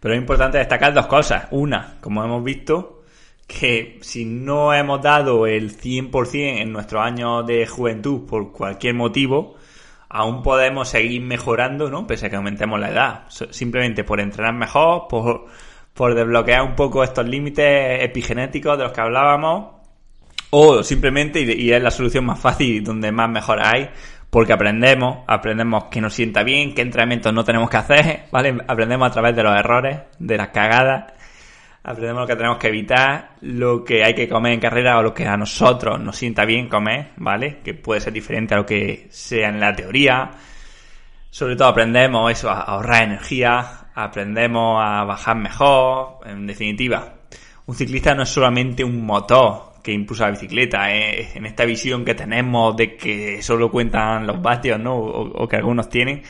Pero 0.00 0.14
es 0.14 0.20
importante 0.20 0.58
destacar 0.58 0.92
dos 0.92 1.06
cosas. 1.06 1.46
Una, 1.52 1.94
como 2.00 2.24
hemos 2.24 2.42
visto, 2.42 3.04
que 3.46 3.98
si 4.02 4.24
no 4.24 4.74
hemos 4.74 5.00
dado 5.00 5.46
el 5.46 5.78
100% 5.78 6.60
en 6.60 6.72
nuestros 6.72 7.00
años 7.00 7.46
de 7.46 7.68
juventud 7.68 8.26
por 8.26 8.50
cualquier 8.50 8.94
motivo, 8.94 9.54
aún 10.08 10.42
podemos 10.42 10.88
seguir 10.88 11.22
mejorando, 11.22 11.88
¿no? 11.88 12.04
Pese 12.04 12.26
a 12.26 12.30
que 12.30 12.36
aumentemos 12.36 12.80
la 12.80 12.90
edad. 12.90 13.24
Simplemente 13.28 14.02
por 14.02 14.18
entrenar 14.18 14.54
mejor, 14.54 15.06
por, 15.08 15.46
por 15.98 16.14
desbloquear 16.14 16.62
un 16.62 16.76
poco 16.76 17.02
estos 17.02 17.26
límites 17.26 18.04
epigenéticos 18.04 18.78
de 18.78 18.84
los 18.84 18.92
que 18.92 19.00
hablábamos, 19.00 19.74
o 20.50 20.84
simplemente, 20.84 21.40
y 21.40 21.72
es 21.72 21.82
la 21.82 21.90
solución 21.90 22.24
más 22.24 22.38
fácil 22.38 22.84
donde 22.84 23.10
más 23.10 23.28
mejora 23.28 23.72
hay, 23.72 23.90
porque 24.30 24.52
aprendemos, 24.52 25.24
aprendemos 25.26 25.86
que 25.86 26.00
nos 26.00 26.14
sienta 26.14 26.44
bien, 26.44 26.72
qué 26.72 26.82
entrenamientos 26.82 27.34
no 27.34 27.42
tenemos 27.42 27.68
que 27.68 27.78
hacer, 27.78 28.26
¿vale? 28.30 28.58
Aprendemos 28.68 29.08
a 29.08 29.10
través 29.10 29.34
de 29.34 29.42
los 29.42 29.58
errores, 29.58 29.98
de 30.20 30.36
las 30.36 30.50
cagadas 30.50 31.14
aprendemos 31.82 32.20
lo 32.20 32.26
que 32.26 32.36
tenemos 32.36 32.58
que 32.58 32.68
evitar, 32.68 33.30
lo 33.40 33.82
que 33.82 34.04
hay 34.04 34.14
que 34.14 34.28
comer 34.28 34.52
en 34.52 34.60
carrera 34.60 34.98
o 34.98 35.02
lo 35.02 35.14
que 35.14 35.26
a 35.26 35.36
nosotros 35.38 35.98
nos 35.98 36.16
sienta 36.16 36.44
bien 36.44 36.68
comer, 36.68 37.12
¿vale? 37.16 37.60
Que 37.64 37.72
puede 37.72 38.00
ser 38.00 38.12
diferente 38.12 38.54
a 38.54 38.58
lo 38.58 38.66
que 38.66 39.08
sea 39.10 39.48
en 39.48 39.58
la 39.58 39.74
teoría. 39.74 40.30
Sobre 41.30 41.56
todo 41.56 41.68
aprendemos 41.68 42.30
eso, 42.30 42.50
a 42.50 42.60
ahorrar 42.60 43.04
energía, 43.04 43.77
aprendemos 44.04 44.82
a 44.82 45.04
bajar 45.04 45.36
mejor, 45.36 46.20
en 46.26 46.46
definitiva. 46.46 47.14
Un 47.66 47.74
ciclista 47.74 48.14
no 48.14 48.22
es 48.22 48.28
solamente 48.28 48.84
un 48.84 49.04
motor 49.04 49.74
que 49.82 49.92
impulsa 49.92 50.24
la 50.24 50.32
bicicleta, 50.32 50.92
en 50.92 51.46
esta 51.46 51.64
visión 51.64 52.04
que 52.04 52.14
tenemos 52.14 52.76
de 52.76 52.96
que 52.96 53.42
solo 53.42 53.70
cuentan 53.70 54.26
los 54.26 54.42
vatios, 54.42 54.78
¿no? 54.78 54.96
o 54.96 55.48
que 55.48 55.56
algunos 55.56 55.88
tienen, 55.88 56.22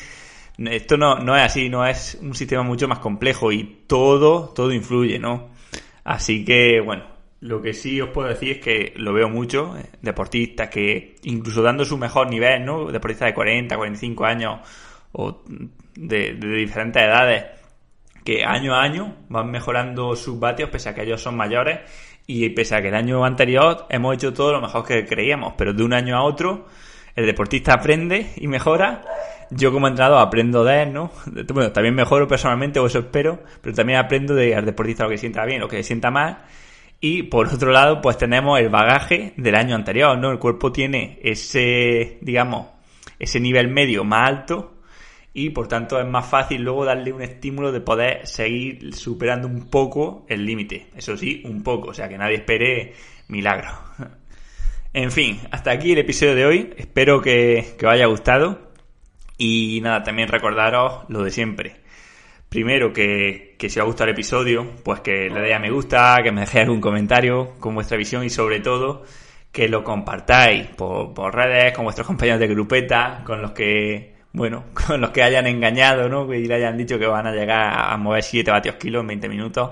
esto 0.66 0.96
no, 0.96 1.16
no 1.16 1.36
es 1.36 1.42
así, 1.42 1.68
no 1.68 1.86
es 1.86 2.18
un 2.20 2.34
sistema 2.34 2.62
mucho 2.62 2.88
más 2.88 2.98
complejo 2.98 3.52
y 3.52 3.82
todo, 3.86 4.48
todo 4.48 4.72
influye, 4.72 5.18
¿no? 5.18 5.50
Así 6.02 6.44
que, 6.44 6.80
bueno, 6.80 7.04
lo 7.40 7.62
que 7.62 7.74
sí 7.74 8.00
os 8.00 8.10
puedo 8.10 8.28
decir 8.28 8.56
es 8.56 8.58
que 8.58 8.92
lo 8.96 9.12
veo 9.12 9.28
mucho, 9.28 9.76
eh, 9.78 9.84
deportistas 10.02 10.68
que 10.68 11.14
incluso 11.22 11.62
dando 11.62 11.84
su 11.84 11.96
mejor 11.96 12.28
nivel, 12.28 12.64
¿no? 12.64 12.90
Deportistas 12.90 13.28
de 13.28 13.34
40, 13.34 13.76
45 13.76 14.24
años 14.24 14.60
o 15.12 15.42
de, 15.94 16.34
de 16.34 16.56
diferentes 16.56 17.02
edades, 17.02 17.44
que 18.28 18.44
año 18.44 18.74
a 18.74 18.82
año 18.82 19.16
van 19.30 19.50
mejorando 19.50 20.14
sus 20.14 20.38
vatios 20.38 20.68
pese 20.68 20.90
a 20.90 20.94
que 20.94 21.02
ellos 21.02 21.22
son 21.22 21.34
mayores 21.34 21.80
y 22.26 22.50
pese 22.50 22.74
a 22.76 22.82
que 22.82 22.88
el 22.88 22.94
año 22.94 23.24
anterior 23.24 23.86
hemos 23.88 24.16
hecho 24.16 24.34
todo 24.34 24.52
lo 24.52 24.60
mejor 24.60 24.84
que 24.84 25.06
creíamos, 25.06 25.54
pero 25.56 25.72
de 25.72 25.82
un 25.82 25.94
año 25.94 26.14
a 26.14 26.22
otro 26.22 26.66
el 27.16 27.24
deportista 27.24 27.72
aprende 27.72 28.34
y 28.36 28.46
mejora. 28.46 29.02
Yo 29.50 29.72
como 29.72 29.88
entrenador 29.88 30.20
aprendo 30.20 30.62
de 30.62 30.82
él, 30.82 30.92
¿no? 30.92 31.10
Bueno, 31.54 31.72
también 31.72 31.94
mejoro 31.94 32.28
personalmente, 32.28 32.78
o 32.78 32.86
eso 32.86 32.98
espero, 32.98 33.42
pero 33.62 33.74
también 33.74 33.98
aprendo 33.98 34.34
de 34.34 34.54
al 34.54 34.66
deportista 34.66 35.04
lo 35.04 35.08
que 35.08 35.16
sienta 35.16 35.46
bien, 35.46 35.60
lo 35.60 35.68
que 35.68 35.82
sienta 35.82 36.10
mal. 36.10 36.44
Y 37.00 37.22
por 37.22 37.46
otro 37.46 37.72
lado, 37.72 38.02
pues 38.02 38.18
tenemos 38.18 38.60
el 38.60 38.68
bagaje 38.68 39.32
del 39.38 39.54
año 39.54 39.74
anterior, 39.74 40.18
¿no? 40.18 40.30
El 40.30 40.38
cuerpo 40.38 40.70
tiene 40.70 41.18
ese, 41.22 42.18
digamos, 42.20 42.66
ese 43.18 43.40
nivel 43.40 43.68
medio 43.68 44.04
más 44.04 44.28
alto 44.28 44.77
y 45.32 45.50
por 45.50 45.68
tanto 45.68 46.00
es 46.00 46.06
más 46.06 46.26
fácil 46.26 46.62
luego 46.62 46.84
darle 46.84 47.12
un 47.12 47.22
estímulo 47.22 47.70
de 47.72 47.80
poder 47.80 48.26
seguir 48.26 48.94
superando 48.94 49.46
un 49.46 49.68
poco 49.68 50.26
el 50.28 50.44
límite. 50.44 50.88
Eso 50.96 51.16
sí, 51.16 51.42
un 51.44 51.62
poco, 51.62 51.90
o 51.90 51.94
sea 51.94 52.08
que 52.08 52.18
nadie 52.18 52.36
espere 52.36 52.94
milagro. 53.28 53.70
En 54.94 55.12
fin, 55.12 55.38
hasta 55.50 55.70
aquí 55.70 55.92
el 55.92 55.98
episodio 55.98 56.34
de 56.34 56.46
hoy. 56.46 56.74
Espero 56.76 57.20
que, 57.20 57.76
os 57.78 57.92
haya 57.92 58.06
gustado. 58.06 58.72
Y 59.36 59.80
nada, 59.82 60.02
también 60.02 60.28
recordaros 60.28 61.04
lo 61.08 61.22
de 61.22 61.30
siempre. 61.30 61.76
Primero, 62.48 62.92
que, 62.92 63.54
si 63.60 63.66
os 63.66 63.76
ha 63.76 63.82
gustado 63.82 64.06
el 64.06 64.14
episodio, 64.14 64.66
pues 64.82 65.00
que 65.00 65.28
le 65.28 65.40
deis 65.40 65.54
a 65.54 65.58
me 65.58 65.70
gusta, 65.70 66.16
que 66.24 66.32
me 66.32 66.40
dejéis 66.40 66.64
algún 66.64 66.80
comentario 66.80 67.54
con 67.60 67.74
vuestra 67.74 67.98
visión 67.98 68.24
y 68.24 68.30
sobre 68.30 68.60
todo 68.60 69.04
que 69.52 69.68
lo 69.68 69.84
compartáis 69.84 70.66
por, 70.68 71.12
por 71.14 71.34
redes 71.34 71.74
con 71.74 71.84
vuestros 71.84 72.06
compañeros 72.06 72.40
de 72.40 72.48
grupeta, 72.48 73.22
con 73.24 73.42
los 73.42 73.52
que 73.52 74.17
bueno, 74.32 74.64
con 74.86 75.00
los 75.00 75.10
que 75.10 75.22
hayan 75.22 75.46
engañado, 75.46 76.08
¿no? 76.08 76.28
Que 76.28 76.38
le 76.38 76.54
hayan 76.54 76.76
dicho 76.76 76.98
que 76.98 77.06
van 77.06 77.26
a 77.26 77.32
llegar 77.32 77.92
a 77.92 77.96
mover 77.96 78.22
7 78.22 78.50
vatios 78.50 78.76
kilos 78.76 79.00
en 79.02 79.06
20 79.08 79.28
minutos. 79.28 79.70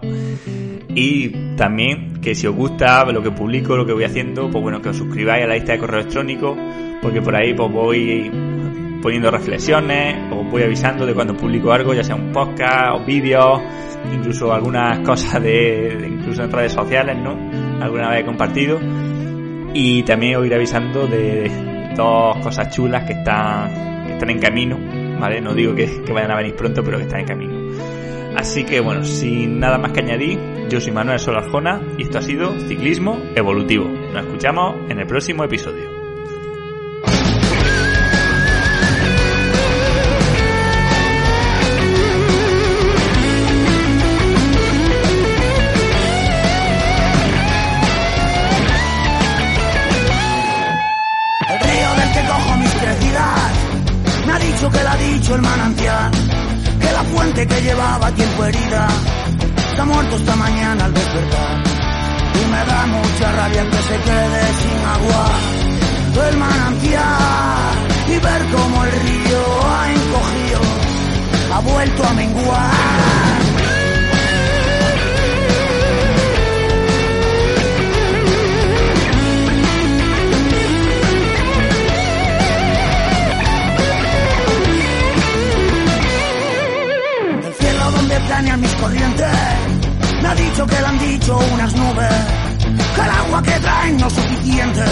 Y 0.89 1.57
también 1.57 2.21
que 2.23 2.35
si 2.35 2.47
os 2.47 2.55
gusta 2.55 3.05
lo 3.05 3.23
que 3.23 3.31
publico, 3.31 3.77
lo 3.77 3.85
que 3.85 3.93
voy 3.93 4.05
haciendo, 4.05 4.51
pues 4.51 4.63
bueno, 4.63 4.81
que 4.81 4.89
os 4.89 4.97
suscribáis 4.97 5.45
a 5.45 5.47
la 5.47 5.55
lista 5.55 5.73
de 5.73 5.79
correo 5.79 6.01
electrónico, 6.01 6.57
porque 7.03 7.21
por 7.21 7.37
ahí 7.37 7.53
pues 7.53 7.71
voy 7.71 8.31
poniendo 9.03 9.31
reflexiones, 9.31 10.17
os 10.33 10.51
voy 10.51 10.63
avisando 10.63 11.05
de 11.05 11.15
cuando 11.15 11.37
publico 11.37 11.71
algo, 11.71 11.93
ya 11.93 12.03
sea 12.03 12.15
un 12.15 12.33
podcast 12.33 12.99
o 12.99 13.05
vídeos, 13.05 13.61
incluso 14.13 14.53
algunas 14.53 15.01
cosas 15.01 15.43
de, 15.43 16.09
incluso 16.09 16.43
en 16.43 16.51
redes 16.51 16.73
sociales, 16.73 17.17
¿no? 17.17 17.37
Alguna 17.83 18.11
vez 18.11 18.23
he 18.23 18.25
compartido. 18.25 18.81
Y 19.75 20.03
también 20.05 20.37
os 20.37 20.47
iré 20.47 20.57
avisando 20.57 21.07
de 21.07 21.93
dos 21.95 22.39
cosas 22.39 22.75
chulas 22.75 23.05
que 23.05 23.13
están 23.13 23.96
están 24.17 24.31
en 24.31 24.39
camino, 24.39 24.79
¿vale? 25.21 25.41
No 25.41 25.55
digo 25.55 25.75
que, 25.75 26.03
vayan 26.12 26.31
a 26.31 26.37
venir 26.37 26.55
pronto, 26.55 26.83
pero 26.83 26.99
que 26.99 27.05
están 27.05 27.21
en 27.21 27.27
camino. 27.27 27.55
Así 28.37 28.64
que 28.64 28.81
bueno, 28.81 29.05
sin 29.05 29.61
nada 29.61 29.79
más 29.79 29.93
que 29.93 30.01
añadir, 30.01 30.39
yo 30.69 30.81
soy 30.81 30.93
Manuel 30.93 31.19
Solarjona 31.19 31.81
y 31.97 32.03
esto 32.03 32.19
ha 32.19 32.23
sido 32.23 32.59
Ciclismo 32.61 33.19
Evolutivo. 33.35 33.87
Nos 34.12 34.27
escuchamos 34.27 34.91
en 34.91 34.99
el 34.99 35.07
próximo 35.07 35.45
episodio. 35.45 35.96
El 55.35 55.43
manantial, 55.43 56.11
que 56.81 56.93
la 56.93 57.05
fuente 57.05 57.47
que 57.47 57.61
llevaba 57.61 58.11
tiempo 58.12 58.45
herida 58.45 58.89
está 59.70 59.85
muerto 59.85 60.16
esta 60.16 60.37
mañana 60.37 60.85
al 60.85 60.95
despertar. 60.95 61.62
Y 62.35 62.51
me 62.53 62.64
da 62.64 62.87
mucha 62.87 63.33
rabia 63.33 63.64
que 63.64 63.77
se 63.77 63.97
quede 64.01 64.43
sin 64.61 64.87
agua 64.87 65.27
el 66.29 66.37
manantial 66.39 67.74
y 68.09 68.18
ver 68.18 68.47
cómo 68.53 68.85
el 68.85 68.93
río 68.93 69.26
a 88.33 88.57
mis 88.57 88.72
corrientes. 88.74 89.27
Me 90.20 90.29
ha 90.29 90.35
dicho 90.35 90.66
que 90.66 90.74
le 90.74 90.87
han 90.87 90.99
dicho 90.99 91.39
unas 91.55 91.72
nubes, 91.74 92.14
que 92.95 93.01
el 93.01 93.11
agua 93.11 93.43
que 93.43 93.53
traen 93.61 93.97
no 93.99 94.07
es 94.09 94.12
suficiente, 94.12 94.85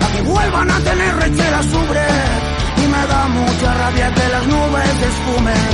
para 0.00 0.12
que 0.12 0.22
vuelvan 0.22 0.70
a 0.70 0.78
tener 0.80 1.16
rechera 1.16 1.62
sobre. 1.62 2.00
Y 2.76 2.86
me 2.88 3.06
da 3.06 3.28
mucha 3.28 3.74
rabia 3.74 4.14
que 4.14 4.28
las 4.28 4.46
nubes 4.46 5.02
esfumen, 5.10 5.68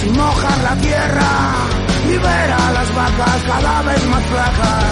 sin 0.00 0.16
mojar 0.16 0.58
la 0.58 0.76
tierra, 0.76 1.30
ver 2.06 2.52
a 2.52 2.72
las 2.72 2.94
vacas 2.94 3.42
cada 3.46 3.82
vez 3.82 4.06
más 4.06 4.24
flacas, 4.24 4.84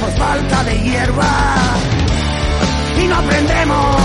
por 0.00 0.10
falta 0.12 0.64
de 0.64 0.80
hierba. 0.80 1.54
Y 3.02 3.06
no 3.08 3.16
aprendemos 3.16 3.96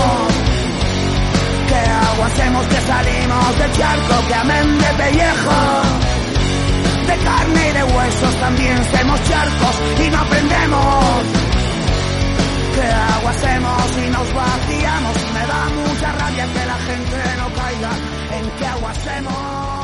que 1.68 1.90
agua 2.10 2.26
hacemos 2.26 2.66
que 2.66 2.80
salimos 2.80 3.58
del 3.58 3.72
charco 3.72 4.26
que 4.28 4.34
amén 4.34 4.78
de 4.78 5.02
pellejo 5.02 6.13
de 7.06 7.16
carne 7.24 7.68
y 7.68 7.72
de 7.72 7.84
huesos 7.84 8.34
también 8.40 8.76
somos 8.92 9.22
charcos 9.24 9.74
y 10.04 10.10
no 10.10 10.18
aprendemos. 10.18 11.24
¿Qué 12.74 12.86
agua 13.16 13.30
hacemos 13.30 13.98
y 14.04 14.10
nos 14.10 14.34
vaciamos? 14.34 15.16
Me 15.34 15.46
da 15.46 15.62
mucha 15.88 16.12
rabia 16.12 16.46
que 16.46 16.66
la 16.66 16.78
gente 16.88 17.16
no 17.38 17.46
caiga 17.54 17.90
en 18.38 18.50
qué 18.58 18.66
agua 18.66 18.90
hacemos. 18.90 19.83